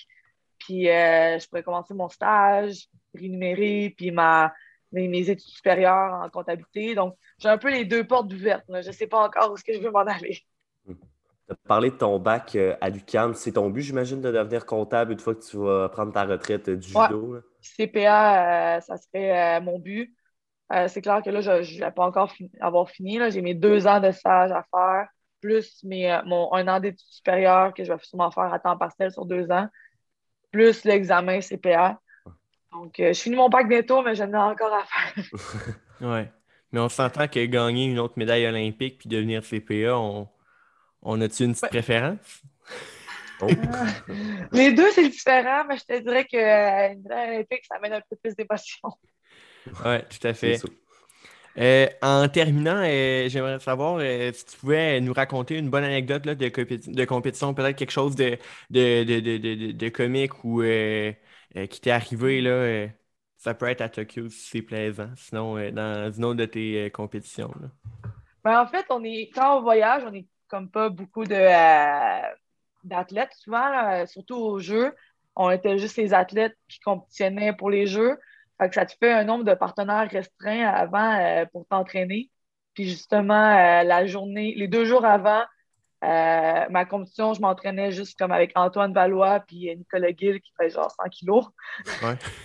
puis 0.60 0.90
euh, 0.90 1.40
je 1.40 1.48
pourrais 1.48 1.64
commencer 1.64 1.94
mon 1.94 2.10
stage, 2.10 2.88
rémunérer, 3.16 3.94
puis 3.96 4.12
ma, 4.12 4.54
mes, 4.92 5.30
études 5.30 5.40
supérieures 5.40 6.14
en 6.14 6.30
comptabilité. 6.30 6.96
Donc, 6.96 7.16
j'ai 7.40 7.50
un 7.50 7.58
peu 7.58 7.72
les 7.72 7.86
deux 7.86 8.06
portes 8.06 8.32
ouvertes. 8.32 8.66
Je 8.70 8.88
ne 8.88 8.92
sais 8.92 9.08
pas 9.08 9.26
encore 9.26 9.52
où 9.52 9.56
est-ce 9.56 9.64
que 9.64 9.74
je 9.74 9.80
veux 9.80 9.92
m'en 9.92 10.00
aller. 10.00 10.40
Tu 10.86 11.54
as 11.54 11.56
parlé 11.68 11.92
de 11.92 11.96
ton 11.96 12.20
bac 12.20 12.56
euh, 12.56 12.76
à 12.82 12.90
l'UQAM. 12.90 13.34
C'est 13.34 13.54
ton 13.54 13.70
but, 13.70 13.82
j'imagine, 13.82 14.20
de 14.20 14.32
devenir 14.32 14.66
comptable 14.66 15.14
une 15.14 15.20
fois 15.20 15.34
que 15.34 15.46
tu 15.46 15.58
vas 15.58 15.88
prendre 15.88 16.12
ta 16.12 16.26
retraite 16.26 16.70
du 16.70 16.90
judo? 16.90 17.38
CPA, 17.62 18.78
euh, 18.78 18.82
ça 18.82 18.98
serait 18.98 19.62
mon 19.62 19.80
but. 19.80 20.14
C'est 20.88 21.02
clair 21.02 21.22
que 21.24 21.30
là, 21.30 21.42
je 21.42 21.52
ne 21.52 21.80
vais 21.80 21.92
pas 21.92 22.06
encore 22.06 22.34
avoir 22.60 22.90
fini. 22.90 23.20
J'ai 23.32 23.42
mes 23.42 23.54
deux 23.54 23.88
ans 23.88 24.00
de 24.00 24.12
stage 24.12 24.52
à 24.52 24.66
faire 24.72 25.08
plus 25.42 25.84
mes, 25.84 26.12
euh, 26.12 26.22
mon, 26.26 26.54
un 26.54 26.68
an 26.68 26.80
d'études 26.80 27.00
supérieures 27.00 27.74
que 27.74 27.84
je 27.84 27.92
vais 27.92 28.00
sûrement 28.04 28.32
faire 28.32 28.54
à 28.54 28.60
temps 28.60 28.78
partiel 28.78 29.12
sur 29.12 29.26
deux 29.26 29.50
ans, 29.52 29.68
plus 30.52 30.84
l'examen 30.84 31.42
CPA. 31.42 32.00
Donc, 32.72 33.00
euh, 33.00 33.14
je 33.14 33.22
finis 33.22 33.36
mon 33.36 33.50
bac 33.50 33.68
bientôt, 33.68 34.02
mais 34.02 34.16
j'en 34.16 34.32
ai 34.32 34.36
encore 34.36 34.74
à 34.74 34.84
faire. 34.86 35.26
oui. 36.02 36.22
Mais 36.72 36.80
on 36.82 36.90
s'entend 36.90 37.28
que 37.28 37.46
gagner 37.46 37.86
une 37.86 38.00
autre 38.00 38.16
médaille 38.18 38.46
olympique 38.46 38.98
puis 39.00 39.10
devenir 39.10 39.42
CPA, 39.44 39.98
on, 39.98 40.28
on 41.02 41.22
a-tu 41.22 41.46
une 41.46 41.54
petite 41.54 41.70
préférence? 41.70 42.44
Oh. 43.40 43.48
les 44.52 44.74
deux, 44.74 44.92
c'est 44.92 45.08
différent, 45.08 45.64
mais 45.68 45.78
je 45.78 45.86
te 45.86 46.00
dirais 46.00 46.26
qu'une 46.26 46.40
euh, 46.40 46.96
médaille 46.96 47.36
olympique, 47.36 47.66
ça 47.66 47.78
amène 47.78 47.94
un 47.94 48.02
peu 48.10 48.18
plus 48.18 48.36
d'émotion. 48.36 48.90
Oui, 49.86 49.98
tout 50.10 50.28
à 50.28 50.34
fait. 50.34 50.60
Euh, 51.58 51.88
en 52.04 52.28
terminant, 52.28 52.84
euh, 52.84 53.28
j'aimerais 53.30 53.60
savoir 53.60 53.98
euh, 54.00 54.32
si 54.32 54.46
tu 54.46 54.58
pouvais 54.58 55.02
nous 55.02 55.14
raconter 55.14 55.58
une 55.58 55.72
bonne 55.72 55.84
anecdote 55.84 56.22
de, 56.24 56.34
de, 56.34 57.06
compétition, 57.06 57.56
peut-être 57.56 57.76
quelque 57.76 57.92
chose 57.92 58.16
de, 58.16 58.38
de, 58.70 59.90
comique 59.90 60.44
ou 60.44 60.62
qui 60.62 61.82
t'est 61.82 61.92
arrivé. 61.92 62.42
Là, 62.42 62.88
ça 63.38 63.56
peut 63.56 63.68
être 63.68 63.82
à 63.82 63.90
Tokyo 63.90 64.30
si 64.30 64.50
c'est 64.50 64.62
plaisant, 64.62 65.10
sinon 65.16 65.56
dans 65.72 66.12
une 66.12 66.26
autre 66.26 66.38
de 66.38 66.46
tes 66.46 66.92
compétitions. 66.92 67.52
Ben, 68.44 68.62
en 68.62 68.68
fait, 68.68 68.86
on 68.90 69.04
est, 69.04 69.32
quand 69.34 69.58
on 69.58 69.62
voyage, 69.62 70.04
on 70.06 70.12
n'est 70.12 70.28
comme 70.48 70.70
pas 70.70 70.90
beaucoup 70.90 71.24
d'athlètes 71.24 72.44
souvent, 73.34 74.06
surtout 74.06 74.36
aux 74.36 74.60
Jeux. 74.60 74.94
On 75.36 75.50
était 75.50 75.80
juste 75.80 75.98
les 75.98 76.14
athlètes 76.14 76.56
qui 76.68 76.80
compétitionnaient 76.82 77.54
pour 77.54 77.72
les 77.72 77.88
Jeux. 77.88 78.20
Fait 78.60 78.70
que 78.70 78.76
ça 78.76 78.86
te 78.86 78.94
fait 79.00 79.12
un 79.12 79.24
nombre 79.24 79.44
de 79.44 79.54
partenaires 79.54 80.10
restreints 80.10 80.68
avant 80.68 81.20
euh, 81.20 81.46
pour 81.52 81.68
t'entraîner. 81.68 82.30
Puis 82.74 82.86
justement, 82.86 83.34
euh, 83.34 83.84
la 83.84 84.06
journée, 84.08 84.54
les 84.56 84.68
deux 84.68 84.86
jours 84.86 85.06
avant 85.06 85.44
euh, 86.04 86.66
ma 86.70 86.86
compétition, 86.86 87.34
je 87.34 87.42
m'entraînais 87.42 87.92
juste 87.92 88.18
comme 88.18 88.32
avec 88.32 88.52
Antoine 88.56 88.94
Valois 88.94 89.40
puis 89.42 89.76
Nicolas 89.76 90.12
Gill 90.16 90.42
qui 90.42 90.52
fait 90.58 90.70
genre 90.70 90.92
100 90.92 91.10
kilos. 91.10 91.46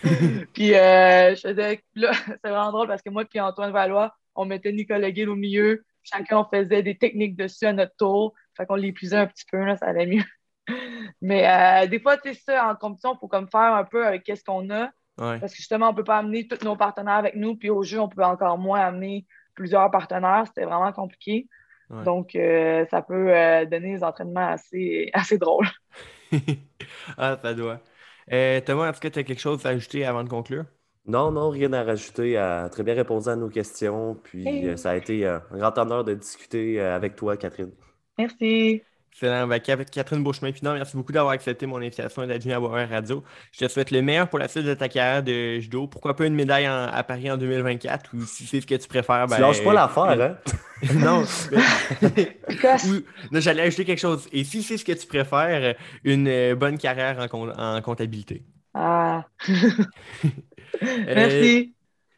puis 0.54 0.68
je 0.68 1.40
faisais, 1.42 1.82
là, 1.94 2.12
c'est 2.26 2.50
vraiment 2.50 2.72
drôle 2.72 2.88
parce 2.88 3.02
que 3.02 3.10
moi 3.10 3.24
puis 3.24 3.40
Antoine 3.40 3.72
Valois, 3.72 4.14
on 4.34 4.44
mettait 4.44 4.72
Nicolas 4.72 5.12
Gill 5.12 5.28
au 5.28 5.36
milieu. 5.36 5.84
Chacun, 6.02 6.38
on 6.38 6.44
faisait 6.44 6.82
des 6.82 6.96
techniques 6.96 7.36
dessus 7.36 7.66
à 7.66 7.72
notre 7.72 7.94
tour. 7.96 8.34
Fait 8.56 8.66
qu'on 8.66 8.74
l'épuisait 8.74 9.16
un 9.16 9.26
petit 9.26 9.44
peu, 9.50 9.58
là, 9.58 9.76
ça 9.76 9.86
allait 9.86 10.06
mieux. 10.06 10.24
Mais 11.22 11.86
des 11.88 12.00
fois, 12.00 12.16
tu 12.16 12.34
sais, 12.34 12.40
ça, 12.40 12.68
en 12.68 12.74
compétition, 12.74 13.14
il 13.14 13.18
faut 13.18 13.28
comme 13.28 13.48
faire 13.48 13.74
un 13.74 13.84
peu 13.84 14.06
avec 14.06 14.24
qu'est-ce 14.24 14.44
qu'on 14.44 14.68
a. 14.70 14.90
Parce 15.16 15.52
que 15.52 15.56
justement, 15.56 15.88
on 15.88 15.92
ne 15.92 15.96
peut 15.96 16.04
pas 16.04 16.18
amener 16.18 16.48
tous 16.48 16.64
nos 16.64 16.76
partenaires 16.76 17.16
avec 17.16 17.36
nous. 17.36 17.56
Puis 17.56 17.70
au 17.70 17.82
jeu, 17.82 18.00
on 18.00 18.08
peut 18.08 18.24
encore 18.24 18.58
moins 18.58 18.80
amener 18.80 19.26
plusieurs 19.54 19.90
partenaires. 19.90 20.44
C'était 20.46 20.64
vraiment 20.64 20.92
compliqué. 20.92 21.48
Donc, 22.04 22.34
euh, 22.34 22.86
ça 22.90 23.02
peut 23.02 23.36
euh, 23.36 23.66
donner 23.66 23.96
des 23.96 24.04
entraînements 24.04 24.48
assez, 24.48 25.10
assez 25.12 25.36
drôles. 25.36 25.68
ah, 27.18 27.38
ça 27.42 27.54
doit. 27.54 27.80
Thomas, 28.64 28.90
est-ce 28.90 29.00
que 29.00 29.08
tu 29.08 29.18
as 29.18 29.24
quelque 29.24 29.40
chose 29.40 29.64
à 29.66 29.70
ajouter 29.70 30.04
avant 30.06 30.24
de 30.24 30.28
conclure? 30.28 30.64
Non, 31.04 31.30
non, 31.30 31.50
rien 31.50 31.72
à 31.72 31.82
rajouter. 31.82 32.38
a 32.38 32.68
très 32.70 32.82
bien 32.82 32.94
répondu 32.94 33.28
à 33.28 33.36
nos 33.36 33.50
questions. 33.50 34.14
Puis 34.14 34.78
ça 34.78 34.92
a 34.92 34.96
été 34.96 35.26
un 35.26 35.42
grand 35.52 35.76
honneur 35.76 36.04
de 36.04 36.14
discuter 36.14 36.80
avec 36.80 37.14
toi, 37.16 37.36
Catherine. 37.36 37.72
Merci. 38.18 38.82
Excellent. 39.12 39.46
Ben, 39.46 39.60
Catherine 39.60 40.22
Beauchemin-Pinard, 40.22 40.74
merci 40.74 40.96
beaucoup 40.96 41.12
d'avoir 41.12 41.34
accepté 41.34 41.66
mon 41.66 41.76
invitation 41.76 42.26
d'être 42.26 42.42
venue 42.42 42.54
à 42.54 42.60
Boisvert 42.60 42.88
Radio. 42.88 43.22
Je 43.52 43.64
te 43.64 43.68
souhaite 43.70 43.90
le 43.90 44.00
meilleur 44.00 44.28
pour 44.28 44.38
la 44.38 44.48
suite 44.48 44.64
de 44.64 44.72
ta 44.74 44.88
carrière 44.88 45.22
de 45.22 45.60
judo. 45.60 45.86
Pourquoi 45.86 46.16
pas 46.16 46.24
une 46.24 46.34
médaille 46.34 46.64
à 46.66 47.02
Paris 47.06 47.30
en 47.30 47.36
2024 47.36 48.10
ou 48.14 48.22
si 48.24 48.46
c'est 48.46 48.62
ce 48.62 48.66
que 48.66 48.74
tu 48.74 48.88
préfères. 48.88 49.26
Ben, 49.26 49.36
tu 49.36 49.42
lâches 49.42 49.62
pas 49.62 49.74
l'affaire, 49.74 50.20
hein? 50.20 50.36
non. 50.94 51.24
J'allais 53.32 53.62
ajouter 53.62 53.84
quelque 53.84 54.00
chose. 54.00 54.28
Et 54.32 54.44
si 54.44 54.62
c'est 54.62 54.78
ce 54.78 54.84
que 54.84 54.92
tu 54.92 55.06
préfères, 55.06 55.74
une 56.04 56.26
euh, 56.28 56.54
bonne 56.54 56.78
carrière 56.78 57.18
en, 57.30 57.80
comptabilité? 57.82 58.42
Ah. 58.74 59.26
merci. 60.82 61.74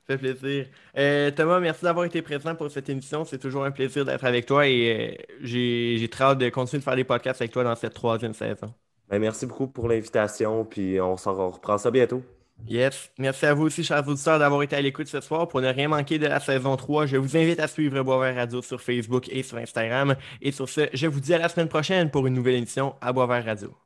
Ça 0.08 0.18
fait 0.18 0.34
plaisir. 0.34 0.66
Euh, 0.98 1.30
Thomas, 1.30 1.60
merci 1.60 1.84
d'avoir 1.84 2.04
été 2.04 2.20
présent 2.20 2.54
pour 2.54 2.70
cette 2.70 2.88
émission. 2.88 3.24
C'est 3.24 3.38
toujours 3.38 3.64
un 3.64 3.70
plaisir 3.70 4.04
d'être 4.04 4.24
avec 4.24 4.44
toi 4.44 4.66
et 4.66 5.16
euh, 5.18 5.34
j'ai 5.40 6.08
très 6.10 6.24
hâte 6.24 6.38
de 6.38 6.48
continuer 6.50 6.80
de 6.80 6.84
faire 6.84 6.96
des 6.96 7.04
podcasts 7.04 7.40
avec 7.40 7.52
toi 7.52 7.64
dans 7.64 7.74
cette 7.74 7.94
troisième 7.94 8.34
saison. 8.34 8.72
Ben, 9.08 9.18
merci 9.18 9.46
beaucoup 9.46 9.66
pour 9.66 9.88
l'invitation, 9.88 10.64
puis 10.64 11.00
on, 11.00 11.16
on 11.26 11.50
reprend 11.50 11.78
ça 11.78 11.90
bientôt. 11.90 12.22
Yes. 12.66 13.10
Merci 13.18 13.46
à 13.46 13.54
vous 13.54 13.64
aussi, 13.64 13.84
chers 13.84 14.06
auditeurs, 14.06 14.38
d'avoir 14.38 14.62
été 14.62 14.76
à 14.76 14.80
l'écoute 14.80 15.08
ce 15.08 15.20
soir. 15.20 15.48
Pour 15.48 15.60
ne 15.60 15.68
rien 15.68 15.88
manquer 15.88 16.18
de 16.18 16.26
la 16.26 16.40
saison 16.40 16.76
3, 16.76 17.06
je 17.06 17.16
vous 17.16 17.36
invite 17.36 17.60
à 17.60 17.68
suivre 17.68 18.02
Boisvert 18.02 18.36
Radio 18.36 18.62
sur 18.62 18.80
Facebook 18.80 19.28
et 19.30 19.42
sur 19.42 19.58
Instagram. 19.58 20.14
Et 20.40 20.52
sur 20.52 20.68
ce, 20.68 20.88
je 20.92 21.06
vous 21.06 21.20
dis 21.20 21.34
à 21.34 21.38
la 21.38 21.48
semaine 21.48 21.68
prochaine 21.68 22.10
pour 22.10 22.26
une 22.26 22.34
nouvelle 22.34 22.54
émission 22.54 22.94
à 23.00 23.12
Boisvert 23.12 23.44
Radio. 23.44 23.83